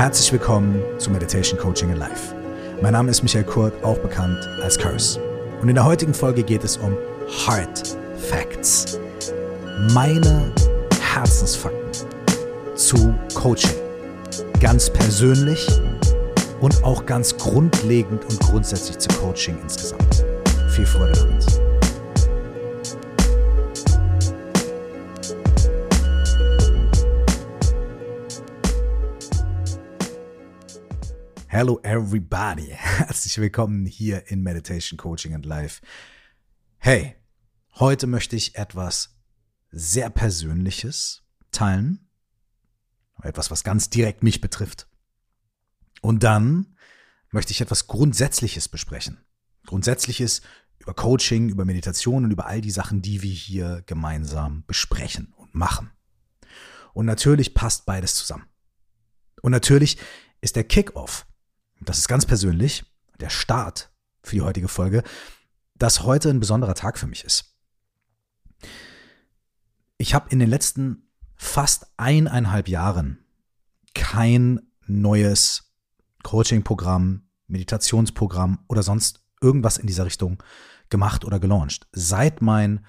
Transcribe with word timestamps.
Herzlich 0.00 0.32
willkommen 0.32 0.82
zu 0.96 1.10
Meditation 1.10 1.60
Coaching 1.60 1.90
in 1.90 1.98
Life. 1.98 2.34
Mein 2.80 2.94
Name 2.94 3.10
ist 3.10 3.22
Michael 3.22 3.44
Kurt, 3.44 3.84
auch 3.84 3.98
bekannt 3.98 4.48
als 4.62 4.78
Curse. 4.78 5.20
Und 5.60 5.68
in 5.68 5.74
der 5.74 5.84
heutigen 5.84 6.14
Folge 6.14 6.42
geht 6.42 6.64
es 6.64 6.78
um 6.78 6.96
Hard 7.46 7.98
Facts. 8.16 8.98
Meine 9.92 10.50
Herzensfakten 11.12 12.08
zu 12.74 13.14
Coaching. 13.34 13.76
Ganz 14.58 14.88
persönlich 14.88 15.68
und 16.62 16.82
auch 16.82 17.04
ganz 17.04 17.36
grundlegend 17.36 18.24
und 18.24 18.40
grundsätzlich 18.40 18.96
zu 18.96 19.10
Coaching 19.20 19.58
insgesamt. 19.62 20.24
Viel 20.70 20.86
Freude 20.86 21.12
damit. 21.12 21.69
Hello 31.52 31.80
everybody. 31.82 32.68
Herzlich 32.70 33.36
willkommen 33.38 33.84
hier 33.84 34.30
in 34.30 34.40
Meditation 34.40 34.96
Coaching 34.96 35.34
and 35.34 35.44
Life. 35.44 35.82
Hey, 36.78 37.16
heute 37.74 38.06
möchte 38.06 38.36
ich 38.36 38.54
etwas 38.54 39.16
sehr 39.72 40.10
Persönliches 40.10 41.24
teilen. 41.50 42.08
Etwas, 43.20 43.50
was 43.50 43.64
ganz 43.64 43.90
direkt 43.90 44.22
mich 44.22 44.40
betrifft. 44.40 44.86
Und 46.02 46.22
dann 46.22 46.76
möchte 47.32 47.50
ich 47.50 47.60
etwas 47.60 47.88
Grundsätzliches 47.88 48.68
besprechen. 48.68 49.18
Grundsätzliches 49.66 50.42
über 50.78 50.94
Coaching, 50.94 51.48
über 51.48 51.64
Meditation 51.64 52.24
und 52.24 52.30
über 52.30 52.46
all 52.46 52.60
die 52.60 52.70
Sachen, 52.70 53.02
die 53.02 53.22
wir 53.22 53.32
hier 53.32 53.82
gemeinsam 53.86 54.62
besprechen 54.68 55.34
und 55.36 55.52
machen. 55.52 55.90
Und 56.92 57.06
natürlich 57.06 57.54
passt 57.54 57.86
beides 57.86 58.14
zusammen. 58.14 58.46
Und 59.42 59.50
natürlich 59.50 59.98
ist 60.40 60.54
der 60.54 60.62
Kickoff 60.62 61.26
das 61.80 61.98
ist 61.98 62.08
ganz 62.08 62.26
persönlich, 62.26 62.84
der 63.18 63.30
Start 63.30 63.90
für 64.22 64.36
die 64.36 64.42
heutige 64.42 64.68
Folge, 64.68 65.02
dass 65.76 66.02
heute 66.02 66.30
ein 66.30 66.40
besonderer 66.40 66.74
Tag 66.74 66.98
für 66.98 67.06
mich 67.06 67.24
ist. 67.24 67.56
Ich 69.96 70.14
habe 70.14 70.30
in 70.30 70.38
den 70.38 70.48
letzten 70.48 71.10
fast 71.36 71.86
eineinhalb 71.96 72.68
Jahren 72.68 73.24
kein 73.94 74.60
neues 74.86 75.74
Coaching-Programm, 76.22 77.22
Meditationsprogramm 77.46 78.64
oder 78.68 78.82
sonst 78.82 79.24
irgendwas 79.40 79.78
in 79.78 79.86
dieser 79.86 80.04
Richtung 80.04 80.42
gemacht 80.90 81.24
oder 81.24 81.40
gelauncht. 81.40 81.88
Seit 81.92 82.42
mein 82.42 82.84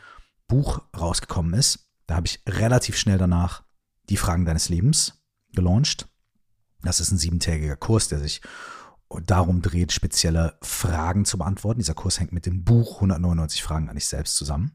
Buch 0.47 0.81
rausgekommen 0.97 1.53
ist, 1.53 1.88
da 2.08 2.16
habe 2.16 2.28
ich 2.28 2.42
relativ 2.47 2.97
schnell 2.97 3.17
danach 3.17 3.64
die 4.09 4.17
Fragen 4.17 4.45
deines 4.45 4.67
Lebens 4.67 5.23
gelauncht. 5.53 6.09
Das 6.81 7.00
ist 7.00 7.12
ein 7.12 7.17
siebentägiger 7.17 7.78
Kurs, 7.78 8.09
der 8.09 8.19
sich 8.19 8.42
darum 9.20 9.62
dreht, 9.62 9.92
spezielle 9.92 10.58
Fragen 10.62 11.26
zu 11.26 11.38
beantworten. 11.38 11.80
Dieser 11.80 11.94
Kurs 11.94 12.20
hängt 12.20 12.31
mit 12.31 12.45
dem 12.45 12.64
Buch 12.64 12.95
199 12.95 13.64
Fragen 13.64 13.90
an 13.90 13.95
dich 13.95 14.08
selbst 14.08 14.36
zusammen. 14.36 14.72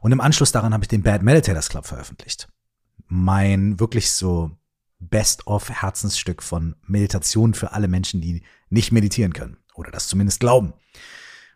Und 0.00 0.12
im 0.12 0.20
Anschluss 0.20 0.52
daran 0.52 0.72
habe 0.72 0.84
ich 0.84 0.88
den 0.88 1.02
Bad 1.02 1.22
Meditators 1.22 1.68
Club 1.68 1.86
veröffentlicht. 1.86 2.48
Mein 3.06 3.80
wirklich 3.80 4.12
so 4.12 4.52
Best-of 5.00 5.70
Herzensstück 5.70 6.42
von 6.42 6.76
Meditation 6.86 7.54
für 7.54 7.72
alle 7.72 7.88
Menschen, 7.88 8.20
die 8.20 8.42
nicht 8.68 8.92
meditieren 8.92 9.32
können 9.32 9.58
oder 9.74 9.90
das 9.90 10.08
zumindest 10.08 10.40
glauben. 10.40 10.74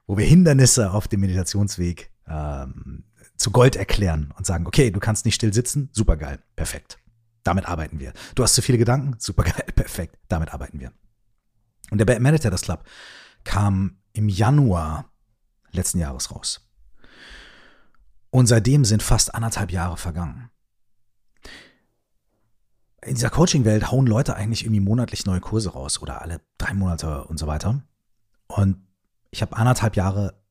Wo 0.07 0.17
wir 0.17 0.27
Hindernisse 0.27 0.93
auf 0.93 1.09
dem 1.09 1.21
Meditationsweg 1.21 2.13
ähm, 2.27 3.05
zu 3.37 3.51
Gold 3.51 3.77
erklären 3.77 4.33
und 4.37 4.47
sagen, 4.47 4.67
okay, 4.67 4.91
du 4.91 5.01
kannst 5.01 5.25
nicht 5.25 5.35
still 5.35 5.53
sitzen, 5.53 5.91
super 5.93 6.17
geil, 6.17 6.39
perfekt. 6.57 6.99
Damit 7.43 7.67
arbeiten 7.67 7.99
wir. 7.99 8.13
Du 8.35 8.45
hast 8.45 8.55
zu 8.55 8.63
viele 8.63 8.79
Gedanken, 8.79 9.17
super 9.19 9.43
geil, 9.43 9.67
perfekt, 9.75 10.19
damit 10.29 10.55
arbeiten 10.55 10.81
wir. 10.81 10.93
Und 11.93 11.99
der 11.99 12.07
Bad 12.07 12.21
Meditators 12.21 12.63
Club 12.63 12.85
kam 13.45 13.99
im 14.15 14.31
Januar 14.31 15.13
letzten 15.73 15.99
Jahres 15.99 16.31
raus. 16.31 16.67
Und 18.31 18.47
seitdem 18.47 18.87
sind 18.87 19.03
fast 19.03 19.35
anderthalb 19.35 19.71
Jahre 19.71 19.99
vergangen. 19.99 20.49
In 23.03 23.15
dieser 23.15 23.29
Coaching-Welt 23.29 23.91
hauen 23.93 24.07
Leute 24.07 24.35
eigentlich 24.37 24.65
irgendwie 24.65 24.81
monatlich 24.81 25.27
neue 25.27 25.41
Kurse 25.41 25.75
raus 25.75 26.01
oder 26.01 26.23
alle 26.23 26.41
drei 26.57 26.73
Monate 26.73 27.25
und 27.25 27.37
so 27.37 27.47
weiter. 27.47 27.83
Und 28.47 28.87
ich 29.31 29.43
habe 29.43 29.55
anderthalb 29.55 29.95
Jahre 29.95 30.43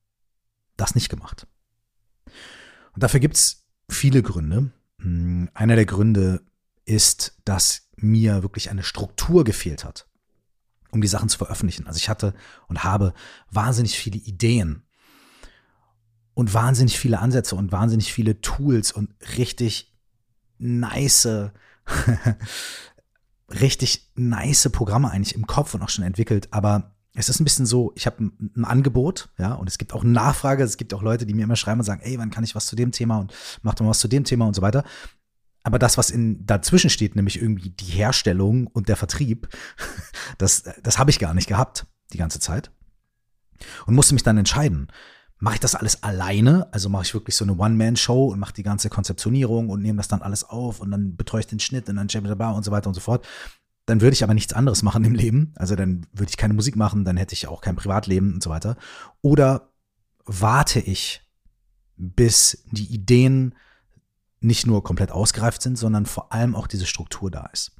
das 0.76 0.94
nicht 0.94 1.08
gemacht. 1.08 1.48
Und 2.92 3.02
dafür 3.02 3.18
gibt 3.18 3.34
es 3.34 3.64
viele 3.88 4.22
Gründe. 4.22 4.70
Hm, 5.00 5.50
einer 5.54 5.74
der 5.74 5.86
Gründe 5.86 6.42
ist, 6.84 7.36
dass 7.44 7.88
mir 7.96 8.44
wirklich 8.44 8.70
eine 8.70 8.84
Struktur 8.84 9.42
gefehlt 9.42 9.84
hat 9.84 10.06
um 10.92 11.00
die 11.00 11.08
Sachen 11.08 11.28
zu 11.28 11.38
veröffentlichen. 11.38 11.86
Also 11.88 11.96
ich 11.96 12.08
hatte 12.08 12.34
und 12.68 12.84
habe 12.84 13.12
wahnsinnig 13.50 13.98
viele 13.98 14.18
Ideen 14.18 14.84
und 16.34 16.54
wahnsinnig 16.54 16.98
viele 16.98 17.18
Ansätze 17.18 17.56
und 17.56 17.72
wahnsinnig 17.72 18.12
viele 18.12 18.40
Tools 18.40 18.92
und 18.92 19.10
richtig 19.36 19.92
nice, 20.58 21.50
richtig 23.48 24.10
nice 24.14 24.68
Programme 24.70 25.10
eigentlich 25.10 25.34
im 25.34 25.46
Kopf 25.46 25.74
und 25.74 25.82
auch 25.82 25.88
schon 25.88 26.04
entwickelt. 26.04 26.48
Aber 26.52 26.94
es 27.14 27.28
ist 27.28 27.40
ein 27.40 27.44
bisschen 27.44 27.66
so, 27.66 27.92
ich 27.94 28.06
habe 28.06 28.24
ein, 28.24 28.64
Angebot, 28.64 29.30
ja, 29.38 29.54
und 29.54 29.68
es 29.68 29.78
gibt 29.78 29.92
auch 29.92 30.04
Nachfrage. 30.04 30.62
Es 30.62 30.76
gibt 30.76 30.94
auch 30.94 31.02
Leute, 31.02 31.26
die 31.26 31.34
mir 31.34 31.44
immer 31.44 31.56
schreiben 31.56 31.80
und 31.80 31.84
sagen, 31.84 32.02
ey, 32.02 32.18
wann 32.18 32.30
kann 32.30 32.44
ich 32.44 32.54
was 32.54 32.66
zu 32.66 32.76
dem 32.76 32.92
Thema 32.92 33.18
und 33.18 33.32
mach 33.62 33.74
doch 33.74 33.84
mal 33.84 33.90
was 33.90 34.00
zu 34.00 34.08
dem 34.08 34.24
Thema 34.24 34.46
und 34.46 34.54
so 34.54 34.62
weiter. 34.62 34.84
Aber 35.62 35.78
das, 35.78 35.96
was 35.96 36.10
in, 36.10 36.44
dazwischen 36.44 36.90
steht, 36.90 37.14
nämlich 37.16 37.40
irgendwie 37.40 37.70
die 37.70 37.84
Herstellung 37.84 38.66
und 38.66 38.88
der 38.88 38.96
Vertrieb, 38.96 39.48
das, 40.38 40.64
das 40.82 40.98
habe 40.98 41.10
ich 41.10 41.18
gar 41.18 41.34
nicht 41.34 41.48
gehabt 41.48 41.86
die 42.12 42.18
ganze 42.18 42.40
Zeit. 42.40 42.70
Und 43.86 43.94
musste 43.94 44.14
mich 44.14 44.22
dann 44.22 44.38
entscheiden, 44.38 44.88
mache 45.38 45.54
ich 45.54 45.60
das 45.60 45.74
alles 45.74 46.02
alleine? 46.02 46.72
Also 46.72 46.88
mache 46.88 47.04
ich 47.04 47.14
wirklich 47.14 47.36
so 47.36 47.44
eine 47.44 47.56
One-Man-Show 47.56 48.26
und 48.26 48.38
mache 48.38 48.54
die 48.54 48.62
ganze 48.62 48.90
Konzeptionierung 48.90 49.68
und 49.70 49.82
nehme 49.82 49.96
das 49.96 50.08
dann 50.08 50.22
alles 50.22 50.44
auf 50.44 50.80
und 50.80 50.90
dann 50.90 51.16
betreue 51.16 51.40
ich 51.40 51.46
den 51.46 51.60
Schnitt 51.60 51.88
und 51.88 51.96
dann 51.96 52.08
und 52.08 52.64
so 52.64 52.70
weiter 52.70 52.88
und 52.88 52.94
so 52.94 53.00
fort. 53.00 53.26
Dann 53.86 54.00
würde 54.00 54.14
ich 54.14 54.22
aber 54.22 54.34
nichts 54.34 54.52
anderes 54.52 54.82
machen 54.82 55.04
im 55.04 55.14
Leben. 55.14 55.52
Also 55.56 55.74
dann 55.74 56.06
würde 56.12 56.30
ich 56.30 56.36
keine 56.36 56.54
Musik 56.54 56.76
machen, 56.76 57.04
dann 57.04 57.16
hätte 57.16 57.34
ich 57.34 57.48
auch 57.48 57.60
kein 57.60 57.74
Privatleben 57.76 58.34
und 58.34 58.42
so 58.42 58.50
weiter. 58.50 58.76
Oder 59.20 59.72
warte 60.24 60.78
ich, 60.80 61.22
bis 61.96 62.64
die 62.70 62.92
Ideen 62.92 63.54
nicht 64.44 64.66
nur 64.66 64.82
komplett 64.82 65.10
ausgereift 65.10 65.62
sind, 65.62 65.76
sondern 65.76 66.06
vor 66.06 66.32
allem 66.32 66.54
auch 66.54 66.66
diese 66.66 66.86
Struktur 66.86 67.30
da 67.30 67.46
ist. 67.52 67.72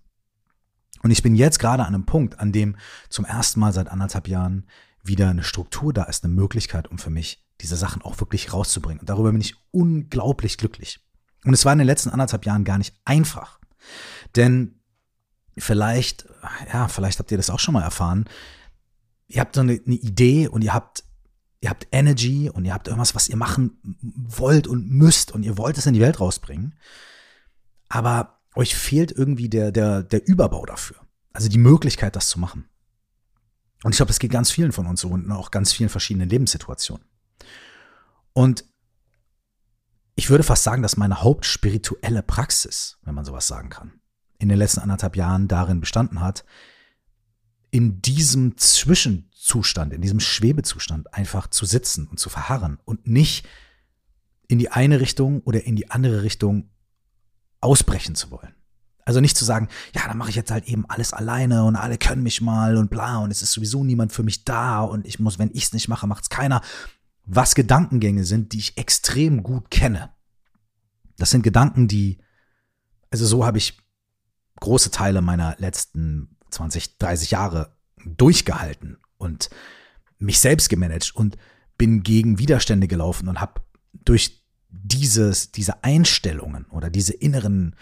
Und 1.03 1.11
ich 1.11 1.23
bin 1.23 1.35
jetzt 1.35 1.59
gerade 1.59 1.85
an 1.85 1.95
einem 1.95 2.07
Punkt, 2.07 2.39
an 2.39 2.53
dem 2.53 2.77
zum 3.09 3.25
ersten 3.25 3.61
Mal 3.61 3.73
seit 3.73 3.89
anderthalb 3.89 4.29
Jahren 4.29 4.67
wieder 5.03 5.31
eine 5.31 5.43
Struktur 5.43 5.93
da 5.93 6.05
ist, 6.05 6.25
eine 6.25 6.33
Möglichkeit, 6.33 6.89
um 6.89 6.99
für 6.99 7.11
mich 7.11 7.45
diese 7.61 7.77
Sachen 7.77 8.03
auch 8.03 8.21
wirklich 8.21 8.53
rauszubringen. 8.53 9.01
Und 9.01 9.09
darüber 9.09 9.33
bin 9.33 9.41
ich 9.41 9.57
unglaublich 9.73 10.59
glücklich. 10.59 11.01
Und 11.45 11.55
es 11.55 11.65
war 11.65 11.73
in 11.73 11.79
den 11.79 11.87
letzten 11.87 12.11
anderthalb 12.11 12.47
Jahren 12.47 12.65
gar 12.65 12.79
nicht 12.79 12.95
einfach. 13.05 13.59
Denn 14.37 14.81
vielleicht, 15.59 16.29
ja, 16.73 16.89
vielleicht 16.89 17.19
habt 17.19 17.31
ihr 17.31 17.37
das 17.37 17.51
auch 17.51 17.59
schon 17.59 17.75
mal 17.75 17.83
erfahren. 17.83 18.29
Ihr 19.27 19.41
habt 19.41 19.57
so 19.57 19.61
eine, 19.61 19.73
eine 19.73 19.97
Idee 19.97 20.47
und 20.47 20.63
ihr 20.63 20.75
habt 20.75 21.05
ihr 21.63 21.71
habt 21.71 21.87
Energy 21.93 22.51
und 22.51 22.65
ihr 22.65 22.75
habt 22.75 22.89
irgendwas, 22.89 23.15
was 23.15 23.29
ihr 23.29 23.37
machen 23.37 23.79
wollt 24.03 24.67
und 24.67 24.91
müsst 24.91 25.31
und 25.33 25.45
ihr 25.45 25.57
wollt 25.57 25.79
es 25.79 25.87
in 25.87 25.95
die 25.95 26.01
Welt 26.01 26.21
rausbringen. 26.21 26.75
Aber 27.89 28.41
euch 28.57 28.75
fehlt 28.75 29.13
irgendwie 29.13 29.49
der, 29.49 29.71
der, 29.71 30.03
der 30.03 30.27
Überbau 30.27 30.67
dafür. 30.67 30.97
Also 31.33 31.49
die 31.49 31.59
Möglichkeit, 31.59 32.17
das 32.17 32.29
zu 32.29 32.41
machen. 32.41 32.69
Und 33.85 33.93
ich 33.93 33.97
glaube, 33.97 34.09
das 34.09 34.19
geht 34.19 34.33
ganz 34.33 34.51
vielen 34.51 34.73
von 34.73 34.87
uns 34.87 35.01
so 35.01 35.09
und 35.09 35.31
auch 35.31 35.53
ganz 35.53 35.73
vielen 35.73 35.89
verschiedenen 35.89 36.29
Lebenssituationen. 36.29 37.07
Und 38.33 38.65
ich 40.17 40.31
würde 40.31 40.45
fast 40.45 40.65
sagen, 40.65 40.83
dass 40.83 40.97
meine 40.97 41.23
hauptspirituelle 41.23 42.25
Praxis, 42.25 42.99
wenn 43.03 43.15
man 43.15 43.25
sowas 43.25 43.47
sagen 43.47 43.71
kann, 43.71 44.01
in 44.39 44.49
den 44.49 44.59
letzten 44.59 44.81
anderthalb 44.81 45.17
Jahren 45.17 45.47
darin 45.47 45.81
bestanden 45.81 46.21
hat, 46.21 46.45
in 47.73 48.03
diesem 48.03 48.59
Zwischenzustand, 48.59 49.93
in 49.95 50.03
diesem 50.03 50.21
Schwebezustand 50.21 51.13
einfach 51.15 51.49
zu 51.49 51.65
sitzen 51.65 52.07
und 52.07 52.21
zu 52.21 52.29
verharren 52.29 52.79
und 52.85 53.09
nicht 53.09 53.49
in 54.47 54.59
die 54.59 54.71
eine 54.71 55.01
Richtung 55.01 55.41
oder 55.41 55.65
in 55.65 55.75
die 55.75 55.91
andere 55.91 56.23
Richtung 56.23 56.71
ausbrechen 57.61 58.15
zu 58.15 58.31
wollen. 58.31 58.55
Also 59.07 59.21
nicht 59.21 59.39
zu 59.39 59.47
sagen, 59.47 59.69
ja, 59.95 60.07
dann 60.07 60.19
mache 60.19 60.29
ich 60.29 60.37
jetzt 60.37 60.51
halt 60.51 60.67
eben 60.67 60.85
alles 60.89 61.15
alleine 61.15 61.65
und 61.65 61.75
alle 61.75 61.97
können 61.97 62.23
mich 62.23 62.43
mal 62.43 62.77
und 62.77 62.91
bla 62.91 63.19
und 63.19 63.31
es 63.31 63.41
ist 63.41 63.53
sowieso 63.53 63.83
niemand 63.83 64.13
für 64.13 64.23
mich 64.23 64.45
da 64.45 64.83
und 64.83 65.07
ich 65.07 65.19
muss, 65.19 65.39
wenn 65.39 65.51
ich 65.55 65.65
es 65.65 65.73
nicht 65.73 65.89
mache, 65.89 66.07
macht 66.07 66.25
es 66.25 66.31
keiner. 66.31 66.61
Was 67.25 67.55
Gedankengänge 67.55 68.25
sind, 68.25 68.53
die 68.53 68.59
ich 68.59 68.77
extrem 68.77 69.43
gut 69.43 69.71
kenne. 69.71 70.11
Das 71.17 71.31
sind 71.31 71.43
Gedanken, 71.43 71.89
die, 71.89 72.19
also 73.11 73.25
so 73.25 73.47
habe 73.47 73.59
ich 73.59 73.79
große 74.61 74.91
Teile 74.91 75.23
meiner 75.23 75.57
letzten 75.59 76.37
20, 76.53 76.99
30 76.99 77.31
Jahre 77.33 77.77
durchgehalten 78.05 78.99
und 79.19 79.51
mich 80.19 80.41
selbst 80.41 80.69
gemanagt 80.69 81.15
und 81.15 81.37
bin 81.79 82.03
gegen 82.03 82.39
Widerstände 82.39 82.89
gelaufen 82.89 83.29
und 83.29 83.41
habe 83.41 83.63
durch 84.05 84.43
dieses, 84.69 85.53
diese 85.53 85.85
Einstellungen 85.85 86.67
oder 86.67 86.91
diese 86.91 87.13
inneren, 87.13 87.77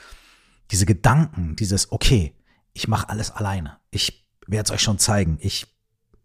diese 0.70 0.86
Gedanken, 0.86 1.56
dieses, 1.56 1.92
okay, 1.92 2.34
ich 2.72 2.88
mache 2.88 3.08
alles 3.08 3.30
alleine. 3.30 3.78
Ich 3.90 4.26
werde 4.46 4.66
es 4.66 4.70
euch 4.70 4.82
schon 4.82 4.98
zeigen. 4.98 5.38
Ich, 5.40 5.66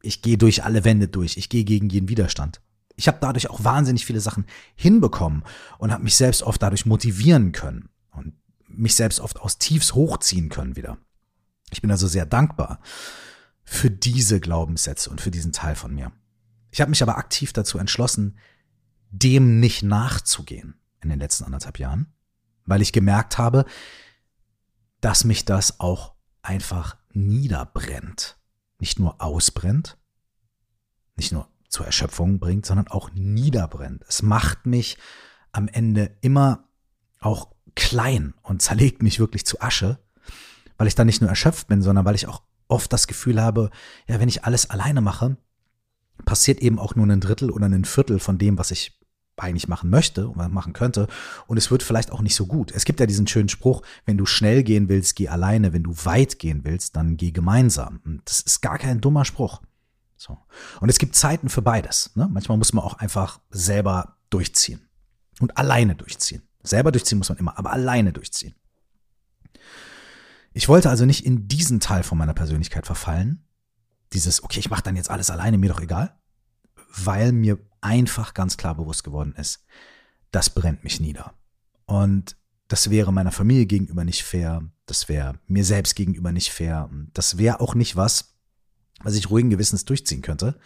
ich 0.02 0.22
gehe 0.22 0.38
durch 0.38 0.64
alle 0.64 0.84
Wände 0.84 1.08
durch. 1.08 1.38
Ich 1.38 1.50
gehe 1.50 1.64
gegen 1.64 1.90
jeden 1.90 2.10
Widerstand. 2.10 2.62
Ich 2.96 3.08
habe 3.08 3.18
dadurch 3.20 3.50
auch 3.50 3.64
wahnsinnig 3.64 4.06
viele 4.06 4.22
Sachen 4.22 4.46
hinbekommen 4.76 5.44
und 5.78 5.92
habe 5.92 6.04
mich 6.04 6.16
selbst 6.16 6.44
oft 6.44 6.62
dadurch 6.62 6.86
motivieren 6.86 7.52
können 7.52 7.90
und 8.12 8.34
mich 8.68 8.96
selbst 8.96 9.20
oft 9.20 9.40
aus 9.40 9.58
Tiefs 9.58 9.94
hochziehen 9.94 10.50
können 10.50 10.76
wieder. 10.76 10.98
Ich 11.72 11.82
bin 11.82 11.92
also 11.92 12.08
sehr 12.08 12.26
dankbar 12.26 12.80
für 13.64 13.90
diese 13.90 14.40
Glaubenssätze 14.40 15.10
und 15.10 15.22
für 15.22 15.32
diesen 15.32 15.52
Teil 15.52 15.76
von 15.76 15.94
mir. 15.94 16.12
Ich 16.72 16.82
habe 16.82 16.90
mich 16.90 17.02
aber 17.02 17.18
aktiv 17.18 17.54
dazu 17.54 17.78
entschlossen, 17.78 18.38
dem 19.10 19.60
nicht 19.60 19.82
nachzugehen 19.82 20.80
in 21.02 21.10
den 21.10 21.20
letzten 21.20 21.46
anderthalb 21.46 21.80
Jahren, 21.80 22.14
weil 22.66 22.82
ich 22.82 22.92
gemerkt 22.92 23.38
habe, 23.38 23.66
dass 25.02 25.24
mich 25.24 25.46
das 25.46 25.80
auch 25.80 26.16
einfach 26.42 26.98
niederbrennt. 27.14 28.38
Nicht 28.80 29.00
nur 29.00 29.22
ausbrennt, 29.22 29.98
nicht 31.16 31.32
nur 31.32 31.48
zur 31.70 31.86
Erschöpfung 31.86 32.40
bringt, 32.40 32.66
sondern 32.66 32.88
auch 32.88 33.12
niederbrennt. 33.14 34.04
Es 34.08 34.22
macht 34.22 34.66
mich 34.66 34.98
am 35.52 35.68
Ende 35.68 36.18
immer 36.22 36.68
auch 37.20 37.52
klein 37.76 38.34
und 38.44 38.62
zerlegt 38.62 39.02
mich 39.02 39.20
wirklich 39.20 39.46
zu 39.46 39.62
Asche, 39.62 40.00
weil 40.78 40.88
ich 40.88 40.96
dann 40.96 41.08
nicht 41.08 41.22
nur 41.22 41.30
erschöpft 41.30 41.68
bin, 41.68 41.82
sondern 41.82 42.06
weil 42.06 42.16
ich 42.16 42.28
auch 42.28 42.42
oft 42.68 42.92
das 42.92 43.08
Gefühl 43.08 43.42
habe, 43.42 43.70
ja, 44.08 44.20
wenn 44.20 44.30
ich 44.30 44.44
alles 44.44 44.70
alleine 44.70 45.02
mache, 45.02 45.38
passiert 46.26 46.60
eben 46.60 46.80
auch 46.80 46.96
nur 46.96 47.06
ein 47.06 47.20
Drittel 47.20 47.52
oder 47.52 47.66
ein 47.66 47.86
Viertel 47.86 48.20
von 48.20 48.38
dem, 48.38 48.58
was 48.58 48.72
ich 48.72 49.00
eigentlich 49.38 49.68
machen 49.68 49.90
möchte 49.90 50.30
oder 50.30 50.48
machen 50.50 50.74
könnte. 50.74 51.08
Und 51.48 51.58
es 51.58 51.70
wird 51.70 51.84
vielleicht 51.84 52.12
auch 52.12 52.22
nicht 52.22 52.36
so 52.36 52.46
gut. 52.46 52.72
Es 52.72 52.86
gibt 52.86 53.00
ja 53.00 53.06
diesen 53.06 53.28
schönen 53.28 53.50
Spruch, 53.50 53.82
wenn 54.06 54.18
du 54.18 54.26
schnell 54.26 54.64
gehen 54.64 54.88
willst, 54.88 55.16
geh 55.16 55.28
alleine. 55.28 55.74
Wenn 55.74 55.84
du 55.84 55.94
weit 56.06 56.40
gehen 56.40 56.62
willst, 56.64 56.96
dann 56.96 57.18
geh 57.18 57.32
gemeinsam. 57.32 58.00
Und 58.06 58.22
das 58.26 58.40
ist 58.40 58.62
gar 58.62 58.78
kein 58.78 59.02
dummer 59.02 59.26
Spruch. 59.26 59.62
So. 60.16 60.38
Und 60.80 60.90
es 60.90 61.00
gibt 61.00 61.16
Zeiten 61.16 61.50
für 61.50 61.62
beides. 61.62 62.12
Ne? 62.16 62.30
Manchmal 62.32 62.58
muss 62.58 62.74
man 62.74 62.86
auch 62.86 62.96
einfach 62.96 63.40
selber 63.50 64.18
durchziehen. 64.30 64.88
Und 65.42 65.58
alleine 65.58 65.96
durchziehen. 65.96 66.44
Selber 66.64 66.92
durchziehen 66.92 67.18
muss 67.18 67.30
man 67.30 67.38
immer, 67.38 67.60
aber 67.60 67.74
alleine 67.74 68.14
durchziehen. 68.14 68.56
Ich 70.58 70.70
wollte 70.70 70.90
also 70.90 71.06
nicht 71.06 71.26
in 71.26 71.50
diesen 71.50 71.82
Teil 71.82 72.04
von 72.04 72.18
meiner 72.18 72.34
Persönlichkeit 72.34 72.86
verfallen. 72.86 73.44
Dieses, 74.14 74.42
okay, 74.42 74.62
ich 74.62 74.70
mache 74.70 74.84
dann 74.84 74.96
jetzt 74.96 75.10
alles 75.10 75.30
alleine, 75.30 75.58
mir 75.58 75.68
doch 75.68 75.82
egal. 75.82 76.18
Weil 76.96 77.34
mir 77.34 77.60
einfach 77.82 78.34
ganz 78.34 78.56
klar 78.56 78.74
bewusst 78.74 79.04
geworden 79.04 79.36
ist, 79.38 79.66
das 80.32 80.50
brennt 80.50 80.86
mich 80.86 81.02
nieder. 81.02 81.34
Und 81.86 82.38
das 82.70 82.90
wäre 82.90 83.12
meiner 83.12 83.34
Familie 83.34 83.66
gegenüber 83.66 84.06
nicht 84.06 84.24
fair, 84.24 84.64
das 84.86 85.10
wäre 85.10 85.38
mir 85.46 85.66
selbst 85.66 85.94
gegenüber 85.94 86.32
nicht 86.32 86.52
fair, 86.52 86.90
das 87.14 87.38
wäre 87.38 87.60
auch 87.60 87.76
nicht 87.76 87.98
was, 87.98 88.36
was 89.04 89.16
ich 89.16 89.30
ruhigen 89.30 89.50
Gewissens 89.50 89.84
durchziehen 89.84 90.22
könnte, 90.22 90.58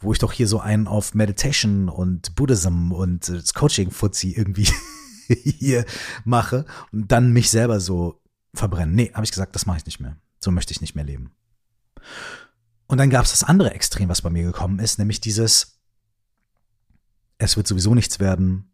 wo 0.00 0.12
ich 0.12 0.18
doch 0.18 0.32
hier 0.32 0.48
so 0.48 0.58
einen 0.58 0.88
auf 0.88 1.14
Meditation 1.14 1.88
und 1.88 2.34
Buddhism 2.34 2.90
und 2.90 3.28
das 3.28 3.54
Coaching-Fuzzi 3.54 4.32
irgendwie 4.32 4.68
hier 5.28 5.84
mache 6.24 6.66
und 6.90 7.12
dann 7.12 7.32
mich 7.32 7.50
selber 7.50 7.78
so 7.78 8.21
verbrennen. 8.54 8.94
Nee, 8.94 9.12
habe 9.14 9.24
ich 9.24 9.30
gesagt, 9.30 9.54
das 9.54 9.66
mache 9.66 9.78
ich 9.78 9.86
nicht 9.86 10.00
mehr. 10.00 10.16
So 10.40 10.50
möchte 10.50 10.72
ich 10.72 10.80
nicht 10.80 10.94
mehr 10.94 11.04
leben. 11.04 11.32
Und 12.86 12.98
dann 12.98 13.10
gab 13.10 13.24
es 13.24 13.30
das 13.30 13.44
andere 13.44 13.72
Extrem, 13.72 14.08
was 14.08 14.22
bei 14.22 14.30
mir 14.30 14.42
gekommen 14.42 14.78
ist, 14.78 14.98
nämlich 14.98 15.20
dieses, 15.20 15.78
es 17.38 17.56
wird 17.56 17.66
sowieso 17.66 17.94
nichts 17.94 18.20
werden, 18.20 18.70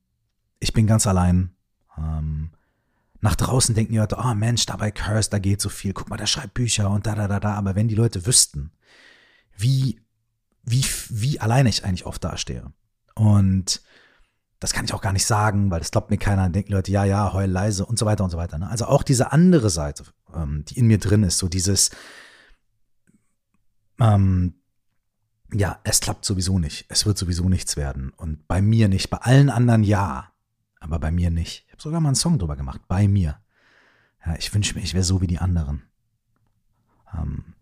ich 0.61 0.73
bin 0.73 0.87
ganz 0.87 1.07
allein. 1.07 1.55
Ähm, 1.97 2.51
nach 3.21 3.37
draußen 3.37 3.75
denken 3.75 3.93
die 3.93 3.99
Leute, 3.99 4.19
oh 4.19 4.35
Mensch, 4.35 4.67
dabei 4.67 4.91
Curse, 4.91 5.31
da 5.31 5.39
geht 5.39 5.61
so 5.61 5.69
viel, 5.69 5.93
guck 5.93 6.09
mal, 6.09 6.17
der 6.17 6.27
schreibt 6.27 6.55
Bücher 6.55 6.91
und 6.91 7.07
da, 7.07 7.15
da, 7.15 7.29
da, 7.29 7.41
da. 7.41 7.55
Aber 7.55 7.75
wenn 7.75 7.89
die 7.89 7.95
Leute 7.95 8.27
wüssten, 8.27 8.73
wie, 9.57 10.01
wie, 10.63 10.85
wie 11.09 11.41
alleine 11.41 11.69
ich 11.69 11.85
eigentlich 11.85 12.07
oft 12.07 12.23
dastehe. 12.23 12.73
Und 13.15 13.83
das 14.61 14.73
kann 14.73 14.85
ich 14.85 14.93
auch 14.93 15.01
gar 15.01 15.13
nicht 15.13 15.27
sagen, 15.27 15.71
weil 15.71 15.79
das 15.79 15.91
glaubt 15.91 16.11
mir 16.11 16.19
keiner. 16.19 16.43
Dann 16.43 16.53
denken 16.53 16.73
Leute, 16.73 16.91
ja, 16.91 17.05
ja, 17.05 17.33
heul 17.33 17.47
leise 17.47 17.87
und 17.87 17.99
so 17.99 18.07
weiter 18.07 18.25
und 18.25 18.31
so 18.31 18.39
weiter. 18.39 18.59
Ne? 18.59 18.69
Also 18.69 18.87
auch 18.87 19.03
diese 19.03 19.33
andere 19.33 19.71
Seite, 19.71 20.05
ähm, 20.35 20.65
die 20.67 20.79
in 20.79 20.87
mir 20.87 20.99
drin 20.99 21.23
ist, 21.23 21.39
so 21.39 21.49
dieses, 21.49 21.91
ähm, 24.01 24.55
ja, 25.53 25.81
es 25.85 26.01
klappt 26.01 26.25
sowieso 26.25 26.59
nicht. 26.59 26.87
Es 26.89 27.07
wird 27.07 27.19
sowieso 27.19 27.49
nichts 27.49 27.77
werden. 27.77 28.11
Und 28.11 28.47
bei 28.49 28.61
mir 28.61 28.89
nicht. 28.89 29.11
Bei 29.11 29.19
allen 29.19 29.49
anderen 29.49 29.83
ja. 29.83 30.33
Aber 30.81 30.99
bei 30.99 31.11
mir 31.11 31.31
nicht. 31.31 31.65
Ich 31.67 31.73
habe 31.73 31.83
sogar 31.83 32.01
mal 32.01 32.11
einen 32.11 32.17
Song 32.17 32.39
drüber 32.39 32.57
gemacht. 32.57 32.81
Bei 32.89 33.09
mir. 33.09 33.41
Ja, 34.25 34.35
ich 34.37 34.53
wünsche 34.53 34.75
mir, 34.75 34.83
ich 34.83 34.95
wäre 34.95 35.05
so 35.05 35.21
wie 35.21 35.27
die 35.27 35.39
anderen. 35.39 35.83
Ähm, 37.15 37.55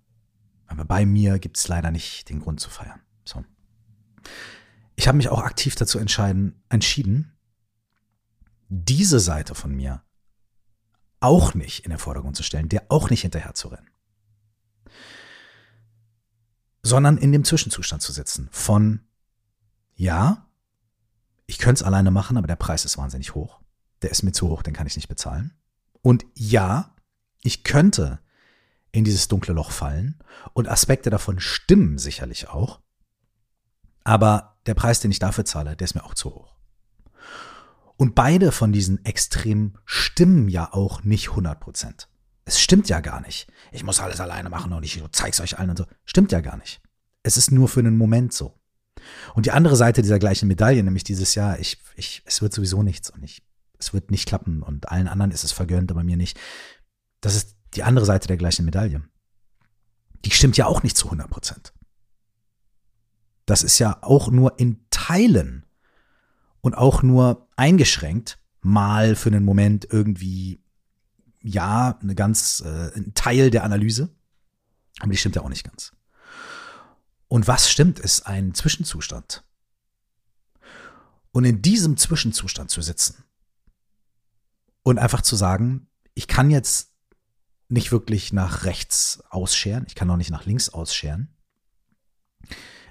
aber 0.66 0.84
bei 0.84 1.06
mir 1.06 1.38
gibt 1.38 1.58
es 1.58 1.68
leider 1.68 1.90
nicht 1.90 2.28
den 2.28 2.40
Grund 2.40 2.60
zu 2.60 2.70
feiern. 2.70 3.00
So. 3.24 3.44
Ich 4.96 5.06
habe 5.08 5.16
mich 5.16 5.28
auch 5.28 5.42
aktiv 5.42 5.74
dazu 5.76 5.98
entscheiden, 5.98 6.62
entschieden, 6.68 7.32
diese 8.68 9.20
Seite 9.20 9.54
von 9.54 9.74
mir 9.74 10.02
auch 11.20 11.54
nicht 11.54 11.84
in 11.84 11.90
den 11.90 11.98
Vordergrund 11.98 12.36
zu 12.36 12.42
stellen, 12.42 12.68
der 12.68 12.86
auch 12.88 13.10
nicht 13.10 13.22
hinterher 13.22 13.54
zu 13.54 13.68
rennen 13.68 13.88
sondern 16.86 17.18
in 17.18 17.32
dem 17.32 17.44
Zwischenzustand 17.44 18.00
zu 18.00 18.12
sitzen 18.12 18.48
von, 18.52 19.00
ja, 19.96 20.48
ich 21.46 21.58
könnte 21.58 21.80
es 21.80 21.82
alleine 21.82 22.10
machen, 22.10 22.36
aber 22.36 22.46
der 22.46 22.56
Preis 22.56 22.84
ist 22.84 22.96
wahnsinnig 22.96 23.34
hoch. 23.34 23.60
Der 24.02 24.10
ist 24.10 24.22
mir 24.22 24.32
zu 24.32 24.48
hoch, 24.48 24.62
den 24.62 24.74
kann 24.74 24.86
ich 24.86 24.96
nicht 24.96 25.08
bezahlen. 25.08 25.52
Und 26.02 26.24
ja, 26.34 26.94
ich 27.42 27.64
könnte 27.64 28.20
in 28.92 29.04
dieses 29.04 29.28
dunkle 29.28 29.52
Loch 29.52 29.72
fallen 29.72 30.22
und 30.52 30.68
Aspekte 30.68 31.10
davon 31.10 31.40
stimmen 31.40 31.98
sicherlich 31.98 32.48
auch. 32.48 32.80
Aber 34.06 34.56
der 34.66 34.74
Preis, 34.74 35.00
den 35.00 35.10
ich 35.10 35.18
dafür 35.18 35.44
zahle, 35.44 35.74
der 35.74 35.84
ist 35.84 35.96
mir 35.96 36.04
auch 36.04 36.14
zu 36.14 36.32
hoch. 36.32 36.54
Und 37.96 38.14
beide 38.14 38.52
von 38.52 38.70
diesen 38.70 39.04
Extremen 39.04 39.78
stimmen 39.84 40.48
ja 40.48 40.72
auch 40.72 41.02
nicht 41.02 41.30
100 41.30 41.58
Prozent. 41.58 42.08
Es 42.44 42.60
stimmt 42.60 42.88
ja 42.88 43.00
gar 43.00 43.20
nicht. 43.20 43.48
Ich 43.72 43.82
muss 43.82 43.98
alles 43.98 44.20
alleine 44.20 44.48
machen 44.48 44.72
und 44.72 44.84
ich 44.84 45.02
zeig's 45.10 45.40
euch 45.40 45.58
allen 45.58 45.70
und 45.70 45.78
so. 45.78 45.86
Stimmt 46.04 46.30
ja 46.30 46.40
gar 46.40 46.56
nicht. 46.56 46.80
Es 47.24 47.36
ist 47.36 47.50
nur 47.50 47.68
für 47.68 47.80
einen 47.80 47.98
Moment 47.98 48.32
so. 48.32 48.54
Und 49.34 49.46
die 49.46 49.50
andere 49.50 49.74
Seite 49.74 50.02
dieser 50.02 50.20
gleichen 50.20 50.46
Medaille, 50.46 50.84
nämlich 50.84 51.02
dieses 51.02 51.34
Jahr, 51.34 51.58
ich, 51.58 51.82
ich, 51.96 52.22
es 52.26 52.40
wird 52.42 52.52
sowieso 52.52 52.84
nichts 52.84 53.10
und 53.10 53.24
ich, 53.24 53.42
es 53.76 53.92
wird 53.92 54.12
nicht 54.12 54.28
klappen 54.28 54.62
und 54.62 54.88
allen 54.88 55.08
anderen 55.08 55.32
ist 55.32 55.42
es 55.42 55.50
vergönnt, 55.50 55.90
aber 55.90 56.04
mir 56.04 56.16
nicht. 56.16 56.38
Das 57.20 57.34
ist 57.34 57.56
die 57.74 57.82
andere 57.82 58.06
Seite 58.06 58.28
der 58.28 58.36
gleichen 58.36 58.66
Medaille. 58.66 59.02
Die 60.24 60.30
stimmt 60.30 60.56
ja 60.56 60.66
auch 60.66 60.84
nicht 60.84 60.96
zu 60.96 61.06
100 61.06 61.28
Prozent. 61.28 61.72
Das 63.46 63.62
ist 63.62 63.78
ja 63.78 63.98
auch 64.02 64.30
nur 64.30 64.58
in 64.58 64.84
Teilen 64.90 65.64
und 66.60 66.74
auch 66.74 67.02
nur 67.02 67.48
eingeschränkt 67.56 68.38
mal 68.60 69.14
für 69.14 69.28
einen 69.28 69.44
Moment 69.44 69.86
irgendwie 69.90 70.60
ja, 71.42 71.96
eine 72.02 72.16
ganz, 72.16 72.60
äh, 72.66 72.92
ein 72.96 73.14
Teil 73.14 73.50
der 73.50 73.62
Analyse, 73.62 74.10
aber 74.98 75.12
die 75.12 75.16
stimmt 75.16 75.36
ja 75.36 75.42
auch 75.42 75.48
nicht 75.48 75.64
ganz. 75.64 75.92
Und 77.28 77.46
was 77.46 77.70
stimmt, 77.70 78.00
ist 78.00 78.26
ein 78.26 78.54
Zwischenzustand. 78.54 79.44
Und 81.30 81.44
in 81.44 81.62
diesem 81.62 81.96
Zwischenzustand 81.96 82.70
zu 82.70 82.82
sitzen 82.82 83.24
und 84.82 84.98
einfach 84.98 85.22
zu 85.22 85.36
sagen, 85.36 85.88
ich 86.14 86.26
kann 86.26 86.50
jetzt 86.50 86.92
nicht 87.68 87.92
wirklich 87.92 88.32
nach 88.32 88.64
rechts 88.64 89.22
ausscheren, 89.28 89.84
ich 89.86 89.94
kann 89.94 90.10
auch 90.10 90.16
nicht 90.16 90.30
nach 90.30 90.46
links 90.46 90.68
ausscheren. 90.68 91.28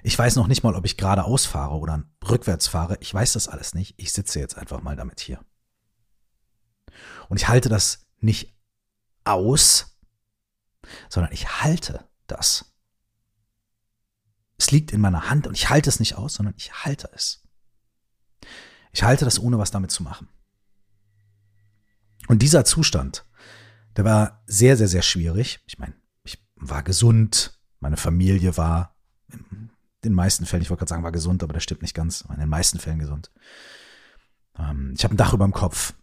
Ich 0.02 0.18
weiß 0.18 0.36
noch 0.36 0.46
nicht 0.46 0.62
mal, 0.62 0.74
ob 0.74 0.84
ich 0.84 0.96
geradeaus 0.96 1.46
fahre 1.46 1.76
oder 1.76 2.04
rückwärts 2.28 2.68
fahre. 2.68 2.96
Ich 3.00 3.12
weiß 3.12 3.32
das 3.32 3.48
alles 3.48 3.74
nicht. 3.74 3.94
Ich 3.96 4.12
sitze 4.12 4.38
jetzt 4.38 4.56
einfach 4.56 4.82
mal 4.82 4.96
damit 4.96 5.20
hier. 5.20 5.40
Und 7.28 7.38
ich 7.38 7.48
halte 7.48 7.68
das 7.68 8.06
nicht 8.20 8.56
aus, 9.24 9.98
sondern 11.08 11.32
ich 11.32 11.62
halte 11.62 12.08
das. 12.26 12.72
Es 14.58 14.70
liegt 14.70 14.92
in 14.92 15.00
meiner 15.00 15.28
Hand 15.28 15.46
und 15.46 15.54
ich 15.54 15.68
halte 15.68 15.90
es 15.90 16.00
nicht 16.00 16.14
aus, 16.14 16.34
sondern 16.34 16.54
ich 16.56 16.84
halte 16.84 17.10
es. 17.12 17.42
Ich 18.92 19.02
halte 19.02 19.24
das, 19.24 19.38
ohne 19.38 19.58
was 19.58 19.70
damit 19.70 19.90
zu 19.90 20.02
machen. 20.02 20.28
Und 22.28 22.40
dieser 22.40 22.64
Zustand, 22.64 23.26
der 23.96 24.04
war 24.04 24.42
sehr, 24.46 24.76
sehr, 24.76 24.88
sehr 24.88 25.02
schwierig. 25.02 25.60
Ich 25.66 25.78
meine, 25.78 25.94
ich 26.24 26.42
war 26.56 26.82
gesund, 26.82 27.60
meine 27.80 27.96
Familie 27.96 28.56
war 28.56 28.96
den 30.06 30.14
meisten 30.14 30.46
Fällen, 30.46 30.62
ich 30.62 30.70
wollte 30.70 30.80
gerade 30.80 30.90
sagen, 30.90 31.02
war 31.02 31.12
gesund, 31.12 31.42
aber 31.42 31.52
das 31.52 31.62
stimmt 31.62 31.82
nicht 31.82 31.94
ganz, 31.94 32.22
in 32.32 32.40
den 32.40 32.48
meisten 32.48 32.78
Fällen 32.78 32.98
gesund. 32.98 33.30
Ähm, 34.58 34.94
ich 34.96 35.04
habe 35.04 35.14
ein 35.14 35.18
Dach 35.18 35.34
über 35.34 35.44
dem 35.44 35.52
Kopf, 35.52 35.94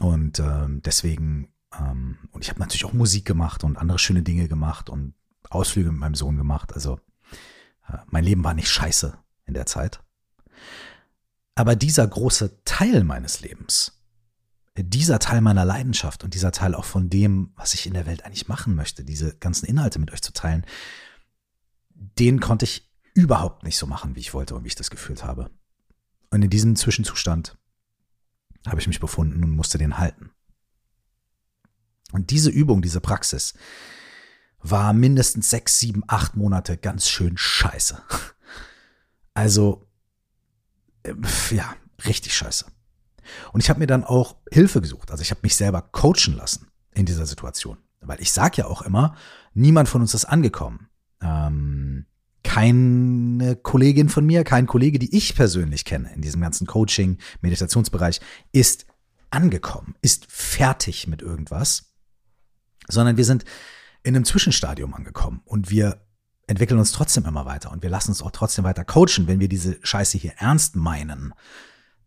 und 0.00 0.38
ähm, 0.40 0.82
deswegen, 0.84 1.52
ähm, 1.78 2.18
und 2.32 2.42
ich 2.42 2.50
habe 2.50 2.60
natürlich 2.60 2.84
auch 2.84 2.92
Musik 2.92 3.24
gemacht 3.24 3.62
und 3.64 3.76
andere 3.76 3.98
schöne 3.98 4.22
Dinge 4.22 4.48
gemacht 4.48 4.90
und 4.90 5.14
Ausflüge 5.50 5.90
mit 5.92 6.00
meinem 6.00 6.14
Sohn 6.14 6.36
gemacht. 6.36 6.72
Also 6.72 6.98
äh, 7.88 7.98
mein 8.06 8.24
Leben 8.24 8.42
war 8.42 8.54
nicht 8.54 8.70
scheiße 8.70 9.16
in 9.44 9.54
der 9.54 9.66
Zeit. 9.66 10.02
Aber 11.54 11.76
dieser 11.76 12.06
große 12.06 12.64
Teil 12.64 13.04
meines 13.04 13.40
Lebens 13.40 14.02
dieser 14.78 15.18
Teil 15.18 15.42
meiner 15.42 15.66
Leidenschaft 15.66 16.24
und 16.24 16.32
dieser 16.32 16.50
Teil 16.50 16.74
auch 16.74 16.86
von 16.86 17.10
dem, 17.10 17.52
was 17.56 17.74
ich 17.74 17.86
in 17.86 17.92
der 17.92 18.06
Welt 18.06 18.24
eigentlich 18.24 18.48
machen 18.48 18.74
möchte, 18.74 19.04
diese 19.04 19.36
ganzen 19.36 19.66
Inhalte 19.66 19.98
mit 19.98 20.12
euch 20.12 20.22
zu 20.22 20.32
teilen, 20.32 20.64
den 22.18 22.40
konnte 22.40 22.64
ich 22.64 22.90
überhaupt 23.14 23.62
nicht 23.62 23.76
so 23.76 23.86
machen, 23.86 24.16
wie 24.16 24.20
ich 24.20 24.34
wollte 24.34 24.54
und 24.54 24.64
wie 24.64 24.68
ich 24.68 24.74
das 24.74 24.90
gefühlt 24.90 25.24
habe. 25.24 25.50
Und 26.30 26.42
in 26.42 26.50
diesem 26.50 26.76
Zwischenzustand 26.76 27.58
habe 28.66 28.80
ich 28.80 28.86
mich 28.86 29.00
befunden 29.00 29.42
und 29.44 29.50
musste 29.50 29.78
den 29.78 29.98
halten. 29.98 30.30
Und 32.12 32.30
diese 32.30 32.50
Übung, 32.50 32.82
diese 32.82 33.00
Praxis 33.00 33.54
war 34.60 34.92
mindestens 34.92 35.50
sechs, 35.50 35.78
sieben, 35.78 36.04
acht 36.06 36.36
Monate 36.36 36.76
ganz 36.76 37.08
schön 37.08 37.36
scheiße. 37.36 38.02
Also, 39.34 39.88
äh, 41.04 41.14
ja, 41.50 41.74
richtig 42.04 42.36
scheiße. 42.36 42.66
Und 43.52 43.60
ich 43.62 43.70
habe 43.70 43.80
mir 43.80 43.86
dann 43.86 44.04
auch 44.04 44.36
Hilfe 44.50 44.82
gesucht. 44.82 45.10
Also 45.10 45.22
ich 45.22 45.30
habe 45.30 45.40
mich 45.42 45.56
selber 45.56 45.80
coachen 45.80 46.36
lassen 46.36 46.68
in 46.92 47.06
dieser 47.06 47.24
Situation. 47.24 47.78
Weil 48.00 48.20
ich 48.20 48.32
sage 48.32 48.58
ja 48.58 48.66
auch 48.66 48.82
immer, 48.82 49.16
niemand 49.54 49.88
von 49.88 50.02
uns 50.02 50.12
ist 50.12 50.26
angekommen. 50.26 50.88
Ähm, 51.22 52.06
keine 52.42 53.56
Kollegin 53.56 54.08
von 54.08 54.26
mir, 54.26 54.44
kein 54.44 54.66
Kollege, 54.66 54.98
die 54.98 55.16
ich 55.16 55.34
persönlich 55.34 55.84
kenne 55.84 56.12
in 56.14 56.22
diesem 56.22 56.40
ganzen 56.40 56.66
Coaching, 56.66 57.18
Meditationsbereich, 57.40 58.20
ist 58.50 58.86
angekommen, 59.30 59.94
ist 60.02 60.26
fertig 60.30 61.06
mit 61.06 61.22
irgendwas, 61.22 61.94
sondern 62.88 63.16
wir 63.16 63.24
sind 63.24 63.44
in 64.02 64.16
einem 64.16 64.24
Zwischenstadium 64.24 64.92
angekommen 64.92 65.40
und 65.44 65.70
wir 65.70 66.04
entwickeln 66.48 66.78
uns 66.78 66.92
trotzdem 66.92 67.24
immer 67.24 67.46
weiter 67.46 67.70
und 67.70 67.82
wir 67.82 67.90
lassen 67.90 68.10
uns 68.10 68.20
auch 68.20 68.32
trotzdem 68.32 68.64
weiter 68.64 68.84
coachen, 68.84 69.28
wenn 69.28 69.40
wir 69.40 69.48
diese 69.48 69.78
Scheiße 69.82 70.18
hier 70.18 70.32
ernst 70.38 70.76
meinen 70.76 71.32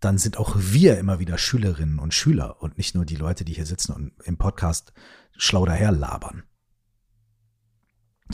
dann 0.05 0.17
sind 0.19 0.38
auch 0.38 0.55
wir 0.57 1.00
immer 1.00 1.19
wieder 1.19 1.38
Schülerinnen 1.38 1.98
und 1.98 2.13
Schüler 2.13 2.62
und 2.62 2.77
nicht 2.77 2.93
nur 2.93 3.05
die 3.05 3.15
Leute, 3.15 3.43
die 3.43 3.53
hier 3.53 3.65
sitzen 3.65 3.91
und 3.91 4.12
im 4.24 4.38
Podcast 4.38 4.93
schlau 5.36 5.65
daher 5.65 5.91
labern. 5.91 6.43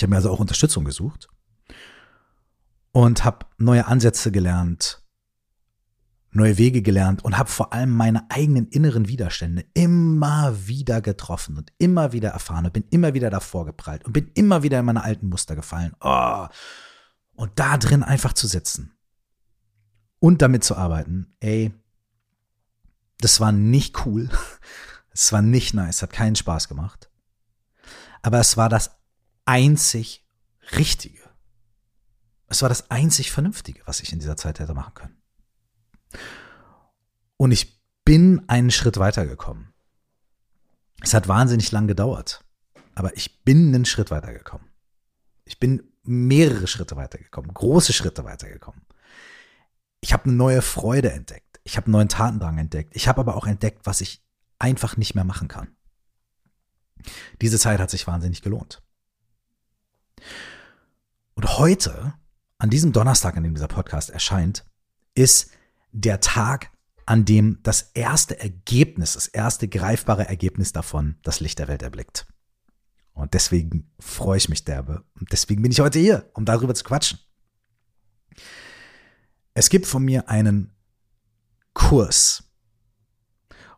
Ich 0.01 0.03
habe 0.03 0.09
mir 0.09 0.15
also 0.15 0.31
auch 0.31 0.39
Unterstützung 0.39 0.83
gesucht 0.83 1.27
und 2.91 3.23
habe 3.23 3.45
neue 3.59 3.85
Ansätze 3.85 4.31
gelernt, 4.31 5.03
neue 6.31 6.57
Wege 6.57 6.81
gelernt 6.81 7.23
und 7.23 7.37
habe 7.37 7.51
vor 7.51 7.71
allem 7.71 7.91
meine 7.91 8.25
eigenen 8.31 8.67
inneren 8.69 9.07
Widerstände 9.07 9.63
immer 9.75 10.65
wieder 10.65 11.01
getroffen 11.01 11.55
und 11.55 11.71
immer 11.77 12.13
wieder 12.13 12.29
erfahren 12.29 12.65
und 12.65 12.73
bin 12.73 12.85
immer 12.89 13.13
wieder 13.13 13.29
davor 13.29 13.67
geprallt 13.67 14.03
und 14.03 14.13
bin 14.13 14.31
immer 14.33 14.63
wieder 14.63 14.79
in 14.79 14.85
meine 14.85 15.03
alten 15.03 15.29
Muster 15.29 15.55
gefallen. 15.55 15.93
Oh. 16.01 16.47
Und 17.35 17.51
da 17.59 17.77
drin 17.77 18.01
einfach 18.01 18.33
zu 18.33 18.47
sitzen 18.47 18.95
und 20.17 20.41
damit 20.41 20.63
zu 20.63 20.75
arbeiten, 20.75 21.35
ey, 21.41 21.75
das 23.19 23.39
war 23.39 23.51
nicht 23.51 24.07
cool. 24.07 24.31
Es 25.13 25.33
war 25.33 25.41
nicht 25.41 25.73
nice, 25.73 26.01
hat 26.01 26.13
keinen 26.13 26.37
Spaß 26.37 26.69
gemacht. 26.69 27.11
Aber 28.21 28.39
es 28.39 28.55
war 28.55 28.69
das 28.69 29.00
einzig 29.45 30.25
Richtige. 30.77 31.19
Es 32.47 32.61
war 32.61 32.69
das 32.69 32.91
einzig 32.91 33.31
Vernünftige, 33.31 33.81
was 33.85 34.01
ich 34.01 34.13
in 34.13 34.19
dieser 34.19 34.37
Zeit 34.37 34.59
hätte 34.59 34.73
machen 34.73 34.93
können. 34.93 35.21
Und 37.37 37.51
ich 37.51 37.81
bin 38.05 38.43
einen 38.47 38.71
Schritt 38.71 38.97
weitergekommen. 38.97 39.73
Es 41.01 41.13
hat 41.13 41.27
wahnsinnig 41.27 41.71
lang 41.71 41.87
gedauert, 41.87 42.43
aber 42.93 43.15
ich 43.17 43.43
bin 43.43 43.73
einen 43.73 43.85
Schritt 43.85 44.11
weitergekommen. 44.11 44.67
Ich 45.45 45.59
bin 45.59 45.91
mehrere 46.03 46.67
Schritte 46.67 46.95
weitergekommen, 46.95 47.53
große 47.53 47.93
Schritte 47.93 48.23
weitergekommen 48.23 48.81
ich 50.01 50.13
habe 50.13 50.25
eine 50.25 50.33
neue 50.33 50.61
Freude 50.61 51.11
entdeckt. 51.11 51.61
Ich 51.63 51.77
habe 51.77 51.85
einen 51.85 51.93
neuen 51.93 52.09
Tatendrang 52.09 52.57
entdeckt. 52.57 52.95
Ich 52.95 53.07
habe 53.07 53.21
aber 53.21 53.35
auch 53.35 53.45
entdeckt, 53.45 53.85
was 53.85 54.01
ich 54.01 54.25
einfach 54.59 54.97
nicht 54.97 55.15
mehr 55.15 55.23
machen 55.23 55.47
kann. 55.47 55.75
Diese 57.41 57.59
Zeit 57.59 57.79
hat 57.79 57.89
sich 57.89 58.07
wahnsinnig 58.07 58.41
gelohnt. 58.41 58.80
Und 61.33 61.57
heute, 61.57 62.13
an 62.57 62.69
diesem 62.69 62.91
Donnerstag, 62.91 63.37
an 63.37 63.43
dem 63.43 63.53
dieser 63.53 63.67
Podcast 63.67 64.09
erscheint, 64.09 64.65
ist 65.15 65.51
der 65.91 66.19
Tag, 66.19 66.71
an 67.05 67.25
dem 67.25 67.59
das 67.63 67.91
erste 67.93 68.39
Ergebnis, 68.39 69.13
das 69.13 69.27
erste 69.27 69.67
greifbare 69.67 70.27
Ergebnis 70.27 70.71
davon 70.71 71.17
das 71.23 71.39
Licht 71.39 71.59
der 71.59 71.67
Welt 71.67 71.81
erblickt. 71.81 72.27
Und 73.13 73.33
deswegen 73.33 73.91
freue 73.99 74.37
ich 74.37 74.49
mich 74.49 74.63
derbe. 74.63 75.03
Und 75.19 75.31
deswegen 75.31 75.61
bin 75.61 75.71
ich 75.71 75.79
heute 75.79 75.99
hier, 75.99 76.29
um 76.33 76.45
darüber 76.45 76.73
zu 76.73 76.83
quatschen. 76.83 77.19
Es 79.53 79.69
gibt 79.69 79.85
von 79.85 80.03
mir 80.03 80.29
einen 80.29 80.73
Kurs. 81.73 82.43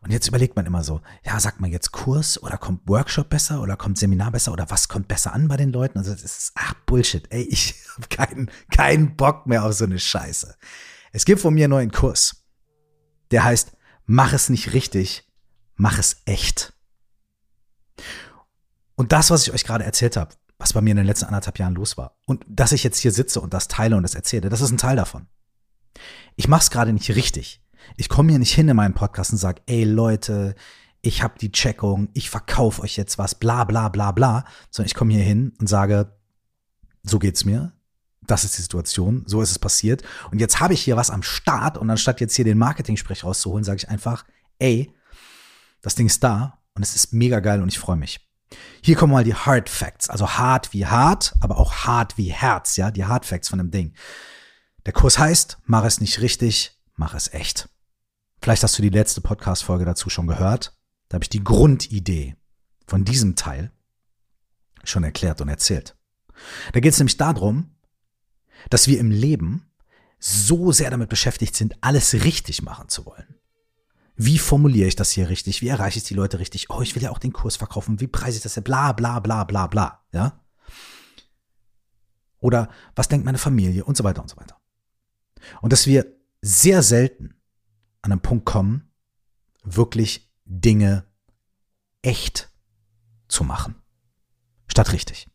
Und 0.04 0.10
jetzt 0.10 0.28
überlegt 0.28 0.54
man 0.54 0.66
immer 0.66 0.84
so, 0.84 1.00
ja, 1.24 1.40
sagt 1.40 1.60
man 1.60 1.72
jetzt 1.72 1.90
Kurs 1.90 2.40
oder 2.42 2.58
kommt 2.58 2.86
Workshop 2.86 3.30
besser 3.30 3.62
oder 3.62 3.76
kommt 3.76 3.98
Seminar 3.98 4.30
besser 4.30 4.52
oder 4.52 4.68
was 4.70 4.88
kommt 4.88 5.08
besser 5.08 5.32
an 5.32 5.48
bei 5.48 5.56
den 5.56 5.72
Leuten? 5.72 5.98
Also 5.98 6.12
das 6.12 6.22
ist, 6.22 6.52
ach 6.54 6.74
Bullshit, 6.86 7.26
ey, 7.30 7.42
ich 7.42 7.74
habe 7.96 8.08
keinen, 8.08 8.50
keinen 8.70 9.16
Bock 9.16 9.46
mehr 9.46 9.64
auf 9.64 9.72
so 9.72 9.84
eine 9.84 9.98
Scheiße. 9.98 10.54
Es 11.12 11.24
gibt 11.24 11.40
von 11.40 11.54
mir 11.54 11.64
einen 11.64 11.90
Kurs, 11.90 12.44
der 13.30 13.44
heißt, 13.44 13.72
mach 14.04 14.34
es 14.34 14.50
nicht 14.50 14.74
richtig, 14.74 15.26
mach 15.74 15.98
es 15.98 16.18
echt. 16.26 16.74
Und 18.94 19.12
das, 19.12 19.30
was 19.30 19.46
ich 19.46 19.54
euch 19.54 19.64
gerade 19.64 19.84
erzählt 19.84 20.16
habe, 20.16 20.34
was 20.58 20.74
bei 20.74 20.82
mir 20.82 20.90
in 20.90 20.98
den 20.98 21.06
letzten 21.06 21.26
anderthalb 21.26 21.58
Jahren 21.58 21.74
los 21.74 21.96
war 21.96 22.18
und 22.26 22.44
dass 22.46 22.72
ich 22.72 22.84
jetzt 22.84 22.98
hier 22.98 23.10
sitze 23.10 23.40
und 23.40 23.54
das 23.54 23.68
teile 23.68 23.96
und 23.96 24.02
das 24.02 24.14
erzähle, 24.14 24.50
das 24.50 24.60
ist 24.60 24.70
ein 24.70 24.78
Teil 24.78 24.96
davon 24.96 25.26
ich 26.36 26.48
mache 26.48 26.62
es 26.62 26.70
gerade 26.70 26.92
nicht 26.92 27.10
richtig. 27.10 27.60
Ich 27.96 28.08
komme 28.08 28.30
hier 28.30 28.38
nicht 28.38 28.54
hin 28.54 28.68
in 28.68 28.76
meinen 28.76 28.94
Podcast 28.94 29.32
und 29.32 29.38
sage, 29.38 29.62
ey 29.66 29.84
Leute, 29.84 30.54
ich 31.02 31.22
habe 31.22 31.38
die 31.38 31.52
Checkung, 31.52 32.08
ich 32.14 32.30
verkaufe 32.30 32.82
euch 32.82 32.96
jetzt 32.96 33.18
was, 33.18 33.34
bla 33.34 33.64
bla 33.64 33.88
bla 33.88 34.12
bla, 34.12 34.44
sondern 34.70 34.86
ich 34.86 34.94
komme 34.94 35.12
hier 35.12 35.22
hin 35.22 35.52
und 35.60 35.68
sage, 35.68 36.16
so 37.02 37.18
geht's 37.18 37.44
mir, 37.44 37.72
das 38.26 38.44
ist 38.44 38.56
die 38.56 38.62
Situation, 38.62 39.24
so 39.26 39.42
ist 39.42 39.50
es 39.50 39.58
passiert. 39.58 40.02
Und 40.30 40.40
jetzt 40.40 40.60
habe 40.60 40.74
ich 40.74 40.82
hier 40.82 40.96
was 40.96 41.10
am 41.10 41.22
Start. 41.22 41.78
Und 41.78 41.90
anstatt 41.90 42.20
jetzt 42.20 42.34
hier 42.34 42.44
den 42.44 42.58
Marketing-Sprech 42.58 43.24
rauszuholen, 43.24 43.64
sage 43.64 43.78
ich 43.78 43.88
einfach, 43.88 44.24
ey, 44.58 44.92
das 45.82 45.94
Ding 45.94 46.06
ist 46.06 46.24
da 46.24 46.58
und 46.74 46.82
es 46.82 46.96
ist 46.96 47.12
mega 47.12 47.40
geil 47.40 47.62
und 47.62 47.68
ich 47.68 47.78
freue 47.78 47.96
mich. 47.96 48.20
Hier 48.82 48.96
kommen 48.96 49.12
mal 49.12 49.24
die 49.24 49.34
Hard 49.34 49.68
Facts, 49.68 50.08
also 50.08 50.28
hart 50.30 50.72
wie 50.72 50.86
hart, 50.86 51.34
aber 51.40 51.58
auch 51.58 51.86
hart 51.86 52.16
wie 52.16 52.32
Herz, 52.32 52.76
ja, 52.76 52.90
die 52.90 53.04
Hard 53.04 53.26
Facts 53.26 53.48
von 53.48 53.58
dem 53.58 53.70
Ding. 53.70 53.94
Der 54.86 54.92
Kurs 54.92 55.18
heißt, 55.18 55.58
mach 55.64 55.84
es 55.84 56.00
nicht 56.00 56.20
richtig, 56.20 56.78
mach 56.96 57.14
es 57.14 57.32
echt. 57.32 57.68
Vielleicht 58.44 58.62
hast 58.62 58.76
du 58.76 58.82
die 58.82 58.90
letzte 58.90 59.22
Podcast-Folge 59.22 59.86
dazu 59.86 60.10
schon 60.10 60.26
gehört. 60.26 60.76
Da 61.08 61.14
habe 61.14 61.24
ich 61.24 61.30
die 61.30 61.42
Grundidee 61.42 62.36
von 62.86 63.02
diesem 63.02 63.36
Teil 63.36 63.72
schon 64.82 65.02
erklärt 65.02 65.40
und 65.40 65.48
erzählt. 65.48 65.96
Da 66.74 66.80
geht 66.80 66.92
es 66.92 66.98
nämlich 66.98 67.16
darum, 67.16 67.74
dass 68.68 68.86
wir 68.86 69.00
im 69.00 69.10
Leben 69.10 69.72
so 70.18 70.72
sehr 70.72 70.90
damit 70.90 71.08
beschäftigt 71.08 71.56
sind, 71.56 71.74
alles 71.80 72.12
richtig 72.12 72.60
machen 72.60 72.90
zu 72.90 73.06
wollen. 73.06 73.34
Wie 74.14 74.36
formuliere 74.36 74.88
ich 74.88 74.96
das 74.96 75.10
hier 75.10 75.30
richtig? 75.30 75.62
Wie 75.62 75.68
erreiche 75.68 75.96
ich 75.96 76.04
die 76.04 76.12
Leute 76.12 76.38
richtig? 76.38 76.68
Oh, 76.68 76.82
ich 76.82 76.94
will 76.94 77.02
ja 77.02 77.12
auch 77.12 77.18
den 77.18 77.32
Kurs 77.32 77.56
verkaufen. 77.56 78.02
Wie 78.02 78.08
preise 78.08 78.36
ich 78.36 78.42
das? 78.42 78.62
Bla, 78.62 78.92
bla, 78.92 79.20
bla, 79.20 79.44
bla, 79.44 79.68
bla. 79.68 80.04
Ja? 80.12 80.44
Oder 82.40 82.68
was 82.94 83.08
denkt 83.08 83.24
meine 83.24 83.38
Familie 83.38 83.86
und 83.86 83.96
so 83.96 84.04
weiter 84.04 84.20
und 84.20 84.28
so 84.28 84.36
weiter. 84.36 84.60
Und 85.62 85.72
dass 85.72 85.86
wir 85.86 86.04
sehr 86.42 86.82
selten 86.82 87.40
an 88.04 88.12
einen 88.12 88.20
Punkt 88.20 88.44
kommen, 88.44 88.92
wirklich 89.62 90.30
Dinge 90.44 91.06
echt 92.02 92.50
zu 93.28 93.44
machen, 93.44 93.76
statt 94.68 94.92
richtig. 94.92 95.30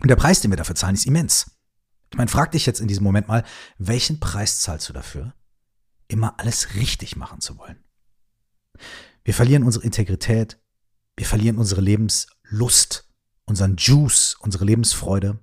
Und 0.00 0.08
der 0.08 0.16
Preis, 0.16 0.40
den 0.40 0.50
wir 0.50 0.56
dafür 0.56 0.74
zahlen, 0.74 0.94
ist 0.94 1.06
immens. 1.06 1.58
Ich 2.10 2.16
meine, 2.16 2.30
frag 2.30 2.52
dich 2.52 2.64
jetzt 2.64 2.80
in 2.80 2.88
diesem 2.88 3.04
Moment 3.04 3.28
mal, 3.28 3.44
welchen 3.76 4.18
Preis 4.18 4.60
zahlst 4.60 4.88
du 4.88 4.92
dafür, 4.94 5.34
immer 6.08 6.38
alles 6.38 6.74
richtig 6.74 7.16
machen 7.16 7.40
zu 7.40 7.58
wollen? 7.58 7.84
Wir 9.22 9.34
verlieren 9.34 9.62
unsere 9.62 9.84
Integrität, 9.84 10.58
wir 11.16 11.26
verlieren 11.26 11.58
unsere 11.58 11.82
Lebenslust, 11.82 13.12
unseren 13.44 13.76
Juice, 13.76 14.36
unsere 14.40 14.64
Lebensfreude. 14.64 15.38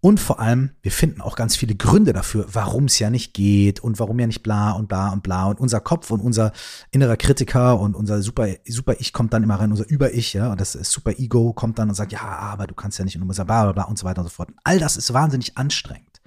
Und 0.00 0.20
vor 0.20 0.40
allem, 0.40 0.70
wir 0.82 0.92
finden 0.92 1.20
auch 1.20 1.36
ganz 1.36 1.56
viele 1.56 1.74
Gründe 1.74 2.12
dafür, 2.12 2.46
warum 2.52 2.84
es 2.84 2.98
ja 2.98 3.10
nicht 3.10 3.34
geht 3.34 3.80
und 3.80 3.98
warum 3.98 4.20
ja 4.20 4.26
nicht 4.26 4.42
bla 4.42 4.72
und 4.72 4.88
bla 4.88 5.10
und 5.10 5.22
bla. 5.22 5.46
Und 5.46 5.58
unser 5.58 5.80
Kopf 5.80 6.10
und 6.10 6.20
unser 6.20 6.52
innerer 6.90 7.16
Kritiker 7.16 7.80
und 7.80 7.96
unser 7.96 8.22
super, 8.22 8.46
super 8.68 8.94
Ich 8.98 9.12
kommt 9.12 9.32
dann 9.32 9.42
immer 9.42 9.56
rein, 9.56 9.70
unser 9.70 9.88
Über-Ich, 9.88 10.34
ja, 10.34 10.52
und 10.52 10.60
das 10.60 10.72
Super 10.72 11.18
Ego 11.18 11.52
kommt 11.52 11.78
dann 11.78 11.88
und 11.88 11.94
sagt, 11.94 12.12
ja, 12.12 12.20
aber 12.20 12.66
du 12.66 12.74
kannst 12.74 12.98
ja 12.98 13.04
nicht 13.04 13.16
und 13.16 13.22
du 13.22 13.26
musst 13.26 13.38
ja 13.38 13.44
bla 13.44 13.64
bla 13.64 13.72
bla 13.72 13.84
und 13.84 13.98
so 13.98 14.04
weiter 14.04 14.20
und 14.20 14.28
so 14.28 14.34
fort. 14.34 14.50
All 14.64 14.78
das 14.78 14.96
ist 14.96 15.12
wahnsinnig 15.12 15.56
anstrengend 15.56 16.20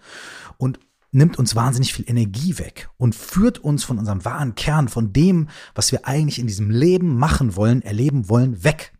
und 0.57 0.79
nimmt 1.11 1.39
uns 1.39 1.55
wahnsinnig 1.55 1.93
viel 1.93 2.09
Energie 2.09 2.57
weg 2.59 2.89
und 2.97 3.15
führt 3.15 3.59
uns 3.59 3.83
von 3.83 3.97
unserem 3.97 4.25
wahren 4.25 4.55
Kern, 4.55 4.87
von 4.87 5.13
dem, 5.13 5.49
was 5.73 5.91
wir 5.91 6.07
eigentlich 6.07 6.39
in 6.39 6.47
diesem 6.47 6.69
Leben 6.69 7.17
machen 7.17 7.55
wollen, 7.55 7.81
erleben 7.81 8.29
wollen, 8.29 8.63
weg. 8.63 8.93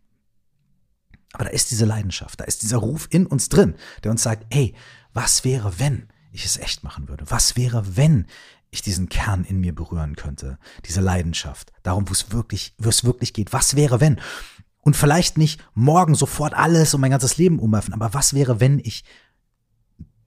Aber 1.40 1.48
da 1.48 1.54
ist 1.54 1.70
diese 1.70 1.86
Leidenschaft, 1.86 2.38
da 2.38 2.44
ist 2.44 2.60
dieser 2.60 2.76
Ruf 2.76 3.08
in 3.10 3.24
uns 3.24 3.48
drin, 3.48 3.74
der 4.04 4.10
uns 4.10 4.22
sagt, 4.22 4.44
ey, 4.50 4.74
was 5.14 5.42
wäre, 5.42 5.78
wenn 5.78 6.06
ich 6.32 6.44
es 6.44 6.58
echt 6.58 6.84
machen 6.84 7.08
würde? 7.08 7.24
Was 7.30 7.56
wäre, 7.56 7.96
wenn 7.96 8.26
ich 8.70 8.82
diesen 8.82 9.08
Kern 9.08 9.44
in 9.44 9.58
mir 9.58 9.74
berühren 9.74 10.16
könnte? 10.16 10.58
Diese 10.84 11.00
Leidenschaft, 11.00 11.72
darum, 11.82 12.06
wo 12.10 12.12
es 12.12 12.30
wirklich, 12.30 12.74
wo 12.76 12.90
es 12.90 13.04
wirklich 13.04 13.32
geht. 13.32 13.54
Was 13.54 13.74
wäre, 13.74 14.02
wenn? 14.02 14.20
Und 14.82 14.96
vielleicht 14.96 15.38
nicht 15.38 15.64
morgen 15.72 16.14
sofort 16.14 16.52
alles 16.52 16.92
und 16.92 17.00
mein 17.00 17.10
ganzes 17.10 17.38
Leben 17.38 17.58
umwerfen, 17.58 17.94
aber 17.94 18.12
was 18.12 18.34
wäre, 18.34 18.60
wenn 18.60 18.78
ich 18.78 19.02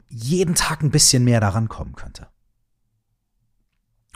jeden 0.10 0.56
Tag 0.56 0.82
ein 0.82 0.90
bisschen 0.90 1.24
mehr 1.24 1.40
daran 1.40 1.70
kommen 1.70 1.94
könnte? 1.94 2.28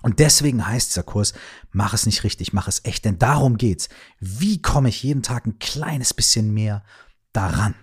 Und 0.04 0.20
deswegen 0.20 0.66
heißt 0.66 0.92
dieser 0.92 1.04
Kurs, 1.04 1.34
mach 1.72 1.94
es 1.94 2.06
nicht 2.06 2.24
richtig, 2.24 2.54
mach 2.54 2.68
es 2.68 2.86
echt, 2.86 3.06
denn 3.06 3.18
darum 3.18 3.58
geht's. 3.58 3.90
Wie 4.20 4.62
komme 4.62 4.90
ich 4.90 5.04
jeden 5.04 5.24
Tag 5.24 5.46
ein 5.46 5.60
kleines 5.60 6.14
bisschen 6.14 6.54
mehr 6.54 6.84
daran? 7.34 7.76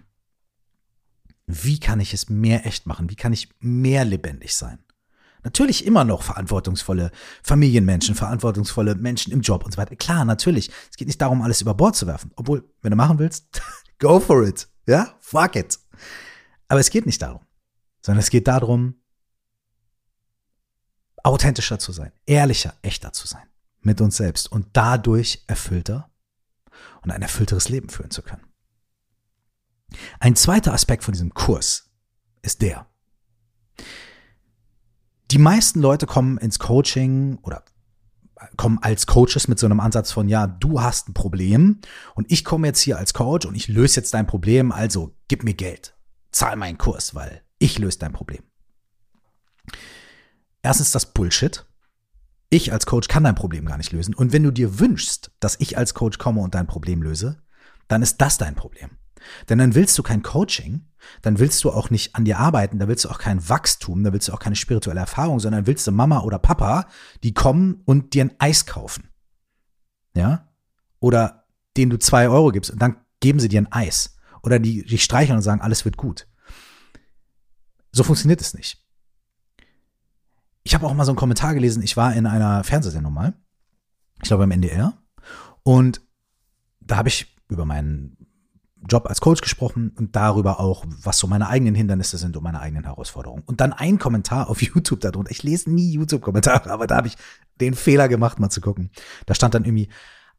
Wie 1.46 1.78
kann 1.78 2.00
ich 2.00 2.14
es 2.14 2.28
mehr 2.28 2.66
echt 2.66 2.86
machen? 2.86 3.10
Wie 3.10 3.16
kann 3.16 3.32
ich 3.32 3.48
mehr 3.60 4.04
lebendig 4.04 4.54
sein? 4.54 4.78
Natürlich 5.42 5.84
immer 5.84 6.04
noch 6.04 6.22
verantwortungsvolle 6.22 7.10
Familienmenschen, 7.42 8.14
verantwortungsvolle 8.14 8.94
Menschen 8.94 9.30
im 9.30 9.42
Job 9.42 9.64
und 9.64 9.72
so 9.72 9.76
weiter. 9.76 9.94
Klar, 9.94 10.24
natürlich. 10.24 10.70
Es 10.90 10.96
geht 10.96 11.06
nicht 11.06 11.20
darum, 11.20 11.42
alles 11.42 11.60
über 11.60 11.74
Bord 11.74 11.96
zu 11.96 12.06
werfen. 12.06 12.30
Obwohl, 12.36 12.64
wenn 12.80 12.92
du 12.92 12.96
machen 12.96 13.18
willst, 13.18 13.60
go 13.98 14.20
for 14.20 14.46
it. 14.46 14.68
Ja, 14.86 15.14
fuck 15.20 15.56
it. 15.56 15.78
Aber 16.68 16.80
es 16.80 16.88
geht 16.88 17.04
nicht 17.04 17.20
darum, 17.20 17.42
sondern 18.00 18.20
es 18.20 18.30
geht 18.30 18.48
darum, 18.48 18.94
authentischer 21.24 21.78
zu 21.78 21.90
sein, 21.92 22.12
ehrlicher, 22.26 22.74
echter 22.82 23.12
zu 23.12 23.26
sein 23.26 23.42
mit 23.80 24.00
uns 24.00 24.16
selbst 24.16 24.50
und 24.50 24.68
dadurch 24.72 25.42
erfüllter 25.46 26.10
und 27.02 27.10
ein 27.10 27.22
erfüllteres 27.22 27.68
Leben 27.68 27.88
führen 27.88 28.10
zu 28.10 28.22
können. 28.22 28.46
Ein 30.20 30.36
zweiter 30.36 30.72
Aspekt 30.72 31.04
von 31.04 31.12
diesem 31.12 31.34
Kurs 31.34 31.90
ist 32.42 32.62
der. 32.62 32.86
Die 35.30 35.38
meisten 35.38 35.80
Leute 35.80 36.06
kommen 36.06 36.38
ins 36.38 36.58
Coaching 36.58 37.38
oder 37.42 37.64
kommen 38.56 38.78
als 38.82 39.06
Coaches 39.06 39.48
mit 39.48 39.58
so 39.58 39.66
einem 39.66 39.80
Ansatz 39.80 40.12
von, 40.12 40.28
ja, 40.28 40.46
du 40.46 40.80
hast 40.80 41.08
ein 41.08 41.14
Problem 41.14 41.80
und 42.14 42.30
ich 42.30 42.44
komme 42.44 42.66
jetzt 42.66 42.80
hier 42.80 42.98
als 42.98 43.14
Coach 43.14 43.46
und 43.46 43.54
ich 43.54 43.68
löse 43.68 43.96
jetzt 43.96 44.12
dein 44.14 44.26
Problem, 44.26 44.72
also 44.72 45.16
gib 45.28 45.44
mir 45.44 45.54
Geld, 45.54 45.96
zahl 46.30 46.56
meinen 46.56 46.78
Kurs, 46.78 47.14
weil 47.14 47.42
ich 47.58 47.78
löse 47.78 47.98
dein 47.98 48.12
Problem. 48.12 48.42
Erstens 50.64 50.92
das 50.92 51.12
Bullshit. 51.12 51.66
Ich 52.48 52.72
als 52.72 52.86
Coach 52.86 53.08
kann 53.08 53.24
dein 53.24 53.34
Problem 53.34 53.66
gar 53.66 53.76
nicht 53.76 53.92
lösen. 53.92 54.14
Und 54.14 54.32
wenn 54.32 54.42
du 54.42 54.50
dir 54.50 54.80
wünschst, 54.80 55.30
dass 55.38 55.60
ich 55.60 55.76
als 55.76 55.92
Coach 55.92 56.16
komme 56.16 56.40
und 56.40 56.54
dein 56.54 56.66
Problem 56.66 57.02
löse, 57.02 57.42
dann 57.86 58.00
ist 58.00 58.16
das 58.22 58.38
dein 58.38 58.54
Problem. 58.54 58.90
Denn 59.48 59.58
dann 59.58 59.74
willst 59.74 59.96
du 59.98 60.02
kein 60.02 60.22
Coaching, 60.22 60.86
dann 61.20 61.38
willst 61.38 61.62
du 61.64 61.70
auch 61.70 61.90
nicht 61.90 62.14
an 62.14 62.24
dir 62.24 62.38
arbeiten, 62.38 62.78
da 62.78 62.88
willst 62.88 63.04
du 63.04 63.10
auch 63.10 63.18
kein 63.18 63.46
Wachstum, 63.46 64.04
da 64.04 64.12
willst 64.14 64.28
du 64.28 64.32
auch 64.32 64.38
keine 64.38 64.56
spirituelle 64.56 65.00
Erfahrung, 65.00 65.38
sondern 65.38 65.66
willst 65.66 65.86
du 65.86 65.92
Mama 65.92 66.20
oder 66.20 66.38
Papa, 66.38 66.88
die 67.22 67.34
kommen 67.34 67.82
und 67.84 68.14
dir 68.14 68.24
ein 68.24 68.34
Eis 68.38 68.64
kaufen. 68.64 69.08
Ja? 70.16 70.48
Oder 70.98 71.44
denen 71.76 71.90
du 71.90 71.98
zwei 71.98 72.28
Euro 72.28 72.52
gibst 72.52 72.70
und 72.70 72.80
dann 72.80 72.96
geben 73.20 73.38
sie 73.38 73.48
dir 73.48 73.60
ein 73.60 73.72
Eis. 73.72 74.16
Oder 74.42 74.58
die 74.58 74.82
dich 74.82 75.04
streicheln 75.04 75.36
und 75.36 75.42
sagen, 75.42 75.60
alles 75.60 75.84
wird 75.84 75.98
gut. 75.98 76.26
So 77.92 78.02
funktioniert 78.02 78.40
es 78.40 78.54
nicht. 78.54 78.83
Ich 80.64 80.74
habe 80.74 80.86
auch 80.86 80.94
mal 80.94 81.04
so 81.04 81.12
einen 81.12 81.18
Kommentar 81.18 81.54
gelesen, 81.54 81.82
ich 81.82 81.96
war 81.96 82.14
in 82.14 82.26
einer 82.26 82.64
Fernsehsendung 82.64 83.12
mal, 83.12 83.34
ich 84.16 84.28
glaube 84.28 84.44
im 84.44 84.50
NDR, 84.50 84.94
und 85.62 86.00
da 86.80 86.96
habe 86.96 87.08
ich 87.08 87.36
über 87.48 87.64
meinen 87.64 88.16
Job 88.88 89.06
als 89.06 89.20
Coach 89.20 89.40
gesprochen 89.40 89.92
und 89.96 90.14
darüber 90.16 90.60
auch, 90.60 90.84
was 90.86 91.18
so 91.18 91.26
meine 91.26 91.48
eigenen 91.48 91.74
Hindernisse 91.74 92.18
sind 92.18 92.36
und 92.36 92.42
meine 92.42 92.60
eigenen 92.60 92.84
Herausforderungen. 92.84 93.42
Und 93.46 93.60
dann 93.60 93.72
ein 93.72 93.98
Kommentar 93.98 94.50
auf 94.50 94.62
YouTube 94.62 95.00
darunter. 95.00 95.30
Ich 95.30 95.42
lese 95.42 95.70
nie 95.70 95.92
YouTube-Kommentare, 95.92 96.70
aber 96.70 96.86
da 96.86 96.96
habe 96.96 97.08
ich 97.08 97.16
den 97.60 97.74
Fehler 97.74 98.08
gemacht, 98.08 98.38
mal 98.38 98.50
zu 98.50 98.60
gucken. 98.60 98.90
Da 99.26 99.34
stand 99.34 99.54
dann 99.54 99.64
irgendwie, 99.64 99.88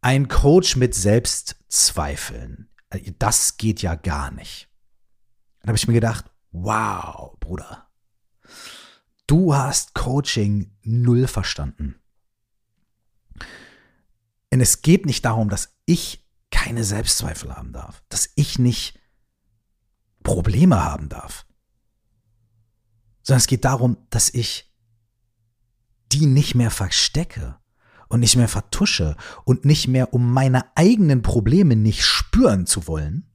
ein 0.02 0.28
Coach 0.28 0.76
mit 0.76 0.94
Selbstzweifeln. 0.94 2.70
Das 3.18 3.58
geht 3.58 3.82
ja 3.82 3.96
gar 3.96 4.30
nicht. 4.30 4.70
Dann 5.62 5.70
habe 5.70 5.78
ich 5.78 5.88
mir 5.88 5.96
gedacht, 5.96 6.26
wow, 6.52 7.40
Bruder. 7.40 7.85
Du 9.28 9.56
hast 9.56 9.94
Coaching 9.94 10.72
null 10.84 11.28
verstanden. 11.28 11.96
Denn 14.52 14.62
es 14.62 14.82
geht 14.82 15.06
nicht 15.06 15.26
darum, 15.26 15.50
dass 15.50 15.76
ich 15.86 16.26
keine 16.52 16.84
Selbstzweifel 16.84 17.56
haben 17.56 17.74
darf, 17.74 18.04
dass 18.10 18.30
ich 18.36 18.60
nicht 18.60 19.00
Probleme 20.24 20.84
haben 20.84 21.10
darf, 21.10 21.46
sondern 23.22 23.40
es 23.40 23.48
geht 23.48 23.66
darum, 23.66 23.98
dass 24.10 24.34
ich 24.34 24.74
die 26.12 26.26
nicht 26.26 26.56
mehr 26.56 26.72
verstecke 26.72 27.60
und 28.08 28.20
nicht 28.22 28.36
mehr 28.36 28.48
vertusche 28.48 29.18
und 29.44 29.66
nicht 29.66 29.88
mehr 29.88 30.14
um 30.14 30.32
meine 30.32 30.76
eigenen 30.78 31.22
Probleme 31.22 31.76
nicht 31.76 32.04
spüren 32.06 32.66
zu 32.66 32.88
wollen, 32.88 33.30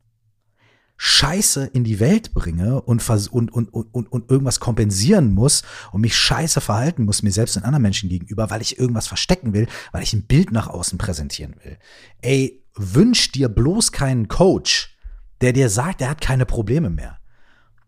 Scheiße 1.02 1.64
in 1.64 1.82
die 1.82 1.98
Welt 1.98 2.34
bringe 2.34 2.82
und, 2.82 3.08
und, 3.08 3.50
und, 3.50 3.72
und, 3.72 4.12
und 4.12 4.30
irgendwas 4.30 4.60
kompensieren 4.60 5.32
muss 5.32 5.62
und 5.92 6.02
mich 6.02 6.14
scheiße 6.14 6.60
verhalten 6.60 7.06
muss, 7.06 7.22
mir 7.22 7.32
selbst 7.32 7.56
und 7.56 7.62
anderen 7.62 7.80
Menschen 7.80 8.10
gegenüber, 8.10 8.50
weil 8.50 8.60
ich 8.60 8.78
irgendwas 8.78 9.08
verstecken 9.08 9.54
will, 9.54 9.66
weil 9.92 10.02
ich 10.02 10.12
ein 10.12 10.26
Bild 10.26 10.52
nach 10.52 10.66
außen 10.66 10.98
präsentieren 10.98 11.56
will. 11.64 11.78
Ey, 12.20 12.62
wünsch 12.74 13.32
dir 13.32 13.48
bloß 13.48 13.92
keinen 13.92 14.28
Coach, 14.28 14.94
der 15.40 15.54
dir 15.54 15.70
sagt, 15.70 16.02
er 16.02 16.10
hat 16.10 16.20
keine 16.20 16.44
Probleme 16.44 16.90
mehr. 16.90 17.18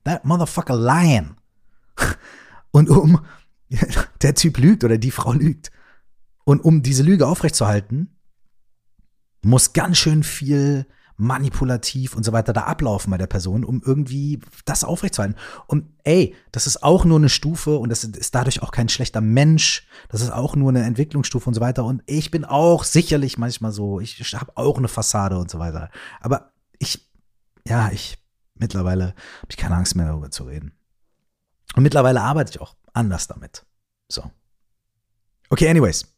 That 0.05 0.25
motherfucker 0.25 0.75
lying. 0.75 1.37
Und 2.71 2.89
um, 2.89 3.21
der 4.23 4.35
Typ 4.35 4.57
lügt 4.57 4.85
oder 4.85 4.97
die 4.97 5.11
Frau 5.11 5.35
lügt. 5.35 5.71
Und 6.45 6.65
um 6.65 6.83
diese 6.83 7.03
Lüge 7.03 7.27
aufrechtzuerhalten, 7.27 8.17
muss 9.43 9.75
ganz 9.75 9.99
schön 9.99 10.23
viel 10.23 10.87
manipulativ 11.23 12.17
und 12.17 12.25
so 12.25 12.33
weiter 12.33 12.53
da 12.53 12.63
ablaufen 12.63 13.11
bei 13.11 13.19
der 13.19 13.27
Person, 13.27 13.65
um 13.65 13.81
irgendwie 13.85 14.41
das 14.65 14.85
aufrechtzuerhalten. 14.85 15.39
Und 15.67 15.87
ey, 16.05 16.35
das 16.51 16.67
ist 16.67 16.83
auch 16.83 17.05
nur 17.05 17.19
eine 17.19 17.29
Stufe 17.29 17.79
und 17.79 17.89
das 17.89 18.05
ist 18.05 18.35
dadurch 18.35 18.63
auch 18.63 18.73
kein 18.73 18.89
schlechter 18.89 19.21
Mensch. 19.21 19.87
Das 20.09 20.21
ist 20.21 20.33
auch 20.33 20.57
nur 20.57 20.71
eine 20.71 20.83
Entwicklungsstufe 20.83 21.49
und 21.49 21.55
so 21.55 21.61
weiter. 21.61 21.85
Und 21.85 22.03
ich 22.07 22.31
bin 22.31 22.45
auch 22.45 22.85
sicherlich 22.85 23.39
manchmal 23.39 23.73
so, 23.73 24.01
ich 24.01 24.21
habe 24.35 24.53
auch 24.57 24.79
eine 24.79 24.89
Fassade 24.89 25.39
und 25.39 25.51
so 25.51 25.59
weiter. 25.59 25.91
Aber 26.21 26.53
ich, 26.79 27.09
ja, 27.67 27.91
ich, 27.93 28.19
mittlerweile 28.55 29.07
habe 29.07 29.49
ich 29.49 29.57
keine 29.57 29.77
Angst 29.77 29.95
mehr 29.95 30.07
darüber 30.07 30.31
zu 30.31 30.45
reden. 30.45 30.73
Und 31.77 31.85
mittlerweile 31.85 32.21
arbeite 32.21 32.51
ich 32.51 32.61
auch 32.61 32.75
anders 32.93 33.29
damit. 33.29 33.65
So. 34.09 34.31
Okay, 35.49 35.69
anyways. 35.69 36.12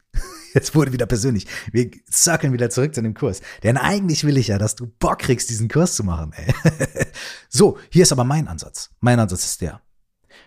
Jetzt 0.54 0.74
wurde 0.74 0.92
wieder 0.92 1.06
persönlich. 1.06 1.46
Wir 1.72 1.90
circlen 2.10 2.52
wieder 2.52 2.70
zurück 2.70 2.94
zu 2.94 3.02
dem 3.02 3.14
Kurs. 3.14 3.42
Denn 3.64 3.76
eigentlich 3.76 4.24
will 4.24 4.38
ich 4.38 4.48
ja, 4.48 4.58
dass 4.58 4.76
du 4.76 4.86
Bock 4.86 5.18
kriegst, 5.18 5.50
diesen 5.50 5.68
Kurs 5.68 5.96
zu 5.96 6.04
machen. 6.04 6.32
Ey. 6.32 6.54
so, 7.48 7.76
hier 7.90 8.04
ist 8.04 8.12
aber 8.12 8.24
mein 8.24 8.46
Ansatz. 8.46 8.90
Mein 9.00 9.18
Ansatz 9.18 9.44
ist 9.44 9.60
der. 9.60 9.80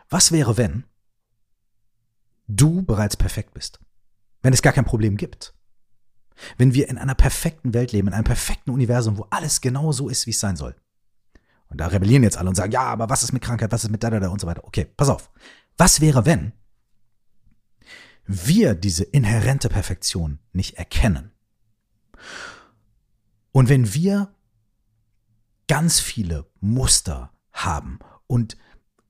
Was 0.10 0.32
wäre, 0.32 0.58
wenn 0.58 0.86
du 2.48 2.82
bereits 2.84 3.18
perfekt 3.18 3.54
bist? 3.54 3.80
Wenn 4.42 4.54
es 4.54 4.62
gar 4.62 4.74
kein 4.74 4.86
Problem 4.86 5.18
gibt? 5.18 5.54
Wenn 6.58 6.74
wir 6.74 6.88
in 6.88 6.98
einer 6.98 7.16
perfekten 7.16 7.74
Welt 7.74 7.92
leben, 7.92 8.08
in 8.08 8.14
einem 8.14 8.24
perfekten 8.24 8.72
Universum, 8.72 9.18
wo 9.18 9.28
alles 9.30 9.60
genau 9.60 9.92
so 9.92 10.08
ist, 10.08 10.26
wie 10.26 10.32
es 10.32 10.40
sein 10.40 10.56
soll. 10.56 10.76
Und 11.70 11.82
da 11.82 11.88
rebellieren 11.88 12.24
jetzt 12.24 12.38
alle 12.38 12.48
und 12.48 12.56
sagen, 12.56 12.72
ja, 12.72 12.84
aber 12.84 13.10
was 13.10 13.24
ist 13.24 13.34
mit 13.34 13.42
Krankheit, 13.42 13.72
was 13.74 13.84
ist 13.84 13.90
mit 13.90 14.02
da, 14.04 14.10
da, 14.10 14.22
da 14.22 14.30
und 14.30 14.40
so 14.40 14.48
weiter. 14.48 14.64
Okay, 14.64 14.86
pass 14.86 15.10
auf. 15.10 15.30
Was 15.78 16.00
wäre, 16.00 16.26
wenn 16.26 16.54
wir 18.28 18.76
diese 18.76 19.04
inhärente 19.04 19.70
Perfektion 19.70 20.40
nicht 20.54 20.76
erkennen. 20.76 21.32
Und 23.52 23.70
wenn 23.70 23.94
wir 23.94 24.34
ganz 25.68 26.00
viele 26.00 26.46
Muster 26.60 27.32
haben 27.52 28.00
und 28.28 28.58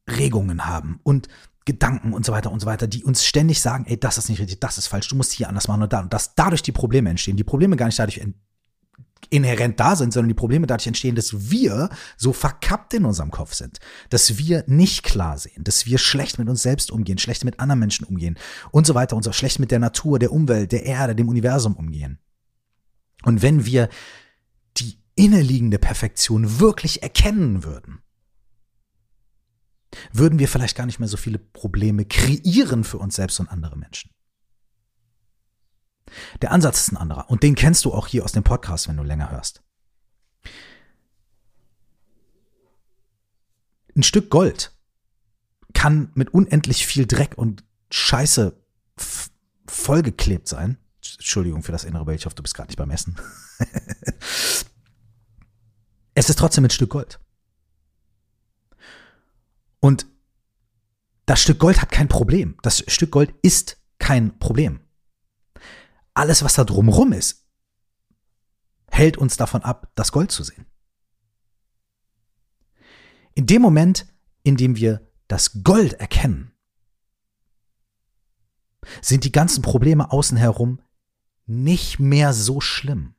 Regungen 0.10 0.66
haben 0.66 1.00
und 1.04 1.28
Gedanken 1.66 2.14
und 2.14 2.26
so 2.26 2.32
weiter 2.32 2.52
und 2.52 2.62
so 2.62 2.66
weiter, 2.66 2.88
die 2.88 3.04
uns 3.04 3.26
ständig 3.26 3.60
sagen, 3.60 3.86
ey, 3.88 4.00
das 4.00 4.18
ist 4.18 4.30
nicht 4.30 4.40
richtig, 4.40 4.62
das 4.62 4.78
ist 4.78 4.88
falsch, 4.88 5.10
du 5.10 5.18
musst 5.18 5.34
hier 5.34 5.50
anders 5.50 5.68
machen 5.68 5.84
und 5.84 5.92
da 5.92 6.00
und 6.00 6.14
dass 6.14 6.34
dadurch 6.34 6.62
die 6.62 6.72
Probleme 6.72 7.10
entstehen. 7.10 7.36
Die 7.36 7.44
Probleme 7.44 7.76
gar 7.76 7.88
nicht 7.88 8.00
dadurch 8.00 8.22
inhärent 9.30 9.80
da 9.80 9.96
sind, 9.96 10.14
sondern 10.14 10.30
die 10.30 10.34
Probleme 10.34 10.68
dadurch 10.68 10.88
entstehen, 10.88 11.16
dass 11.16 11.52
wir 11.52 11.90
so 12.16 12.34
verkappt 12.34 12.94
in 12.94 13.06
unserem 13.06 13.32
Kopf 13.32 13.54
sind, 13.54 13.80
dass 14.10 14.38
wir 14.38 14.64
nicht 14.68 15.04
klar 15.04 15.38
sehen, 15.38 15.64
dass 15.64 15.86
wir 15.86 15.98
schlecht 15.98 16.40
mit 16.40 16.50
uns 16.50 16.62
selbst 16.62 16.92
umgehen, 16.92 17.18
schlecht 17.18 17.44
mit 17.44 17.60
anderen 17.60 17.80
Menschen 17.80 18.06
umgehen 18.06 18.38
und 18.72 18.88
so 18.88 18.96
weiter 18.96 19.16
und 19.16 19.24
so 19.24 19.32
schlecht 19.32 19.60
mit 19.60 19.72
der 19.72 19.80
Natur, 19.80 20.20
der 20.20 20.32
Umwelt, 20.32 20.72
der 20.72 20.84
Erde, 20.84 21.16
dem 21.16 21.30
Universum 21.30 21.76
umgehen. 21.76 22.20
Und 23.24 23.42
wenn 23.42 23.66
wir 23.66 23.90
die 24.78 25.00
innerliegende 25.16 25.80
Perfektion 25.80 26.60
wirklich 26.60 27.04
erkennen 27.04 27.64
würden, 27.64 28.00
würden 30.12 30.40
wir 30.40 30.48
vielleicht 30.48 30.78
gar 30.78 30.86
nicht 30.86 31.00
mehr 31.00 31.08
so 31.08 31.18
viele 31.18 31.40
Probleme 31.40 32.06
kreieren 32.06 32.84
für 32.84 32.98
uns 32.98 33.16
selbst 33.16 33.40
und 33.40 33.48
andere 33.48 33.78
Menschen. 33.78 34.12
Der 36.42 36.52
Ansatz 36.52 36.80
ist 36.80 36.92
ein 36.92 36.98
anderer 36.98 37.30
und 37.30 37.44
den 37.44 37.56
kennst 37.56 37.86
du 37.86 37.94
auch 37.94 38.08
hier 38.08 38.24
aus 38.24 38.32
dem 38.32 38.44
Podcast, 38.44 38.88
wenn 38.88 38.98
du 38.98 39.04
länger 39.04 39.32
hörst. 39.32 39.62
Ein 43.96 44.04
Stück 44.04 44.30
Gold 44.30 44.78
kann 45.74 46.12
mit 46.16 46.34
unendlich 46.34 46.86
viel 46.86 47.06
Dreck 47.06 47.38
und 47.38 47.64
Scheiße 47.92 48.62
vollgeklebt 49.68 50.48
sein. 50.48 50.78
Entschuldigung 51.02 51.64
für 51.64 51.72
das 51.72 51.84
innere 51.84 52.06
Bild, 52.06 52.20
ich 52.20 52.26
hoffe, 52.26 52.36
du 52.36 52.44
bist 52.44 52.56
gerade 52.56 52.68
nicht 52.68 52.78
beim 52.78 52.92
Essen. 52.92 53.16
es 56.14 56.30
ist 56.30 56.40
trotzdem 56.40 56.66
ein 56.66 56.70
Stück 56.70 56.92
Gold. 56.92 57.20
Und 59.80 60.06
das 61.26 61.42
Stück 61.42 61.60
Gold 61.60 61.82
hat 61.82 61.92
kein 61.92 62.08
Problem. 62.08 62.58
Das 62.62 62.84
Stück 62.88 63.12
Gold 63.12 63.34
ist 63.42 63.78
kein 64.00 64.38
Problem. 64.40 64.87
Alles, 66.18 66.42
was 66.42 66.56
da 66.56 66.64
drumrum 66.64 67.14
ist, 67.14 67.46
hält 68.90 69.18
uns 69.18 69.38
davon 69.38 69.62
ab, 69.62 69.92
das 69.94 70.12
Gold 70.12 70.32
zu 70.32 70.42
sehen. 70.42 70.66
In 73.36 73.46
dem 73.46 73.62
Moment, 73.62 74.08
in 74.42 74.58
dem 74.58 74.76
wir 74.76 75.08
das 75.28 75.62
Gold 75.64 75.94
erkennen, 75.94 76.52
sind 79.00 79.26
die 79.26 79.32
ganzen 79.32 79.62
Probleme 79.62 80.12
außen 80.12 80.38
herum 80.38 80.82
nicht 81.46 82.00
mehr 82.00 82.34
so 82.34 82.62
schlimm. 82.62 83.14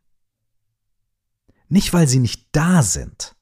Nicht, 1.69 1.93
weil 1.93 2.09
sie 2.09 2.19
nicht 2.19 2.49
da 2.51 2.83
sind, 2.83 3.37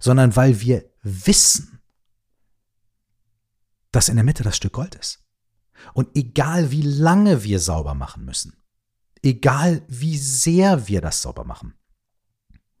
sondern 0.00 0.34
weil 0.34 0.60
wir 0.60 0.90
wissen, 1.02 1.80
dass 3.92 4.08
in 4.08 4.16
der 4.16 4.24
Mitte 4.24 4.42
das 4.42 4.56
Stück 4.56 4.72
Gold 4.72 4.96
ist. 4.96 5.24
Und 5.94 6.16
egal 6.16 6.70
wie 6.70 6.82
lange 6.82 7.42
wir 7.44 7.60
sauber 7.60 7.94
machen 7.94 8.24
müssen, 8.24 8.56
egal 9.22 9.82
wie 9.88 10.16
sehr 10.16 10.88
wir 10.88 11.00
das 11.00 11.22
sauber 11.22 11.44
machen, 11.44 11.74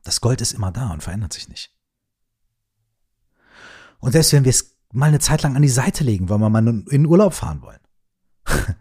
das 0.02 0.20
Gold 0.20 0.40
ist 0.40 0.52
immer 0.52 0.72
da 0.72 0.92
und 0.92 1.02
verändert 1.02 1.32
sich 1.32 1.48
nicht. 1.48 1.76
Und 3.98 4.12
selbst 4.12 4.32
wenn 4.32 4.44
wir 4.44 4.50
es 4.50 4.76
mal 4.92 5.06
eine 5.06 5.18
Zeit 5.18 5.42
lang 5.42 5.56
an 5.56 5.62
die 5.62 5.68
Seite 5.68 6.04
legen, 6.04 6.28
weil 6.28 6.38
wir 6.38 6.48
mal 6.48 6.66
in 6.66 6.84
den 6.86 7.06
Urlaub 7.06 7.34
fahren 7.34 7.62
wollen, 7.62 7.80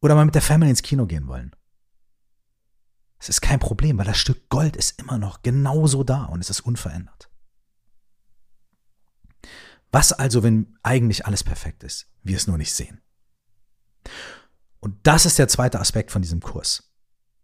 oder 0.00 0.14
mal 0.14 0.24
mit 0.24 0.34
der 0.34 0.42
Family 0.42 0.70
ins 0.70 0.82
Kino 0.82 1.06
gehen 1.06 1.26
wollen. 1.26 1.54
Es 3.18 3.28
ist 3.28 3.42
kein 3.42 3.58
Problem, 3.58 3.98
weil 3.98 4.06
das 4.06 4.16
Stück 4.16 4.48
Gold 4.48 4.76
ist 4.76 4.98
immer 4.98 5.18
noch 5.18 5.42
genauso 5.42 6.04
da 6.04 6.24
und 6.24 6.40
es 6.40 6.48
ist 6.48 6.60
unverändert. 6.60 7.30
Was 9.92 10.12
also, 10.12 10.42
wenn 10.42 10.78
eigentlich 10.82 11.26
alles 11.26 11.44
perfekt 11.44 11.82
ist, 11.82 12.08
wir 12.22 12.36
es 12.36 12.46
nur 12.46 12.56
nicht 12.56 12.72
sehen? 12.72 13.00
Und 14.80 14.96
das 15.02 15.26
ist 15.26 15.38
der 15.38 15.48
zweite 15.48 15.80
Aspekt 15.80 16.10
von 16.10 16.22
diesem 16.22 16.40
Kurs. 16.40 16.90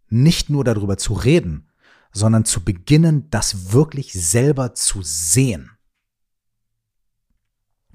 Nicht 0.09 0.49
nur 0.49 0.63
darüber 0.63 0.97
zu 0.97 1.13
reden, 1.13 1.69
sondern 2.11 2.45
zu 2.45 2.63
beginnen, 2.63 3.29
das 3.29 3.71
wirklich 3.73 4.13
selber 4.13 4.73
zu 4.73 5.01
sehen. 5.03 5.71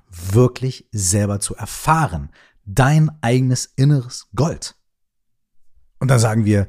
Wirklich 0.08 0.88
selber 0.92 1.40
zu 1.40 1.56
erfahren, 1.56 2.30
dein 2.64 3.10
eigenes 3.22 3.66
inneres 3.76 4.28
Gold. 4.34 4.76
Und 5.98 6.08
dann 6.08 6.18
sagen 6.18 6.44
wir, 6.44 6.68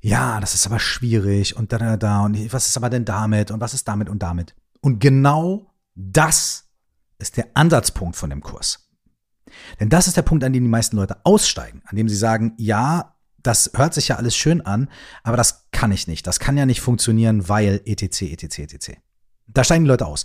ja, 0.00 0.40
das 0.40 0.54
ist 0.54 0.66
aber 0.66 0.78
schwierig 0.78 1.56
und 1.56 1.72
da, 1.72 1.78
da, 1.78 1.96
da 1.96 2.20
und 2.20 2.52
was 2.52 2.68
ist 2.68 2.76
aber 2.76 2.88
denn 2.88 3.04
damit 3.04 3.50
und 3.50 3.60
was 3.60 3.74
ist 3.74 3.88
damit 3.88 4.08
und 4.08 4.22
damit. 4.22 4.54
Und 4.80 5.00
genau 5.00 5.74
das 5.94 6.68
ist 7.18 7.36
der 7.36 7.48
Ansatzpunkt 7.54 8.14
von 8.16 8.30
dem 8.30 8.40
Kurs. 8.40 8.87
Denn 9.80 9.88
das 9.88 10.06
ist 10.06 10.16
der 10.16 10.22
Punkt, 10.22 10.44
an 10.44 10.52
dem 10.52 10.64
die 10.64 10.70
meisten 10.70 10.96
Leute 10.96 11.18
aussteigen, 11.24 11.82
an 11.86 11.96
dem 11.96 12.08
sie 12.08 12.16
sagen, 12.16 12.54
ja, 12.56 13.14
das 13.42 13.70
hört 13.74 13.94
sich 13.94 14.08
ja 14.08 14.16
alles 14.16 14.36
schön 14.36 14.60
an, 14.60 14.88
aber 15.22 15.36
das 15.36 15.68
kann 15.70 15.92
ich 15.92 16.06
nicht. 16.06 16.26
Das 16.26 16.40
kann 16.40 16.56
ja 16.56 16.66
nicht 16.66 16.80
funktionieren, 16.80 17.48
weil 17.48 17.80
etc, 17.84 18.22
etc, 18.22 18.58
etc. 18.58 18.90
Da 19.46 19.64
steigen 19.64 19.84
die 19.84 19.88
Leute 19.88 20.06
aus. 20.06 20.24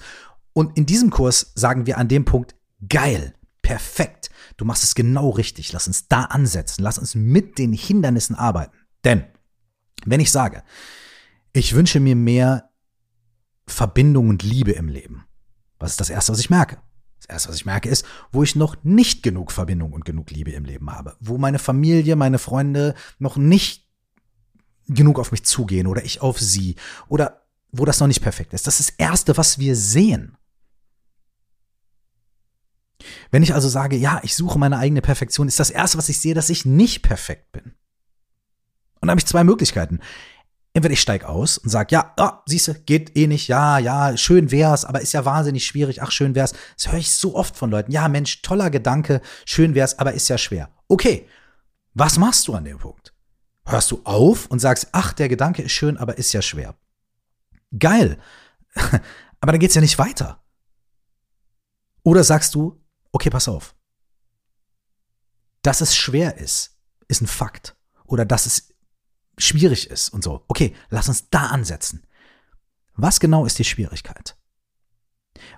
Und 0.53 0.77
in 0.77 0.85
diesem 0.85 1.09
Kurs 1.09 1.51
sagen 1.55 1.85
wir 1.85 1.97
an 1.97 2.07
dem 2.07 2.25
Punkt, 2.25 2.55
geil, 2.87 3.33
perfekt. 3.61 4.29
Du 4.57 4.65
machst 4.65 4.83
es 4.83 4.95
genau 4.95 5.29
richtig. 5.29 5.71
Lass 5.73 5.87
uns 5.87 6.07
da 6.07 6.25
ansetzen. 6.25 6.83
Lass 6.83 6.97
uns 6.97 7.15
mit 7.15 7.57
den 7.57 7.73
Hindernissen 7.73 8.35
arbeiten. 8.35 8.77
Denn, 9.03 9.25
wenn 10.05 10.19
ich 10.19 10.31
sage, 10.31 10.63
ich 11.53 11.73
wünsche 11.73 11.99
mir 11.99 12.15
mehr 12.15 12.69
Verbindung 13.67 14.29
und 14.29 14.43
Liebe 14.43 14.71
im 14.71 14.89
Leben, 14.89 15.25
was 15.79 15.91
ist 15.91 15.99
das 15.99 16.09
Erste, 16.09 16.31
was 16.31 16.39
ich 16.39 16.49
merke? 16.49 16.77
Das 17.23 17.35
Erste, 17.35 17.49
was 17.49 17.55
ich 17.55 17.65
merke, 17.65 17.87
ist, 17.87 18.05
wo 18.33 18.43
ich 18.43 18.55
noch 18.57 18.75
nicht 18.83 19.23
genug 19.23 19.53
Verbindung 19.53 19.93
und 19.93 20.03
genug 20.03 20.29
Liebe 20.29 20.51
im 20.51 20.65
Leben 20.65 20.91
habe. 20.91 21.15
Wo 21.21 21.37
meine 21.37 21.59
Familie, 21.59 22.17
meine 22.17 22.37
Freunde 22.37 22.95
noch 23.17 23.37
nicht 23.37 23.87
genug 24.87 25.19
auf 25.19 25.31
mich 25.31 25.45
zugehen 25.45 25.87
oder 25.87 26.03
ich 26.03 26.21
auf 26.21 26.37
sie 26.37 26.75
oder 27.07 27.45
wo 27.71 27.85
das 27.85 28.01
noch 28.01 28.07
nicht 28.07 28.21
perfekt 28.21 28.53
ist. 28.53 28.67
Das 28.67 28.81
ist 28.81 28.89
das 28.89 28.95
Erste, 28.97 29.37
was 29.37 29.57
wir 29.57 29.77
sehen. 29.77 30.37
Wenn 33.31 33.43
ich 33.43 33.53
also 33.53 33.69
sage, 33.69 33.95
ja, 33.95 34.19
ich 34.23 34.35
suche 34.35 34.59
meine 34.59 34.77
eigene 34.77 35.01
Perfektion, 35.01 35.47
ist 35.47 35.59
das 35.59 35.69
erste, 35.69 35.97
was 35.97 36.09
ich 36.09 36.19
sehe, 36.19 36.33
dass 36.33 36.49
ich 36.49 36.65
nicht 36.65 37.03
perfekt 37.03 37.53
bin. 37.53 37.73
Und 38.99 39.07
da 39.07 39.11
habe 39.11 39.19
ich 39.19 39.25
zwei 39.25 39.43
Möglichkeiten. 39.45 40.01
Entweder 40.75 40.93
ich 40.93 41.01
steige 41.01 41.29
aus 41.29 41.59
und 41.59 41.69
sage, 41.69 41.93
ja, 41.93 42.13
oh, 42.17 42.31
siehste, 42.47 42.73
geht 42.73 43.15
eh 43.15 43.27
nicht, 43.27 43.47
ja, 43.47 43.77
ja, 43.77 44.17
schön 44.17 44.49
wär's, 44.49 44.85
aber 44.85 45.01
ist 45.01 45.13
ja 45.13 45.23
wahnsinnig 45.23 45.67
schwierig, 45.67 46.01
ach, 46.01 46.11
schön 46.11 46.33
wär's. 46.33 46.53
Das 46.75 46.91
höre 46.91 46.99
ich 46.99 47.11
so 47.11 47.35
oft 47.35 47.55
von 47.55 47.69
Leuten. 47.69 47.91
Ja, 47.91 48.07
Mensch, 48.07 48.41
toller 48.41 48.71
Gedanke, 48.71 49.21
schön 49.45 49.75
wär's, 49.75 49.99
aber 49.99 50.13
ist 50.13 50.29
ja 50.29 50.37
schwer. 50.39 50.69
Okay, 50.87 51.27
was 51.93 52.17
machst 52.17 52.47
du 52.47 52.55
an 52.55 52.65
dem 52.65 52.79
Punkt? 52.79 53.13
Hörst 53.65 53.91
du 53.91 54.01
auf 54.03 54.47
und 54.47 54.59
sagst, 54.59 54.87
ach, 54.93 55.13
der 55.13 55.29
Gedanke 55.29 55.61
ist 55.61 55.73
schön, 55.73 55.97
aber 55.97 56.17
ist 56.17 56.33
ja 56.33 56.41
schwer. 56.41 56.75
Geil. 57.77 58.17
aber 59.39 59.51
dann 59.51 59.59
geht's 59.59 59.75
ja 59.75 59.81
nicht 59.81 59.99
weiter. 59.99 60.43
Oder 62.01 62.23
sagst 62.23 62.55
du, 62.55 62.83
okay, 63.11 63.29
pass 63.29 63.47
auf. 63.47 63.75
Dass 65.61 65.81
es 65.81 65.95
schwer 65.95 66.37
ist, 66.37 66.77
ist 67.07 67.21
ein 67.21 67.27
Fakt. 67.27 67.75
Oder 68.05 68.25
dass 68.25 68.47
es 68.47 68.72
schwierig 69.37 69.89
ist 69.89 70.09
und 70.09 70.23
so. 70.23 70.43
Okay, 70.47 70.73
lass 70.89 71.07
uns 71.07 71.29
da 71.29 71.47
ansetzen. 71.47 72.03
Was 72.95 73.19
genau 73.19 73.45
ist 73.45 73.59
die 73.59 73.63
Schwierigkeit? 73.63 74.35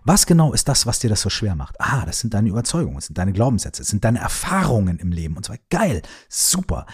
Was 0.04 0.26
genau 0.26 0.54
ist 0.54 0.68
das, 0.68 0.86
was 0.86 1.00
dir 1.00 1.10
das 1.10 1.22
so 1.22 1.30
schwer 1.30 1.56
macht? 1.56 1.80
Ah, 1.80 2.06
das 2.06 2.20
sind 2.20 2.34
deine 2.34 2.50
Überzeugungen, 2.50 2.96
das 2.96 3.08
sind 3.08 3.18
deine 3.18 3.34
Glaubenssätze, 3.34 3.82
das 3.82 3.90
sind 3.90 4.06
deine 4.06 4.20
Erfahrungen 4.20 5.00
im 5.00 5.12
Leben 5.12 5.36
und 5.36 5.46
zwar 5.46 5.58
geil, 5.70 6.02
super. 6.30 6.86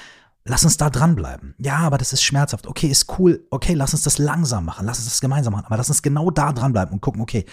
Lass 0.44 0.64
uns 0.64 0.78
da 0.78 0.90
dranbleiben. 0.90 1.54
Ja, 1.60 1.78
aber 1.78 2.00
das 2.00 2.14
ist 2.14 2.24
schmerzhaft. 2.24 2.66
Okay, 2.66 2.88
ist 2.88 3.20
cool. 3.20 3.46
Okay, 3.52 3.74
lass 3.74 3.94
uns 3.94 4.02
das 4.02 4.18
langsam 4.18 4.66
machen. 4.66 4.88
Lass 4.88 4.98
uns 4.98 5.08
das 5.08 5.22
gemeinsam 5.22 5.54
machen. 5.54 5.66
Aber 5.68 5.78
lass 5.78 5.90
uns 5.90 6.02
genau 6.02 6.32
da 6.32 6.52
dranbleiben 6.52 6.94
und 6.94 7.02
gucken, 7.02 7.22
okay, 7.22 7.46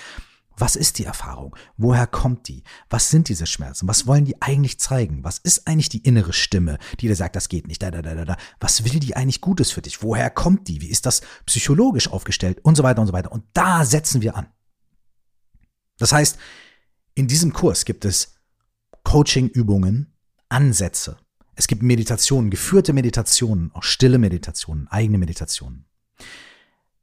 was 0.60 0.76
ist 0.76 0.98
die 0.98 1.04
Erfahrung? 1.04 1.56
Woher 1.76 2.06
kommt 2.06 2.48
die? 2.48 2.64
Was 2.90 3.10
sind 3.10 3.28
diese 3.28 3.46
Schmerzen? 3.46 3.88
Was 3.88 4.06
wollen 4.06 4.24
die 4.24 4.40
eigentlich 4.42 4.80
zeigen? 4.80 5.24
Was 5.24 5.38
ist 5.38 5.66
eigentlich 5.66 5.88
die 5.88 6.02
innere 6.02 6.32
Stimme, 6.32 6.78
die 7.00 7.08
dir 7.08 7.16
sagt, 7.16 7.36
das 7.36 7.48
geht 7.48 7.68
nicht? 7.68 7.82
Da, 7.82 7.90
da, 7.90 8.02
da, 8.02 8.14
da, 8.14 8.24
da. 8.24 8.36
Was 8.60 8.84
will 8.84 9.00
die 9.00 9.16
eigentlich 9.16 9.40
Gutes 9.40 9.70
für 9.70 9.82
dich? 9.82 10.02
Woher 10.02 10.30
kommt 10.30 10.68
die? 10.68 10.80
Wie 10.80 10.88
ist 10.88 11.06
das 11.06 11.22
psychologisch 11.46 12.08
aufgestellt? 12.08 12.58
Und 12.62 12.76
so 12.76 12.82
weiter 12.82 13.00
und 13.00 13.06
so 13.06 13.12
weiter. 13.12 13.32
Und 13.32 13.44
da 13.52 13.84
setzen 13.84 14.22
wir 14.22 14.36
an. 14.36 14.46
Das 15.98 16.12
heißt, 16.12 16.38
in 17.14 17.26
diesem 17.26 17.52
Kurs 17.52 17.84
gibt 17.84 18.04
es 18.04 18.36
Coaching-Übungen, 19.04 20.14
Ansätze. 20.48 21.18
Es 21.54 21.66
gibt 21.66 21.82
Meditationen, 21.82 22.50
geführte 22.50 22.92
Meditationen, 22.92 23.72
auch 23.74 23.82
stille 23.82 24.18
Meditationen, 24.18 24.86
eigene 24.88 25.18
Meditationen. 25.18 25.86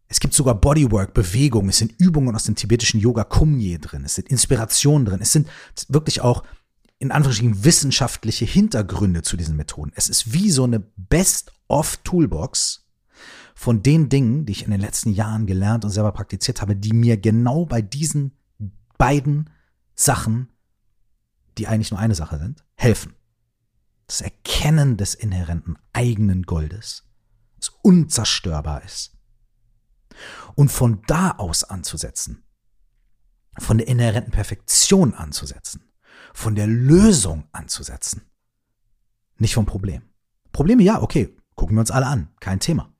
Es 0.07 0.19
gibt 0.19 0.33
sogar 0.33 0.55
Bodywork, 0.55 1.13
Bewegung, 1.13 1.69
es 1.69 1.79
sind 1.79 1.93
Übungen 1.97 2.35
aus 2.35 2.43
dem 2.43 2.55
tibetischen 2.55 2.99
Yoga 2.99 3.23
Kumye 3.23 3.79
drin, 3.79 4.05
es 4.05 4.15
sind 4.15 4.29
Inspirationen 4.29 5.05
drin, 5.05 5.21
es 5.21 5.31
sind 5.31 5.49
wirklich 5.87 6.21
auch 6.21 6.43
in 6.99 7.11
Anführungsstrichen 7.11 7.63
wissenschaftliche 7.63 8.45
Hintergründe 8.45 9.23
zu 9.23 9.35
diesen 9.35 9.55
Methoden. 9.55 9.91
Es 9.95 10.07
ist 10.07 10.31
wie 10.31 10.51
so 10.51 10.63
eine 10.63 10.79
Best-of-Toolbox 10.79 12.85
von 13.55 13.83
den 13.83 14.09
Dingen, 14.09 14.45
die 14.45 14.53
ich 14.53 14.63
in 14.63 14.71
den 14.71 14.79
letzten 14.79 15.11
Jahren 15.11 15.45
gelernt 15.45 15.83
und 15.83 15.91
selber 15.91 16.11
praktiziert 16.11 16.61
habe, 16.61 16.75
die 16.75 16.93
mir 16.93 17.17
genau 17.17 17.65
bei 17.65 17.81
diesen 17.81 18.37
beiden 18.97 19.49
Sachen, 19.95 20.49
die 21.57 21.67
eigentlich 21.67 21.91
nur 21.91 21.99
eine 21.99 22.15
Sache 22.15 22.37
sind, 22.37 22.63
helfen. 22.75 23.13
Das 24.07 24.21
Erkennen 24.21 24.97
des 24.97 25.15
inhärenten 25.15 25.77
eigenen 25.93 26.43
Goldes, 26.43 27.03
das 27.57 27.69
unzerstörbar 27.81 28.83
ist 28.83 29.14
und 30.55 30.69
von 30.69 31.01
da 31.07 31.31
aus 31.31 31.63
anzusetzen, 31.63 32.43
von 33.57 33.77
der 33.77 33.87
inhärenten 33.87 34.31
Perfektion 34.31 35.13
anzusetzen, 35.13 35.91
von 36.33 36.55
der 36.55 36.67
Lösung 36.67 37.47
anzusetzen, 37.51 38.29
nicht 39.37 39.53
vom 39.53 39.65
Problem. 39.65 40.03
Probleme, 40.51 40.83
ja, 40.83 41.01
okay, 41.01 41.35
gucken 41.55 41.75
wir 41.75 41.81
uns 41.81 41.91
alle 41.91 42.07
an, 42.07 42.33
kein 42.39 42.59
Thema. 42.59 42.93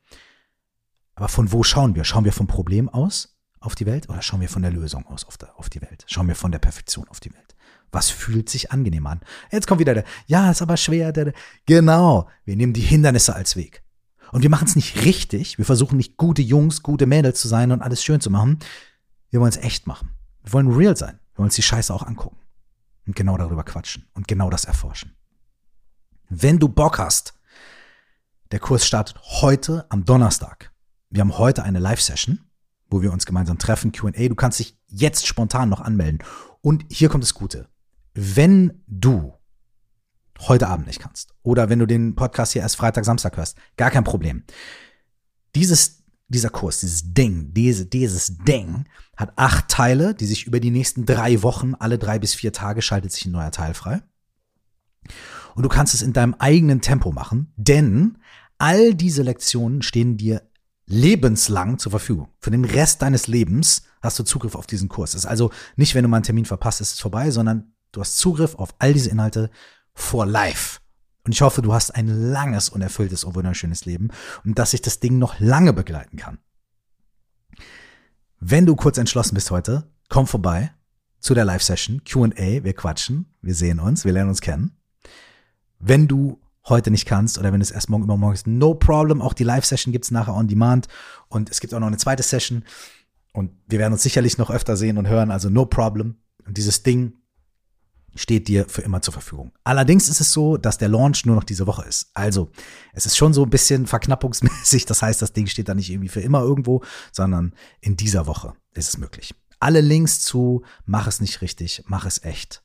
Aber 1.15 1.29
von 1.29 1.51
wo 1.51 1.63
schauen 1.63 1.95
wir? 1.95 2.03
Schauen 2.03 2.25
wir 2.25 2.33
vom 2.33 2.47
Problem 2.47 2.89
aus 2.89 3.37
auf 3.61 3.75
die 3.75 3.85
Welt 3.85 4.09
oder 4.09 4.21
schauen 4.21 4.41
wir 4.41 4.49
von 4.49 4.61
der 4.61 4.71
Lösung 4.71 5.07
aus 5.07 5.23
auf, 5.25 5.37
der, 5.37 5.57
auf 5.57 5.69
die 5.69 5.81
Welt? 5.81 6.03
Schauen 6.07 6.27
wir 6.27 6.35
von 6.35 6.51
der 6.51 6.59
Perfektion 6.59 7.07
auf 7.07 7.21
die 7.21 7.33
Welt? 7.33 7.55
Was 7.91 8.09
fühlt 8.09 8.49
sich 8.49 8.71
angenehm 8.71 9.07
an? 9.07 9.21
Jetzt 9.51 9.67
kommt 9.67 9.79
wieder 9.79 9.93
der, 9.93 10.03
ja, 10.27 10.51
ist 10.51 10.61
aber 10.61 10.75
schwer. 10.75 11.13
Der. 11.13 11.31
Genau, 11.65 12.29
wir 12.43 12.57
nehmen 12.57 12.73
die 12.73 12.81
Hindernisse 12.81 13.33
als 13.33 13.55
Weg. 13.55 13.84
Und 14.35 14.41
wir 14.41 14.49
machen 14.49 14.67
es 14.67 14.75
nicht 14.75 15.05
richtig. 15.05 15.57
Wir 15.57 15.63
versuchen 15.63 15.95
nicht 15.95 16.17
gute 16.17 16.41
Jungs, 16.41 16.83
gute 16.83 17.05
Mädels 17.05 17.39
zu 17.39 17.47
sein 17.47 17.71
und 17.71 17.81
alles 17.81 18.03
schön 18.03 18.19
zu 18.19 18.29
machen. 18.29 18.59
Wir 19.29 19.39
wollen 19.39 19.53
es 19.53 19.55
echt 19.55 19.87
machen. 19.87 20.09
Wir 20.43 20.51
wollen 20.51 20.73
real 20.73 20.97
sein. 20.97 21.21
Wir 21.31 21.37
wollen 21.37 21.47
uns 21.47 21.55
die 21.55 21.61
Scheiße 21.61 21.93
auch 21.93 22.03
angucken 22.03 22.35
und 23.07 23.15
genau 23.15 23.37
darüber 23.37 23.63
quatschen 23.63 24.09
und 24.13 24.27
genau 24.27 24.49
das 24.49 24.65
erforschen. 24.65 25.15
Wenn 26.27 26.59
du 26.59 26.67
Bock 26.67 26.99
hast, 26.99 27.33
der 28.51 28.59
Kurs 28.59 28.85
startet 28.85 29.21
heute 29.21 29.85
am 29.87 30.03
Donnerstag. 30.03 30.73
Wir 31.09 31.21
haben 31.21 31.37
heute 31.37 31.63
eine 31.63 31.79
Live-Session, 31.79 32.41
wo 32.89 33.01
wir 33.01 33.13
uns 33.13 33.25
gemeinsam 33.25 33.57
treffen, 33.57 33.93
QA. 33.93 34.27
Du 34.27 34.35
kannst 34.35 34.59
dich 34.59 34.77
jetzt 34.87 35.25
spontan 35.27 35.69
noch 35.69 35.79
anmelden. 35.79 36.21
Und 36.59 36.83
hier 36.91 37.07
kommt 37.07 37.23
das 37.23 37.35
Gute. 37.35 37.69
Wenn 38.13 38.83
du 38.85 39.33
heute 40.39 40.67
Abend 40.67 40.87
nicht 40.87 40.99
kannst 40.99 41.33
oder 41.43 41.69
wenn 41.69 41.79
du 41.79 41.85
den 41.85 42.15
Podcast 42.15 42.53
hier 42.53 42.61
erst 42.61 42.75
Freitag, 42.75 43.05
Samstag 43.05 43.37
hörst, 43.37 43.57
gar 43.77 43.91
kein 43.91 44.03
Problem. 44.03 44.43
Dieses, 45.55 46.03
dieser 46.27 46.49
Kurs, 46.49 46.81
dieses 46.81 47.13
Ding, 47.13 47.53
diese, 47.53 47.85
dieses 47.85 48.37
Ding 48.39 48.85
hat 49.15 49.33
acht 49.37 49.69
Teile, 49.69 50.13
die 50.13 50.25
sich 50.25 50.45
über 50.45 50.59
die 50.59 50.71
nächsten 50.71 51.05
drei 51.05 51.41
Wochen, 51.41 51.73
alle 51.75 51.97
drei 51.97 52.19
bis 52.19 52.33
vier 52.33 52.51
Tage 52.51 52.81
schaltet 52.81 53.11
sich 53.11 53.25
ein 53.25 53.31
neuer 53.31 53.51
Teil 53.51 53.73
frei. 53.73 54.01
Und 55.55 55.63
du 55.63 55.69
kannst 55.69 55.93
es 55.93 56.01
in 56.01 56.13
deinem 56.13 56.33
eigenen 56.33 56.81
Tempo 56.81 57.11
machen, 57.11 57.53
denn 57.55 58.17
all 58.57 58.93
diese 58.93 59.23
Lektionen 59.23 59.81
stehen 59.81 60.17
dir 60.17 60.41
lebenslang 60.85 61.79
zur 61.79 61.91
Verfügung. 61.91 62.29
Für 62.39 62.51
den 62.51 62.65
Rest 62.65 63.01
deines 63.01 63.27
Lebens 63.27 63.83
hast 64.01 64.19
du 64.19 64.23
Zugriff 64.23 64.55
auf 64.55 64.67
diesen 64.67 64.89
Kurs. 64.89 65.11
Es 65.11 65.23
ist 65.23 65.25
also 65.25 65.51
nicht, 65.75 65.95
wenn 65.95 66.03
du 66.03 66.09
mal 66.09 66.17
einen 66.17 66.23
Termin 66.23 66.45
verpasst, 66.45 66.81
ist 66.81 66.93
es 66.93 66.99
vorbei, 66.99 67.31
sondern 67.31 67.73
du 67.91 68.01
hast 68.01 68.17
Zugriff 68.17 68.55
auf 68.55 68.75
all 68.79 68.93
diese 68.93 69.09
Inhalte 69.09 69.49
for 69.95 70.25
life. 70.25 70.79
Und 71.25 71.31
ich 71.31 71.41
hoffe, 71.41 71.63
du 71.63 71.73
hast 71.73 71.91
ein 71.95 72.07
langes 72.07 72.69
und 72.69 72.81
erfülltes 72.81 73.23
und 73.23 73.33
wunderschönes 73.33 73.85
Leben 73.85 74.09
und 74.43 74.59
dass 74.59 74.71
sich 74.71 74.81
das 74.81 74.99
Ding 74.99 75.17
noch 75.17 75.39
lange 75.39 75.73
begleiten 75.73 76.17
kann. 76.17 76.37
Wenn 78.39 78.67
du 78.67 78.75
kurz 78.75 78.99
entschlossen 78.99 79.33
bist 79.33 79.49
heute, 79.49 79.89
komm 80.07 80.27
vorbei 80.27 80.71
zu 81.19 81.33
der 81.33 81.45
Live-Session, 81.45 82.03
QA, 82.03 82.63
wir 82.63 82.73
quatschen, 82.73 83.33
wir 83.41 83.55
sehen 83.55 83.79
uns, 83.79 84.05
wir 84.05 84.11
lernen 84.11 84.29
uns 84.29 84.41
kennen. 84.41 84.77
Wenn 85.79 86.07
du 86.07 86.39
heute 86.67 86.91
nicht 86.91 87.05
kannst 87.05 87.37
oder 87.37 87.51
wenn 87.53 87.61
es 87.61 87.71
erst 87.71 87.89
morgen 87.89 88.03
übermorgen 88.03 88.35
ist, 88.35 88.47
no 88.47 88.73
problem. 88.75 89.21
Auch 89.21 89.33
die 89.33 89.43
Live-Session 89.43 89.91
gibt's 89.91 90.11
nachher 90.11 90.35
on 90.35 90.47
demand 90.47 90.87
und 91.27 91.49
es 91.49 91.59
gibt 91.59 91.73
auch 91.73 91.79
noch 91.79 91.87
eine 91.87 91.97
zweite 91.97 92.23
Session 92.23 92.63
und 93.33 93.51
wir 93.67 93.79
werden 93.79 93.93
uns 93.93 94.03
sicherlich 94.03 94.37
noch 94.37 94.49
öfter 94.49 94.77
sehen 94.77 94.97
und 94.97 95.07
hören, 95.07 95.31
also 95.31 95.49
no 95.49 95.65
problem. 95.65 96.15
Und 96.45 96.57
dieses 96.57 96.83
Ding 96.83 97.13
steht 98.15 98.47
dir 98.47 98.65
für 98.67 98.81
immer 98.81 99.01
zur 99.01 99.13
Verfügung. 99.13 99.51
Allerdings 99.63 100.09
ist 100.09 100.21
es 100.21 100.31
so, 100.31 100.57
dass 100.57 100.77
der 100.77 100.89
Launch 100.89 101.25
nur 101.25 101.35
noch 101.35 101.43
diese 101.43 101.67
Woche 101.67 101.83
ist. 101.83 102.09
Also, 102.13 102.49
es 102.93 103.05
ist 103.05 103.17
schon 103.17 103.33
so 103.33 103.43
ein 103.43 103.49
bisschen 103.49 103.87
verknappungsmäßig. 103.87 104.85
Das 104.85 105.01
heißt, 105.01 105.21
das 105.21 105.33
Ding 105.33 105.47
steht 105.47 105.67
da 105.69 105.75
nicht 105.75 105.89
irgendwie 105.89 106.09
für 106.09 106.21
immer 106.21 106.41
irgendwo, 106.41 106.83
sondern 107.11 107.53
in 107.81 107.97
dieser 107.97 108.27
Woche 108.27 108.53
ist 108.73 108.89
es 108.89 108.97
möglich. 108.97 109.33
Alle 109.59 109.81
Links 109.81 110.21
zu 110.21 110.63
Mach 110.85 111.07
es 111.07 111.19
nicht 111.21 111.41
richtig, 111.41 111.83
mach 111.87 112.05
es 112.05 112.23
echt. 112.23 112.61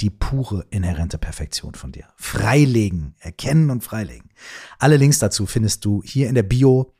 Die 0.00 0.10
pure 0.10 0.66
inhärente 0.70 1.18
Perfektion 1.18 1.74
von 1.74 1.92
dir. 1.92 2.08
Freilegen, 2.16 3.14
erkennen 3.20 3.70
und 3.70 3.84
freilegen. 3.84 4.30
Alle 4.78 4.96
Links 4.96 5.20
dazu 5.20 5.46
findest 5.46 5.84
du 5.84 6.02
hier 6.04 6.28
in 6.28 6.34
der 6.34 6.42
Bio 6.42 6.92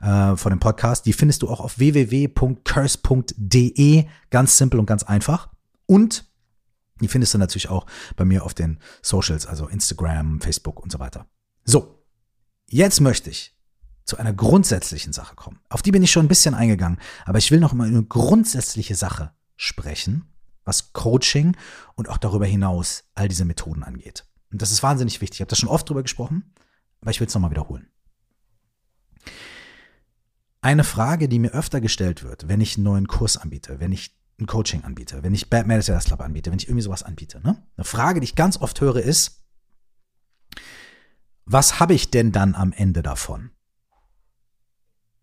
äh, 0.00 0.34
von 0.36 0.50
dem 0.50 0.58
Podcast. 0.58 1.06
Die 1.06 1.12
findest 1.12 1.42
du 1.42 1.48
auch 1.48 1.60
auf 1.60 1.78
www.curse.de. 1.78 4.06
Ganz 4.30 4.58
simpel 4.58 4.80
und 4.80 4.86
ganz 4.86 5.04
einfach. 5.04 5.50
Und 5.86 6.28
die 7.00 7.08
findest 7.08 7.34
du 7.34 7.38
natürlich 7.38 7.68
auch 7.68 7.86
bei 8.16 8.24
mir 8.24 8.44
auf 8.44 8.54
den 8.54 8.78
Socials, 9.02 9.46
also 9.46 9.68
Instagram, 9.68 10.40
Facebook 10.40 10.80
und 10.80 10.92
so 10.92 10.98
weiter. 10.98 11.26
So, 11.64 12.04
jetzt 12.66 13.00
möchte 13.00 13.30
ich 13.30 13.56
zu 14.04 14.16
einer 14.16 14.32
grundsätzlichen 14.32 15.12
Sache 15.12 15.36
kommen. 15.36 15.60
Auf 15.68 15.82
die 15.82 15.92
bin 15.92 16.02
ich 16.02 16.10
schon 16.10 16.24
ein 16.24 16.28
bisschen 16.28 16.54
eingegangen, 16.54 16.98
aber 17.24 17.38
ich 17.38 17.50
will 17.50 17.60
noch 17.60 17.72
mal 17.72 17.86
eine 17.86 18.02
grundsätzliche 18.02 18.94
Sache 18.94 19.32
sprechen, 19.56 20.24
was 20.64 20.92
Coaching 20.92 21.56
und 21.94 22.08
auch 22.08 22.18
darüber 22.18 22.46
hinaus 22.46 23.04
all 23.14 23.28
diese 23.28 23.44
Methoden 23.44 23.82
angeht. 23.82 24.26
Und 24.50 24.62
das 24.62 24.72
ist 24.72 24.82
wahnsinnig 24.82 25.20
wichtig. 25.20 25.36
Ich 25.36 25.40
habe 25.42 25.50
das 25.50 25.58
schon 25.58 25.68
oft 25.68 25.88
drüber 25.88 26.02
gesprochen, 26.02 26.54
aber 27.00 27.10
ich 27.10 27.20
will 27.20 27.28
es 27.28 27.34
nochmal 27.34 27.50
wiederholen. 27.50 27.88
Eine 30.60 30.84
Frage, 30.84 31.28
die 31.28 31.38
mir 31.38 31.52
öfter 31.52 31.80
gestellt 31.80 32.22
wird, 32.22 32.48
wenn 32.48 32.60
ich 32.60 32.76
einen 32.76 32.84
neuen 32.84 33.06
Kurs 33.06 33.36
anbiete, 33.36 33.80
wenn 33.80 33.92
ich 33.92 34.19
ein 34.40 34.46
Coaching 34.46 34.84
anbiete, 34.84 35.22
wenn 35.22 35.34
ich 35.34 35.50
Bad 35.50 35.66
Meditator 35.66 36.00
Club 36.00 36.20
anbiete, 36.20 36.50
wenn 36.50 36.58
ich 36.58 36.68
irgendwie 36.68 36.82
sowas 36.82 37.02
anbiete. 37.02 37.40
Ne? 37.40 37.62
Eine 37.76 37.84
Frage, 37.84 38.20
die 38.20 38.24
ich 38.24 38.34
ganz 38.34 38.56
oft 38.58 38.80
höre, 38.80 38.96
ist, 38.96 39.44
was 41.44 41.80
habe 41.80 41.94
ich 41.94 42.10
denn 42.10 42.32
dann 42.32 42.54
am 42.54 42.72
Ende 42.72 43.02
davon? 43.02 43.50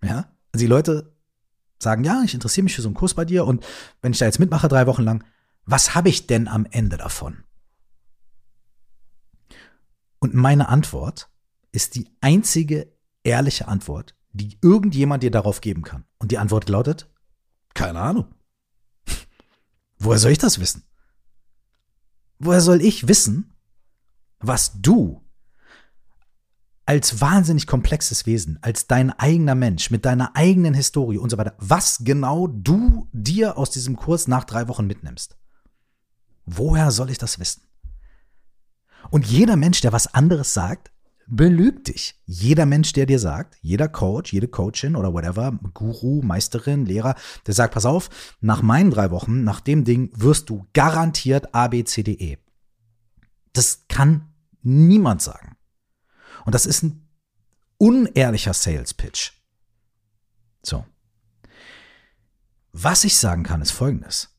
Ja, 0.03 0.31
also 0.51 0.63
die 0.63 0.67
Leute 0.67 1.15
sagen, 1.79 2.03
ja, 2.03 2.21
ich 2.23 2.33
interessiere 2.33 2.63
mich 2.63 2.75
für 2.75 2.81
so 2.81 2.87
einen 2.87 2.95
Kurs 2.95 3.13
bei 3.13 3.25
dir 3.25 3.45
und 3.45 3.65
wenn 4.01 4.11
ich 4.11 4.19
da 4.19 4.25
jetzt 4.25 4.39
mitmache 4.39 4.67
drei 4.67 4.87
Wochen 4.87 5.03
lang, 5.03 5.23
was 5.65 5.95
habe 5.95 6.09
ich 6.09 6.27
denn 6.27 6.47
am 6.47 6.65
Ende 6.69 6.97
davon? 6.97 7.43
Und 10.19 10.33
meine 10.33 10.69
Antwort 10.69 11.29
ist 11.71 11.95
die 11.95 12.09
einzige 12.21 12.91
ehrliche 13.23 13.67
Antwort, 13.67 14.15
die 14.31 14.57
irgendjemand 14.61 15.23
dir 15.23 15.31
darauf 15.31 15.61
geben 15.61 15.83
kann. 15.83 16.05
Und 16.17 16.31
die 16.31 16.37
Antwort 16.37 16.69
lautet, 16.69 17.09
keine 17.73 17.99
Ahnung. 17.99 18.33
Woher 19.99 20.19
soll 20.19 20.31
ich 20.31 20.37
das 20.37 20.59
wissen? 20.59 20.83
Woher 22.39 22.61
soll 22.61 22.81
ich 22.81 23.07
wissen, 23.07 23.53
was 24.39 24.73
du 24.81 25.23
als 26.85 27.19
wahnsinnig 27.19 27.67
komplexes 27.67 28.25
Wesen, 28.25 28.59
als 28.61 28.87
dein 28.87 29.11
eigener 29.11 29.55
Mensch, 29.55 29.91
mit 29.91 30.05
deiner 30.05 30.35
eigenen 30.35 30.73
Historie 30.73 31.17
und 31.17 31.29
so 31.29 31.37
weiter, 31.37 31.55
was 31.57 31.99
genau 32.01 32.47
du 32.47 33.09
dir 33.11 33.57
aus 33.57 33.71
diesem 33.71 33.97
Kurs 33.97 34.27
nach 34.27 34.45
drei 34.45 34.69
Wochen 34.69 34.87
mitnimmst? 34.87 35.37
Woher 36.45 36.91
soll 36.91 37.09
ich 37.09 37.17
das 37.17 37.39
wissen? 37.39 37.63
Und 39.09 39.25
jeder 39.25 39.57
Mensch, 39.57 39.81
der 39.81 39.91
was 39.91 40.13
anderes 40.13 40.53
sagt, 40.53 40.91
belügt 41.27 41.89
dich. 41.89 42.19
Jeder 42.25 42.65
Mensch, 42.65 42.93
der 42.93 43.05
dir 43.05 43.19
sagt, 43.19 43.57
jeder 43.61 43.89
Coach, 43.89 44.33
jede 44.33 44.47
Coachin 44.47 44.95
oder 44.95 45.13
whatever, 45.13 45.51
Guru, 45.73 46.21
Meisterin, 46.21 46.85
Lehrer, 46.85 47.15
der 47.45 47.53
sagt, 47.53 47.73
pass 47.73 47.85
auf, 47.85 48.09
nach 48.39 48.61
meinen 48.61 48.91
drei 48.91 49.11
Wochen, 49.11 49.43
nach 49.43 49.59
dem 49.59 49.83
Ding 49.83 50.09
wirst 50.15 50.49
du 50.49 50.65
garantiert 50.73 51.53
A, 51.53 51.67
B, 51.67 51.83
C, 51.83 52.03
D, 52.03 52.13
E. 52.13 52.37
Das 53.53 53.85
kann 53.89 54.33
niemand 54.61 55.21
sagen. 55.21 55.57
Und 56.45 56.55
das 56.55 56.65
ist 56.65 56.83
ein 56.83 57.07
unehrlicher 57.77 58.53
Sales 58.53 58.93
Pitch. 58.93 59.33
So. 60.63 60.85
Was 62.71 63.03
ich 63.03 63.17
sagen 63.17 63.43
kann, 63.43 63.61
ist 63.61 63.71
folgendes. 63.71 64.29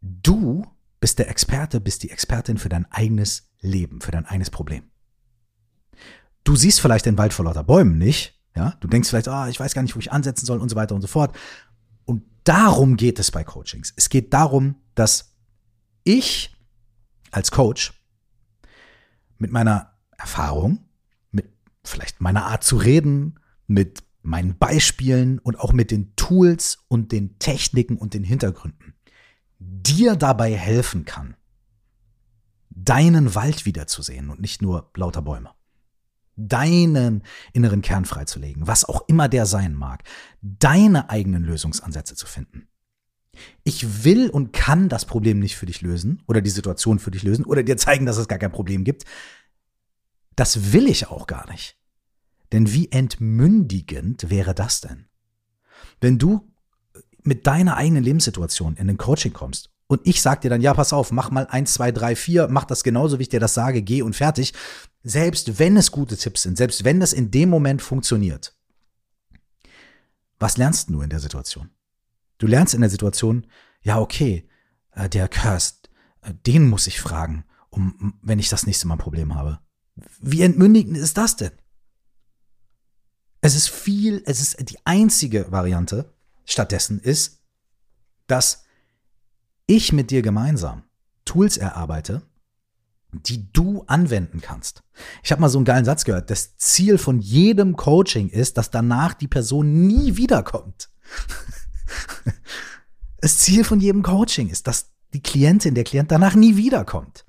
Du 0.00 0.64
bist 1.00 1.18
der 1.18 1.28
Experte, 1.28 1.80
bist 1.80 2.02
die 2.02 2.10
Expertin 2.10 2.58
für 2.58 2.68
dein 2.68 2.90
eigenes 2.90 3.50
Leben, 3.60 4.00
für 4.00 4.10
dein 4.10 4.26
eigenes 4.26 4.50
Problem. 4.50 4.90
Du 6.44 6.56
siehst 6.56 6.80
vielleicht 6.80 7.06
den 7.06 7.18
Wald 7.18 7.32
vor 7.32 7.44
lauter 7.44 7.64
Bäumen 7.64 7.98
nicht, 7.98 8.40
ja? 8.54 8.76
Du 8.80 8.88
denkst 8.88 9.08
vielleicht, 9.08 9.28
ah, 9.28 9.48
ich 9.48 9.60
weiß 9.60 9.74
gar 9.74 9.82
nicht, 9.82 9.94
wo 9.94 10.00
ich 10.00 10.12
ansetzen 10.12 10.46
soll 10.46 10.60
und 10.60 10.68
so 10.68 10.76
weiter 10.76 10.94
und 10.94 11.02
so 11.02 11.08
fort. 11.08 11.36
Und 12.04 12.22
darum 12.44 12.96
geht 12.96 13.18
es 13.18 13.30
bei 13.30 13.44
Coachings. 13.44 13.92
Es 13.96 14.08
geht 14.08 14.32
darum, 14.32 14.76
dass 14.94 15.36
ich 16.04 16.56
als 17.30 17.50
Coach 17.50 17.92
mit 19.38 19.50
meiner 19.50 19.92
Erfahrung, 20.16 20.88
mit 21.30 21.52
vielleicht 21.84 22.20
meiner 22.20 22.46
Art 22.46 22.64
zu 22.64 22.76
reden, 22.76 23.38
mit 23.66 24.02
meinen 24.22 24.56
Beispielen 24.56 25.38
und 25.38 25.58
auch 25.60 25.72
mit 25.72 25.90
den 25.90 26.16
Tools 26.16 26.78
und 26.88 27.12
den 27.12 27.38
Techniken 27.38 27.96
und 27.96 28.14
den 28.14 28.24
Hintergründen 28.24 28.95
dir 29.58 30.16
dabei 30.16 30.54
helfen 30.54 31.04
kann, 31.04 31.36
deinen 32.70 33.34
Wald 33.34 33.64
wiederzusehen 33.64 34.30
und 34.30 34.40
nicht 34.40 34.62
nur 34.62 34.90
lauter 34.94 35.22
Bäume. 35.22 35.50
Deinen 36.36 37.22
inneren 37.54 37.80
Kern 37.80 38.04
freizulegen, 38.04 38.66
was 38.66 38.84
auch 38.84 39.08
immer 39.08 39.28
der 39.28 39.46
sein 39.46 39.74
mag, 39.74 40.04
deine 40.42 41.08
eigenen 41.08 41.44
Lösungsansätze 41.44 42.14
zu 42.14 42.26
finden. 42.26 42.68
Ich 43.64 44.04
will 44.04 44.28
und 44.28 44.52
kann 44.52 44.88
das 44.88 45.06
Problem 45.06 45.38
nicht 45.40 45.56
für 45.56 45.66
dich 45.66 45.80
lösen 45.80 46.22
oder 46.26 46.40
die 46.40 46.50
Situation 46.50 46.98
für 46.98 47.10
dich 47.10 47.22
lösen 47.22 47.44
oder 47.44 47.62
dir 47.62 47.76
zeigen, 47.76 48.06
dass 48.06 48.18
es 48.18 48.28
gar 48.28 48.38
kein 48.38 48.52
Problem 48.52 48.84
gibt. 48.84 49.04
Das 50.36 50.72
will 50.72 50.88
ich 50.88 51.08
auch 51.08 51.26
gar 51.26 51.50
nicht. 51.50 51.78
Denn 52.52 52.72
wie 52.72 52.92
entmündigend 52.92 54.30
wäre 54.30 54.54
das 54.54 54.80
denn? 54.80 55.06
Wenn 56.00 56.18
du 56.18 56.52
mit 57.26 57.46
deiner 57.46 57.76
eigenen 57.76 58.04
Lebenssituation 58.04 58.76
in 58.76 58.86
den 58.86 58.98
Coaching 58.98 59.32
kommst 59.32 59.70
und 59.88 60.00
ich 60.04 60.20
sag 60.20 60.40
dir 60.40 60.50
dann, 60.50 60.60
ja, 60.60 60.74
pass 60.74 60.92
auf, 60.92 61.12
mach 61.12 61.30
mal 61.30 61.46
eins, 61.46 61.74
zwei, 61.74 61.92
drei, 61.92 62.16
vier, 62.16 62.48
mach 62.48 62.64
das 62.64 62.82
genauso, 62.82 63.18
wie 63.18 63.22
ich 63.22 63.28
dir 63.28 63.40
das 63.40 63.54
sage, 63.54 63.82
geh 63.82 64.02
und 64.02 64.16
fertig. 64.16 64.52
Selbst 65.02 65.58
wenn 65.58 65.76
es 65.76 65.92
gute 65.92 66.16
Tipps 66.16 66.42
sind, 66.42 66.56
selbst 66.56 66.84
wenn 66.84 66.98
das 66.98 67.12
in 67.12 67.30
dem 67.30 67.48
Moment 67.48 67.82
funktioniert, 67.82 68.56
was 70.38 70.56
lernst 70.56 70.90
du 70.90 71.00
in 71.02 71.10
der 71.10 71.20
Situation? 71.20 71.70
Du 72.38 72.46
lernst 72.46 72.74
in 72.74 72.80
der 72.80 72.90
Situation, 72.90 73.46
ja, 73.80 74.00
okay, 74.00 74.48
äh, 74.92 75.08
der 75.08 75.28
Kirst, 75.28 75.88
äh, 76.22 76.34
den 76.46 76.68
muss 76.68 76.88
ich 76.88 77.00
fragen, 77.00 77.44
um, 77.70 78.18
wenn 78.22 78.40
ich 78.40 78.48
das 78.48 78.66
nächste 78.66 78.88
Mal 78.88 78.96
ein 78.96 78.98
Problem 79.00 79.34
habe. 79.34 79.60
Wie 80.20 80.42
entmündigend 80.42 80.96
ist 80.96 81.16
das 81.16 81.36
denn? 81.36 81.52
Es 83.40 83.54
ist 83.54 83.68
viel, 83.68 84.22
es 84.26 84.40
ist 84.40 84.68
die 84.68 84.78
einzige 84.84 85.50
Variante 85.52 86.12
stattdessen 86.46 86.98
ist, 86.98 87.42
dass 88.26 88.64
ich 89.66 89.92
mit 89.92 90.10
dir 90.10 90.22
gemeinsam 90.22 90.84
Tools 91.24 91.56
erarbeite, 91.56 92.22
die 93.12 93.52
du 93.52 93.82
anwenden 93.86 94.40
kannst. 94.40 94.82
Ich 95.22 95.32
habe 95.32 95.40
mal 95.40 95.48
so 95.48 95.58
einen 95.58 95.64
geilen 95.64 95.84
Satz 95.84 96.04
gehört. 96.04 96.30
Das 96.30 96.56
Ziel 96.56 96.98
von 96.98 97.20
jedem 97.20 97.76
Coaching 97.76 98.28
ist, 98.28 98.56
dass 98.58 98.70
danach 98.70 99.14
die 99.14 99.28
Person 99.28 99.86
nie 99.86 100.16
wiederkommt. 100.16 100.88
Das 103.18 103.38
Ziel 103.38 103.64
von 103.64 103.80
jedem 103.80 104.02
Coaching 104.02 104.50
ist, 104.50 104.66
dass 104.66 104.92
die 105.12 105.22
Klientin, 105.22 105.74
der 105.74 105.84
Klient 105.84 106.12
danach 106.12 106.34
nie 106.34 106.56
wiederkommt. 106.56 107.24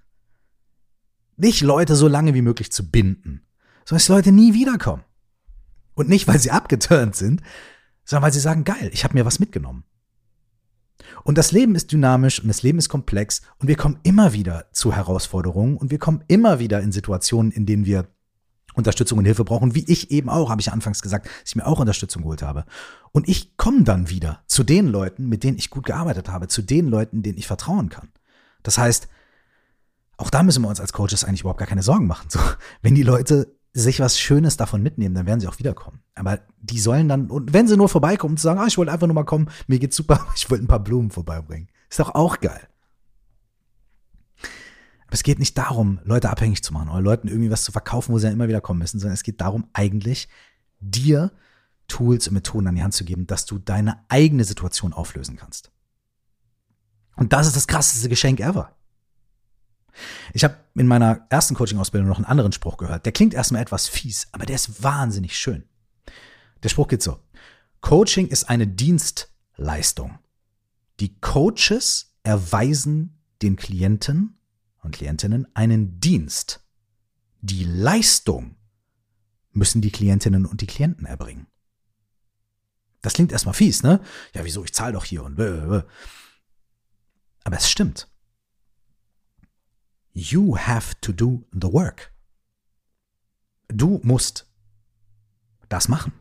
Nicht 1.37 1.61
Leute 1.61 1.95
so 1.95 2.07
lange 2.07 2.33
wie 2.33 2.41
möglich 2.41 2.71
zu 2.71 2.91
binden, 2.91 3.47
sondern 3.85 3.99
dass 3.99 4.07
Leute 4.09 4.31
nie 4.31 4.53
wiederkommen. 4.53 5.03
Und 5.93 6.09
nicht, 6.09 6.27
weil 6.27 6.39
sie 6.39 6.51
abgeturnt 6.51 7.15
sind, 7.15 7.41
sondern 8.07 8.23
weil 8.23 8.33
sie 8.33 8.39
sagen, 8.39 8.63
geil, 8.63 8.89
ich 8.93 9.03
habe 9.03 9.13
mir 9.13 9.25
was 9.25 9.39
mitgenommen. 9.39 9.83
Und 11.23 11.37
das 11.37 11.51
Leben 11.51 11.75
ist 11.75 11.91
dynamisch 11.91 12.39
und 12.39 12.47
das 12.47 12.63
Leben 12.63 12.79
ist 12.79 12.89
komplex 12.89 13.41
und 13.59 13.67
wir 13.67 13.75
kommen 13.75 13.99
immer 14.03 14.33
wieder 14.33 14.65
zu 14.71 14.93
Herausforderungen 14.93 15.77
und 15.77 15.91
wir 15.91 15.99
kommen 15.99 16.23
immer 16.27 16.57
wieder 16.57 16.81
in 16.81 16.91
Situationen, 16.91 17.51
in 17.51 17.65
denen 17.65 17.85
wir 17.85 18.07
Unterstützung 18.73 19.17
und 19.17 19.25
Hilfe 19.25 19.43
brauchen, 19.43 19.75
wie 19.75 19.83
ich 19.87 20.09
eben 20.11 20.29
auch, 20.29 20.49
habe 20.49 20.61
ich 20.61 20.71
anfangs 20.71 21.01
gesagt, 21.01 21.25
dass 21.25 21.49
ich 21.49 21.55
mir 21.55 21.67
auch 21.67 21.79
Unterstützung 21.79 22.21
geholt 22.21 22.43
habe. 22.43 22.65
Und 23.11 23.27
ich 23.27 23.57
komme 23.57 23.83
dann 23.83 24.09
wieder 24.09 24.43
zu 24.47 24.63
den 24.63 24.87
Leuten, 24.87 25.27
mit 25.27 25.43
denen 25.43 25.57
ich 25.57 25.69
gut 25.69 25.85
gearbeitet 25.85 26.29
habe, 26.29 26.47
zu 26.47 26.61
den 26.61 26.87
Leuten, 26.87 27.23
denen 27.23 27.37
ich 27.37 27.47
vertrauen 27.47 27.89
kann. 27.89 28.09
Das 28.63 28.77
heißt, 28.77 29.07
auch 30.15 30.29
da 30.29 30.43
müssen 30.43 30.61
wir 30.61 30.69
uns 30.69 30.79
als 30.79 30.93
Coaches 30.93 31.23
eigentlich 31.23 31.41
überhaupt 31.41 31.59
gar 31.59 31.67
keine 31.67 31.83
Sorgen 31.83 32.07
machen. 32.07 32.29
So, 32.29 32.39
wenn 32.81 32.95
die 32.95 33.03
Leute 33.03 33.56
sich 33.73 33.99
was 33.99 34.19
Schönes 34.19 34.57
davon 34.57 34.81
mitnehmen, 34.81 35.13
dann 35.15 35.25
werden 35.25 35.39
sie 35.39 35.47
auch 35.47 35.59
wiederkommen. 35.59 36.01
Aber 36.15 36.39
die 36.59 36.79
sollen 36.79 37.07
dann, 37.07 37.29
und 37.29 37.53
wenn 37.53 37.67
sie 37.67 37.77
nur 37.77 37.89
vorbeikommen 37.89 38.33
und 38.33 38.39
sagen, 38.39 38.59
ah, 38.59 38.67
ich 38.67 38.77
wollte 38.77 38.91
einfach 38.91 39.07
nur 39.07 39.13
mal 39.13 39.23
kommen, 39.23 39.49
mir 39.67 39.79
geht's 39.79 39.95
super, 39.95 40.25
ich 40.35 40.49
wollte 40.49 40.63
ein 40.63 40.67
paar 40.67 40.83
Blumen 40.83 41.11
vorbeibringen. 41.11 41.69
Ist 41.89 41.99
doch 41.99 42.15
auch 42.15 42.39
geil. 42.39 42.67
Aber 45.07 45.13
es 45.13 45.23
geht 45.23 45.39
nicht 45.39 45.57
darum, 45.57 45.99
Leute 46.03 46.29
abhängig 46.29 46.63
zu 46.63 46.73
machen 46.73 46.89
oder 46.89 47.01
Leuten 47.01 47.29
irgendwie 47.29 47.51
was 47.51 47.63
zu 47.63 47.71
verkaufen, 47.71 48.13
wo 48.13 48.17
sie 48.17 48.25
dann 48.25 48.33
immer 48.33 48.49
wieder 48.49 48.61
kommen 48.61 48.79
müssen, 48.79 48.99
sondern 48.99 49.13
es 49.13 49.23
geht 49.23 49.39
darum, 49.39 49.67
eigentlich 49.73 50.27
dir 50.79 51.31
Tools 51.87 52.27
und 52.27 52.33
Methoden 52.33 52.67
an 52.67 52.75
die 52.75 52.83
Hand 52.83 52.93
zu 52.93 53.05
geben, 53.05 53.25
dass 53.27 53.45
du 53.45 53.57
deine 53.57 54.03
eigene 54.09 54.43
Situation 54.43 54.91
auflösen 54.91 55.37
kannst. 55.37 55.71
Und 57.15 57.31
das 57.33 57.47
ist 57.47 57.55
das 57.55 57.67
krasseste 57.67 58.09
Geschenk 58.09 58.39
ever. 58.39 58.76
Ich 60.33 60.43
habe 60.43 60.57
in 60.75 60.87
meiner 60.87 61.25
ersten 61.29 61.55
Coaching-Ausbildung 61.55 62.07
noch 62.07 62.17
einen 62.17 62.25
anderen 62.25 62.51
Spruch 62.51 62.77
gehört. 62.77 63.05
Der 63.05 63.11
klingt 63.11 63.33
erstmal 63.33 63.61
etwas 63.61 63.87
fies, 63.87 64.27
aber 64.31 64.45
der 64.45 64.55
ist 64.55 64.83
wahnsinnig 64.83 65.37
schön. 65.37 65.63
Der 66.63 66.69
Spruch 66.69 66.87
geht 66.87 67.03
so. 67.03 67.19
Coaching 67.81 68.27
ist 68.27 68.49
eine 68.49 68.67
Dienstleistung. 68.67 70.19
Die 70.99 71.19
Coaches 71.19 72.15
erweisen 72.23 73.21
den 73.41 73.55
Klienten 73.55 74.39
und 74.81 74.95
Klientinnen 74.95 75.47
einen 75.53 75.99
Dienst. 75.99 76.61
Die 77.41 77.63
Leistung 77.63 78.55
müssen 79.51 79.81
die 79.81 79.91
Klientinnen 79.91 80.45
und 80.45 80.61
die 80.61 80.67
Klienten 80.67 81.05
erbringen. 81.05 81.47
Das 83.01 83.13
klingt 83.13 83.31
erstmal 83.31 83.53
fies, 83.53 83.83
ne? 83.83 84.01
Ja, 84.33 84.43
wieso? 84.43 84.63
Ich 84.63 84.73
zahle 84.73 84.93
doch 84.93 85.05
hier 85.05 85.23
und. 85.23 85.39
Aber 85.39 85.85
es 87.55 87.69
stimmt. 87.69 88.09
You 90.17 90.57
have 90.57 90.95
to 91.01 91.11
do 91.11 91.43
the 91.51 91.71
work. 91.71 92.11
Du 93.67 93.99
musst 94.01 94.47
das 95.69 95.87
machen. 95.89 96.11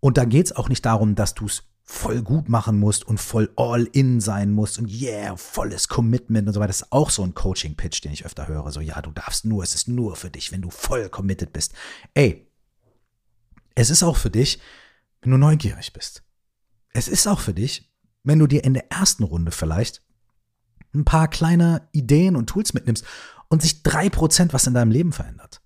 Und 0.00 0.16
da 0.16 0.24
geht 0.24 0.46
es 0.46 0.56
auch 0.56 0.70
nicht 0.70 0.86
darum, 0.86 1.16
dass 1.16 1.34
du 1.34 1.44
es 1.44 1.64
voll 1.82 2.22
gut 2.22 2.48
machen 2.48 2.78
musst 2.78 3.04
und 3.04 3.20
voll 3.20 3.52
all 3.56 3.84
in 3.92 4.22
sein 4.22 4.52
musst 4.52 4.78
und 4.78 4.88
yeah, 4.88 5.36
volles 5.36 5.88
Commitment 5.88 6.48
und 6.48 6.54
so 6.54 6.60
weiter. 6.60 6.68
Das 6.68 6.80
ist 6.80 6.92
auch 6.92 7.10
so 7.10 7.22
ein 7.22 7.34
Coaching-Pitch, 7.34 8.00
den 8.02 8.12
ich 8.12 8.24
öfter 8.24 8.48
höre. 8.48 8.72
So, 8.72 8.80
ja, 8.80 9.02
du 9.02 9.10
darfst 9.10 9.44
nur, 9.44 9.62
es 9.62 9.74
ist 9.74 9.88
nur 9.88 10.16
für 10.16 10.30
dich, 10.30 10.50
wenn 10.50 10.62
du 10.62 10.70
voll 10.70 11.10
committed 11.10 11.52
bist. 11.52 11.74
Ey, 12.14 12.50
es 13.74 13.90
ist 13.90 14.02
auch 14.02 14.16
für 14.16 14.30
dich, 14.30 14.60
wenn 15.20 15.30
du 15.30 15.36
neugierig 15.36 15.92
bist. 15.92 16.22
Es 16.94 17.06
ist 17.06 17.26
auch 17.26 17.40
für 17.40 17.52
dich, 17.52 17.92
wenn 18.22 18.38
du 18.38 18.46
dir 18.46 18.64
in 18.64 18.72
der 18.72 18.90
ersten 18.90 19.24
Runde 19.24 19.50
vielleicht 19.50 20.00
ein 20.94 21.04
paar 21.04 21.28
kleine 21.28 21.88
Ideen 21.92 22.36
und 22.36 22.46
Tools 22.46 22.74
mitnimmst 22.74 23.04
und 23.48 23.62
sich 23.62 23.82
drei 23.82 24.08
Prozent 24.08 24.52
was 24.52 24.66
in 24.66 24.74
deinem 24.74 24.90
Leben 24.90 25.12
verändert. 25.12 25.60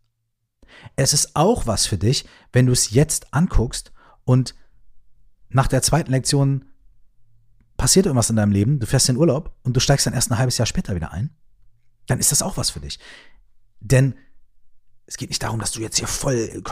Es 0.97 1.13
ist 1.13 1.37
auch 1.37 1.67
was 1.67 1.87
für 1.87 1.99
dich, 1.99 2.27
wenn 2.53 2.67
du 2.67 2.73
es 2.73 2.91
jetzt 2.91 3.33
anguckst 3.33 3.93
und 4.25 4.55
nach 5.49 5.69
der 5.69 5.83
zweiten 5.83 6.11
Lektion 6.11 6.67
passiert 7.77 8.07
irgendwas 8.07 8.31
in 8.31 8.37
deinem 8.37 8.53
Leben, 8.53 8.81
du 8.81 8.87
fährst 8.87 9.09
in 9.09 9.17
Urlaub 9.17 9.57
und 9.63 9.75
du 9.75 9.81
steigst 9.81 10.07
dann 10.07 10.15
erst 10.15 10.31
ein 10.31 10.39
halbes 10.39 10.59
Jahr 10.59 10.67
später 10.67 10.95
wieder 10.95 11.13
ein, 11.13 11.31
dann 12.07 12.19
ist 12.19 12.33
das 12.33 12.43
auch 12.43 12.57
was 12.57 12.71
für 12.71 12.81
dich. 12.81 12.99
Denn 13.81 14.15
es 15.07 15.17
geht 15.17 15.31
nicht 15.31 15.43
darum, 15.43 15.61
dass 15.61 15.73
du 15.73 15.81
jetzt 15.81 15.99
hier 15.99 16.09
voll, 16.09 16.63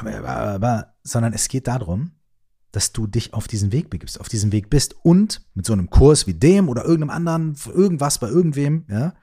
sondern 1.02 1.32
es 1.32 1.48
geht 1.48 1.68
darum, 1.68 2.15
dass 2.76 2.92
du 2.92 3.06
dich 3.06 3.32
auf 3.32 3.48
diesen 3.48 3.72
Weg 3.72 3.88
begibst, 3.88 4.20
auf 4.20 4.28
diesem 4.28 4.52
Weg 4.52 4.68
bist 4.68 4.94
und 5.02 5.40
mit 5.54 5.64
so 5.64 5.72
einem 5.72 5.88
Kurs 5.88 6.26
wie 6.26 6.34
dem 6.34 6.68
oder 6.68 6.84
irgendeinem 6.84 7.08
anderen, 7.08 7.56
irgendwas 7.68 8.18
bei 8.18 8.28
irgendwem, 8.28 8.84
ja, 8.90 9.14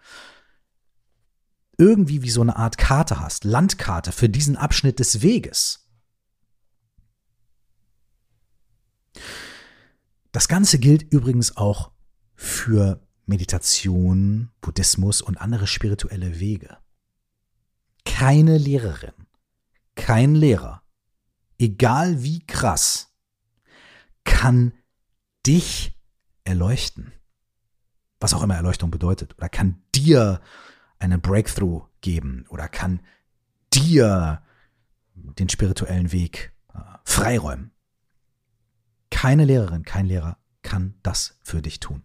irgendwie 1.77 2.23
wie 2.23 2.31
so 2.31 2.41
eine 2.41 2.55
Art 2.55 2.79
Karte 2.79 3.19
hast, 3.19 3.43
Landkarte 3.43 4.11
für 4.11 4.27
diesen 4.27 4.57
Abschnitt 4.57 4.97
des 4.97 5.21
Weges. 5.21 5.87
Das 10.31 10.47
Ganze 10.47 10.79
gilt 10.79 11.03
übrigens 11.13 11.55
auch 11.55 11.91
für 12.33 13.07
Meditation, 13.27 14.49
Buddhismus 14.61 15.21
und 15.21 15.37
andere 15.37 15.67
spirituelle 15.67 16.39
Wege. 16.39 16.79
Keine 18.03 18.57
Lehrerin, 18.57 19.27
kein 19.93 20.33
Lehrer, 20.33 20.81
egal 21.59 22.23
wie 22.23 22.43
krass, 22.47 23.12
kann 24.23 24.73
dich 25.45 25.97
erleuchten. 26.43 27.13
Was 28.19 28.33
auch 28.33 28.43
immer 28.43 28.55
Erleuchtung 28.55 28.91
bedeutet. 28.91 29.37
Oder 29.37 29.49
kann 29.49 29.83
dir 29.93 30.41
einen 30.99 31.21
Breakthrough 31.21 31.83
geben. 32.01 32.45
Oder 32.49 32.67
kann 32.67 33.01
dir 33.73 34.41
den 35.15 35.49
spirituellen 35.49 36.11
Weg 36.11 36.53
äh, 36.73 36.79
freiräumen. 37.03 37.71
Keine 39.09 39.45
Lehrerin, 39.45 39.83
kein 39.83 40.05
Lehrer 40.05 40.37
kann 40.61 40.95
das 41.03 41.39
für 41.43 41.61
dich 41.61 41.79
tun. 41.79 42.03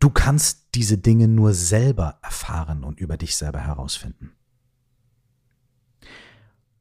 Du 0.00 0.10
kannst 0.10 0.68
diese 0.74 0.96
Dinge 0.96 1.26
nur 1.26 1.54
selber 1.54 2.18
erfahren 2.22 2.84
und 2.84 3.00
über 3.00 3.16
dich 3.16 3.36
selber 3.36 3.60
herausfinden. 3.60 4.32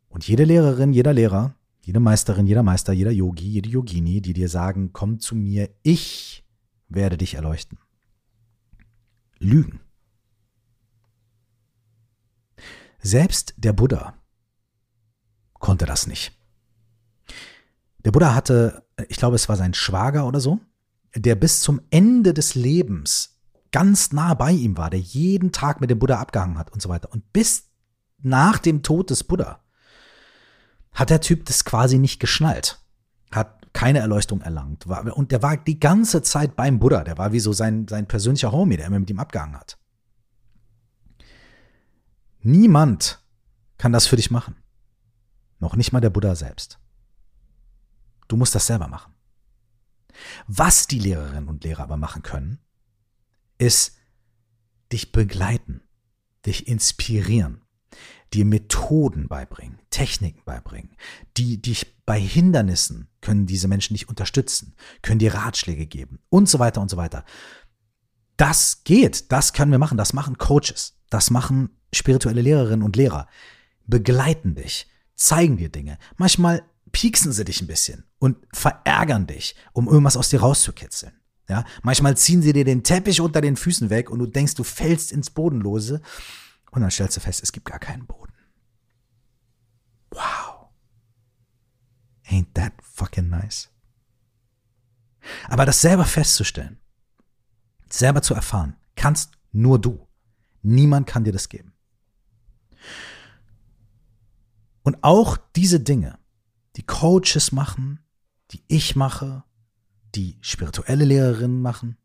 Und 0.08 0.28
jede 0.28 0.43
Lehrerin, 0.43 0.93
jeder 0.93 1.13
Lehrer 1.13 1.56
jede 1.88 2.02
Meisterin, 2.02 2.47
jeder 2.47 2.63
Meister, 2.63 2.91
jeder 2.91 3.12
Yogi, 3.12 3.47
jede 3.47 3.69
Yogini, 3.69 4.19
die 4.21 4.34
dir 4.34 4.50
sagen, 4.50 4.91
komm 4.91 5.21
zu 5.21 5.36
mir, 5.36 5.69
ich 5.84 6.45
werde 6.89 7.15
dich 7.15 7.36
erleuchten. 7.36 7.78
Lügen. 9.39 9.80
Selbst 13.00 13.54
der 13.56 13.71
Buddha 13.71 14.15
konnte 15.54 15.86
das 15.86 16.08
nicht. 16.08 16.38
Der 18.00 18.12
Buddha 18.12 18.36
hatte, 18.36 18.86
ich 19.08 19.15
glaube, 19.15 19.38
es 19.38 19.47
war 19.47 19.56
sein 19.56 19.73
Schwager 19.73 20.28
oder 20.28 20.41
so, 20.41 20.60
der 21.15 21.36
bis 21.36 21.62
zum 21.62 21.80
Ende 21.89 22.34
des 22.34 22.54
Lebens 22.54 23.39
ganz 23.71 24.12
nah 24.12 24.34
bei 24.34 24.52
ihm 24.52 24.76
war, 24.76 24.89
der 24.89 25.00
jeden 25.00 25.54
Tag 25.54 25.80
mit 25.80 25.89
dem 25.89 26.00
Buddha 26.00 26.19
abgehangen 26.19 26.58
hat 26.58 26.69
und 26.73 26.82
so 26.82 26.89
weiter. 26.89 27.13
Und 27.13 27.32
bis 27.32 27.69
nach 28.17 28.60
dem 28.60 28.84
Tod 28.84 29.10
des 29.10 29.23
Buddha 29.23 29.63
hat 30.97 31.12
der 31.12 31.21
Typ 31.21 31.45
das 31.45 31.63
quasi 31.63 31.99
nicht 31.99 32.19
geschnallt. 32.19 32.81
Hat 33.31 33.71
keine 33.71 33.99
Erleuchtung 33.99 34.41
erlangt. 34.41 34.88
und 34.88 35.31
der 35.31 35.43
war 35.43 35.55
die 35.55 35.79
ganze 35.79 36.23
Zeit 36.23 36.55
beim 36.55 36.79
Buddha. 36.79 37.03
Der 37.03 37.19
war 37.19 37.31
wie 37.31 37.39
so 37.39 37.53
sein, 37.53 37.88
sein 37.88 38.07
persönlicher 38.07 38.51
Homie, 38.51 38.77
der 38.77 38.88
immer 38.88 38.99
mit 38.99 39.10
ihm 39.12 39.19
abgehangen 39.19 39.55
hat. 39.55 39.78
Niemand 42.39 43.24
kann 43.78 43.93
das 43.93 44.07
für 44.07 44.15
dich 44.15 44.32
machen. 44.32 44.55
Noch 45.59 45.76
nicht 45.76 45.91
mal 45.91 46.01
der 46.01 46.09
Buddha 46.09 46.34
selbst. 46.34 46.80
Du 48.28 48.36
musst 48.36 48.55
das 48.55 48.65
selber 48.65 48.88
machen. 48.88 49.13
Was 50.47 50.88
die 50.88 50.99
Lehrerinnen 50.99 51.47
und 51.47 51.63
Lehrer 51.63 51.84
aber 51.84 51.97
machen 51.97 52.24
können, 52.24 52.59
ist 53.59 53.97
dich 54.91 55.11
begleiten, 55.11 55.82
dich 56.47 56.67
inspirieren, 56.67 57.61
dir 58.34 58.45
Methoden 58.45 59.28
beibringen, 59.28 59.80
Techniken 59.89 60.41
beibringen, 60.45 60.95
die 61.38 61.62
dich 61.62 61.98
bei 62.06 62.20
Hindernissen 62.20 63.08
können 63.22 63.45
diese 63.45 63.68
Menschen 63.68 63.93
dich 63.93 64.10
unterstützen, 64.10 64.76
können 65.02 65.20
dir 65.20 65.34
Ratschläge 65.34 65.86
geben 65.86 66.20
und 66.30 66.50
so 66.50 66.60
weiter 66.60 66.82
und 66.82 66.89
so 66.89 66.98
weiter. 66.98 67.26
Das 68.36 68.84
geht, 68.84 69.32
das 69.32 69.54
können 69.54 69.72
wir 69.72 69.80
machen, 69.80 69.98
das 69.98 70.14
machen 70.14 70.38
Coaches, 70.38 70.98
das 71.10 71.32
machen 71.32 71.70
spirituelle 71.93 72.41
Lehrerinnen 72.41 72.84
und 72.84 72.95
Lehrer, 72.95 73.28
begleiten 73.86 74.56
dich, 74.56 74.88
zeigen 75.16 75.58
dir 75.58 75.70
Dinge. 75.70 75.98
Manchmal 76.18 76.64
pieksen 76.91 77.32
sie 77.32 77.45
dich 77.45 77.62
ein 77.62 77.68
bisschen 77.68 78.06
und 78.20 78.38
verärgern 78.54 79.28
dich, 79.28 79.56
um 79.74 79.88
irgendwas 79.88 80.18
aus 80.18 80.30
dir 80.30 80.41
rauszukitzeln. 80.41 81.14
Ja, 81.50 81.64
manchmal 81.82 82.18
ziehen 82.18 82.41
sie 82.41 82.52
dir 82.52 82.66
den 82.66 82.84
Teppich 82.84 83.22
unter 83.22 83.39
den 83.39 83.56
Füßen 83.56 83.89
weg 83.89 84.10
und 84.10 84.20
du 84.20 84.26
denkst, 84.26 84.56
du 84.56 84.64
fällst 84.64 85.14
ins 85.14 85.30
Bodenlose 85.30 86.02
und 86.78 86.82
dann 86.84 86.91
stellst 86.91 87.17
du 87.17 87.21
fest, 87.21 87.41
es 87.41 87.51
gibt 87.51 87.65
gar 87.65 87.80
keinen 87.80 88.05
Boden. 88.05 88.34
Wow. 90.11 90.69
Ain't 92.28 92.53
that 92.53 92.71
fucking 92.84 93.30
nice? 93.30 93.71
Aber 95.49 95.65
das 95.65 95.82
selber 95.82 96.05
festzustellen, 96.05 96.80
selber 97.89 98.21
zu 98.21 98.36
erfahren, 98.36 98.75
kannst 98.95 99.32
nur 99.51 99.82
du. 99.82 100.07
Niemand 100.61 101.07
kann 101.07 101.23
dir 101.23 101.34
das 101.34 101.49
geben. 101.49 101.73
Und 104.84 105.03
auch 105.03 105.36
diese 105.55 105.80
Dinge, 105.80 106.19
die 106.75 106.86
Coaches 106.86 107.51
machen, 107.51 108.05
die 108.51 108.63
ich 108.67 108.95
mache, 108.95 109.43
die 110.13 110.38
spirituelle 110.41 111.05
Lehrerinnen 111.05 111.59
machen, 111.59 111.97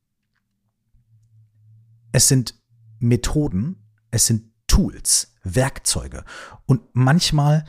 es 2.12 2.28
sind 2.28 2.58
Methoden, 3.00 3.76
es 4.10 4.26
sind 4.26 4.51
Tools, 4.72 5.34
Werkzeuge. 5.42 6.24
Und 6.64 6.80
manchmal 6.94 7.66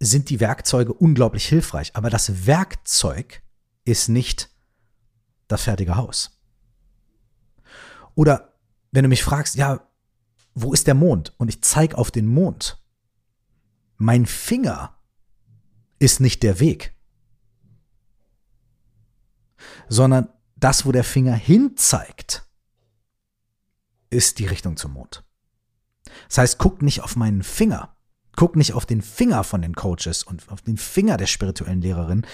sind 0.00 0.28
die 0.28 0.40
Werkzeuge 0.40 0.92
unglaublich 0.92 1.46
hilfreich, 1.46 1.94
aber 1.94 2.10
das 2.10 2.46
Werkzeug 2.46 3.44
ist 3.84 4.08
nicht 4.08 4.50
das 5.46 5.62
fertige 5.62 5.94
Haus. 5.94 6.36
Oder 8.16 8.58
wenn 8.90 9.04
du 9.04 9.08
mich 9.08 9.22
fragst, 9.22 9.54
ja, 9.54 9.88
wo 10.52 10.72
ist 10.72 10.88
der 10.88 10.96
Mond? 10.96 11.32
Und 11.38 11.46
ich 11.46 11.62
zeige 11.62 11.96
auf 11.96 12.10
den 12.10 12.26
Mond. 12.26 12.82
Mein 13.98 14.26
Finger 14.26 14.98
ist 16.00 16.18
nicht 16.18 16.42
der 16.42 16.58
Weg, 16.58 16.92
sondern 19.88 20.28
das, 20.56 20.86
wo 20.86 20.90
der 20.90 21.04
Finger 21.04 21.34
hinzeigt, 21.34 22.50
ist 24.10 24.40
die 24.40 24.46
Richtung 24.46 24.76
zum 24.76 24.94
Mond. 24.94 25.22
Das 26.26 26.38
heißt, 26.38 26.58
guck 26.58 26.82
nicht 26.82 27.02
auf 27.02 27.16
meinen 27.16 27.42
Finger, 27.42 27.96
guck 28.36 28.56
nicht 28.56 28.74
auf 28.74 28.86
den 28.86 29.02
Finger 29.02 29.44
von 29.44 29.62
den 29.62 29.74
Coaches 29.74 30.22
und 30.22 30.48
auf 30.48 30.62
den 30.62 30.76
Finger 30.76 31.16
der 31.16 31.26
spirituellen 31.26 31.80
Lehrerin, 31.80 32.26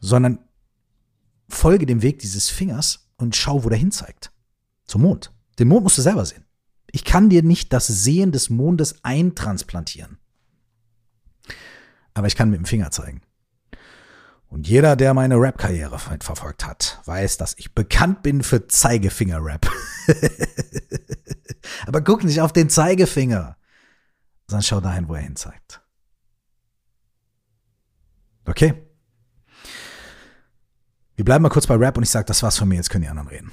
sondern 0.00 0.38
folge 1.48 1.86
dem 1.86 2.02
Weg 2.02 2.18
dieses 2.18 2.48
Fingers 2.50 3.10
und 3.16 3.36
schau, 3.36 3.64
wo 3.64 3.68
der 3.68 3.78
hinzeigt. 3.78 4.30
Zum 4.86 5.02
Mond. 5.02 5.32
Den 5.58 5.68
Mond 5.68 5.84
musst 5.84 5.98
du 5.98 6.02
selber 6.02 6.24
sehen. 6.24 6.44
Ich 6.90 7.04
kann 7.04 7.30
dir 7.30 7.42
nicht 7.42 7.72
das 7.72 7.86
Sehen 7.86 8.32
des 8.32 8.50
Mondes 8.50 9.04
eintransplantieren. 9.04 10.18
Aber 12.12 12.26
ich 12.26 12.36
kann 12.36 12.50
mit 12.50 12.58
dem 12.58 12.66
Finger 12.66 12.90
zeigen. 12.90 13.22
Und 14.54 14.68
jeder, 14.68 14.94
der 14.94 15.14
meine 15.14 15.34
Rap-Karriere 15.34 15.98
verfolgt 15.98 16.64
hat, 16.64 17.00
weiß, 17.06 17.38
dass 17.38 17.58
ich 17.58 17.74
bekannt 17.74 18.22
bin 18.22 18.44
für 18.44 18.68
Zeigefinger-Rap. 18.68 19.68
Aber 21.88 22.00
guck 22.02 22.22
nicht 22.22 22.40
auf 22.40 22.52
den 22.52 22.70
Zeigefinger, 22.70 23.56
sondern 24.46 24.62
schau 24.62 24.80
dahin, 24.80 25.08
wo 25.08 25.16
er 25.16 25.22
hin 25.22 25.34
zeigt. 25.34 25.82
Okay? 28.44 28.74
Wir 31.16 31.24
bleiben 31.24 31.42
mal 31.42 31.48
kurz 31.48 31.66
bei 31.66 31.74
Rap 31.74 31.96
und 31.96 32.04
ich 32.04 32.10
sage, 32.10 32.26
das 32.26 32.44
war's 32.44 32.56
von 32.56 32.68
mir, 32.68 32.76
jetzt 32.76 32.90
können 32.90 33.02
die 33.02 33.10
anderen 33.10 33.30
reden. 33.30 33.50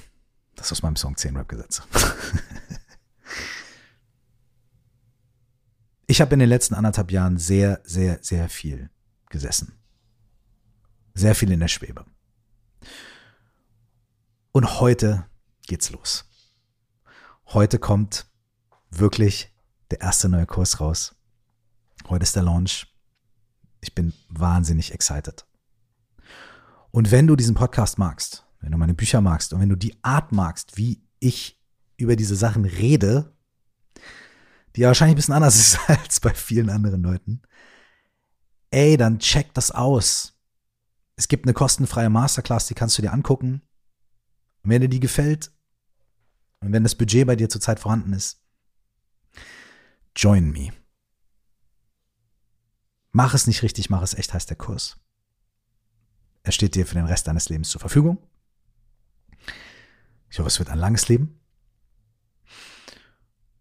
Das 0.56 0.68
ist 0.68 0.74
aus 0.74 0.84
meinem 0.84 0.98
Song 0.98 1.18
10 1.18 1.36
Rap-Gesetze. 1.36 1.82
ich 6.06 6.22
habe 6.22 6.34
in 6.34 6.40
den 6.42 6.50
letzten 6.50 6.76
anderthalb 6.76 7.10
Jahren 7.10 7.40
sehr, 7.40 7.82
sehr, 7.86 8.20
sehr 8.22 8.50
viel 8.50 8.92
gesessen 9.30 9.81
sehr 11.14 11.36
viel 11.36 11.52
in 11.52 11.60
der 11.60 11.68
Schwebe. 11.68 12.06
Und 14.52 14.80
heute 14.80 15.26
geht's 15.68 15.92
los. 15.92 16.26
Heute 17.48 17.80
kommt 17.80 18.28
wirklich 18.90 19.54
der 19.92 20.02
erste 20.02 20.30
neue 20.30 20.46
Kurs 20.46 20.80
raus. 20.80 21.16
Heute 22.10 22.24
ist 22.24 22.36
der 22.36 22.44
Launch. 22.44 22.88
Ich 23.82 23.96
bin 23.96 24.14
wahnsinnig 24.30 24.94
excited. 24.94 25.46
Und 26.92 27.12
wenn 27.12 27.28
du 27.28 27.36
diesen 27.36 27.56
Podcast 27.56 27.98
magst, 27.98 28.46
wenn 28.60 28.72
du 28.72 28.78
meine 28.78 28.94
Bücher 28.94 29.22
magst 29.22 29.54
und 29.54 29.60
wenn 29.60 29.70
du 29.70 29.76
die 29.76 29.96
Art 30.04 30.32
magst, 30.32 30.78
wie 30.78 31.02
ich 31.20 31.60
über 31.98 32.16
diese 32.16 32.36
Sachen 32.36 32.66
rede, 32.66 33.34
die 34.76 34.82
ja 34.82 34.88
wahrscheinlich 34.88 35.16
ein 35.16 35.18
bisschen 35.18 35.34
anders 35.34 35.56
ist 35.60 35.80
als 35.88 36.20
bei 36.20 36.34
vielen 36.34 36.70
anderen 36.70 37.02
Leuten, 37.02 37.42
ey, 38.72 38.98
dann 38.98 39.20
check 39.20 39.54
das 39.54 39.72
aus. 39.72 40.38
Es 41.22 41.28
gibt 41.28 41.46
eine 41.46 41.54
kostenfreie 41.54 42.10
Masterclass, 42.10 42.66
die 42.66 42.74
kannst 42.74 42.98
du 42.98 43.04
dir 43.04 43.14
angucken. 43.14 43.62
Und 44.64 44.72
wenn 44.72 44.82
dir 44.82 44.90
die 44.90 45.00
gefällt 45.00 45.52
und 46.62 46.74
wenn 46.74 46.82
das 46.82 46.96
Budget 46.96 47.28
bei 47.28 47.36
dir 47.36 47.48
zurzeit 47.48 47.80
vorhanden 47.80 48.12
ist, 48.12 48.42
join 50.16 50.50
me. 50.50 50.74
Mach 53.12 53.36
es 53.36 53.46
nicht 53.46 53.62
richtig, 53.62 53.92
mach 53.92 54.02
es 54.02 54.16
echt, 54.16 54.34
heißt 54.34 54.50
der 54.50 54.58
Kurs. 54.58 55.00
Er 56.42 56.54
steht 56.54 56.74
dir 56.74 56.88
für 56.88 56.96
den 56.96 57.06
Rest 57.06 57.28
deines 57.28 57.50
Lebens 57.50 57.70
zur 57.70 57.82
Verfügung. 57.82 58.18
Ich 60.32 60.40
hoffe, 60.40 60.48
es 60.48 60.58
wird 60.58 60.72
ein 60.72 60.80
langes 60.80 61.08
Leben. 61.08 61.40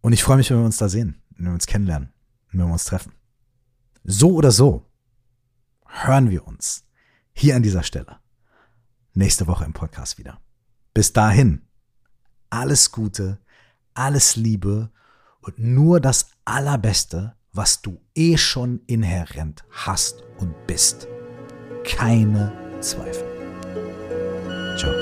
Und 0.00 0.14
ich 0.14 0.22
freue 0.22 0.38
mich, 0.38 0.48
wenn 0.48 0.60
wir 0.60 0.64
uns 0.64 0.78
da 0.78 0.88
sehen, 0.88 1.22
wenn 1.32 1.44
wir 1.44 1.52
uns 1.52 1.66
kennenlernen, 1.66 2.10
wenn 2.52 2.60
wir 2.60 2.72
uns 2.72 2.86
treffen. 2.86 3.12
So 4.02 4.32
oder 4.32 4.50
so 4.50 4.90
hören 5.84 6.30
wir 6.30 6.46
uns 6.46 6.86
hier 7.40 7.56
an 7.56 7.62
dieser 7.62 7.82
Stelle. 7.82 8.18
Nächste 9.14 9.46
Woche 9.46 9.64
im 9.64 9.72
Podcast 9.72 10.18
wieder. 10.18 10.38
Bis 10.92 11.14
dahin, 11.14 11.62
alles 12.50 12.92
Gute, 12.92 13.38
alles 13.94 14.36
Liebe 14.36 14.90
und 15.40 15.58
nur 15.58 16.00
das 16.00 16.32
Allerbeste, 16.44 17.34
was 17.52 17.80
du 17.80 17.98
eh 18.14 18.36
schon 18.36 18.82
inhärent 18.86 19.64
hast 19.70 20.22
und 20.38 20.54
bist. 20.66 21.08
Keine 21.84 22.52
Zweifel. 22.80 23.26
Ciao. 24.76 24.92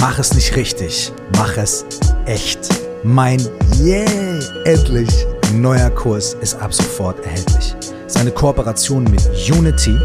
Mach 0.00 0.18
es 0.18 0.34
nicht 0.34 0.56
richtig, 0.56 1.12
mach 1.36 1.56
es 1.56 1.84
echt. 2.26 2.68
Mein 3.04 3.40
Yeah, 3.78 4.40
endlich 4.64 5.26
neuer 5.54 5.90
Kurs 5.90 6.34
ist 6.40 6.54
ab 6.54 6.72
sofort 6.72 7.24
erhältlich. 7.24 7.74
Seine 8.06 8.30
Kooperation 8.30 9.04
mit 9.04 9.22
Unity 9.50 9.96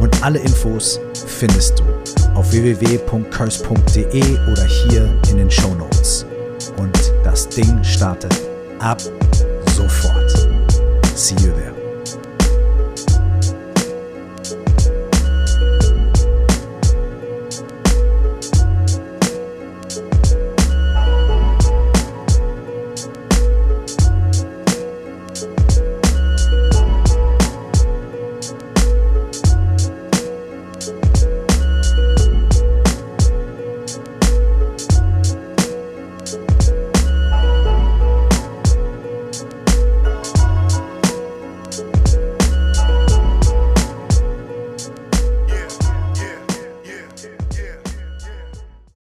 und 0.00 0.22
alle 0.22 0.38
Infos 0.38 1.00
findest 1.26 1.78
du 1.78 1.84
auf 2.34 2.50
www.curse.de 2.52 4.22
oder 4.50 4.64
hier 4.64 5.12
in 5.30 5.36
den 5.36 5.50
Show 5.50 5.74
Notes. 5.74 6.26
Und 6.78 7.12
das 7.24 7.48
Ding 7.48 7.82
startet 7.82 8.34
ab 8.78 9.00
sofort. 9.76 10.30
See 11.14 11.34
you 11.36 11.52
there. 11.52 11.81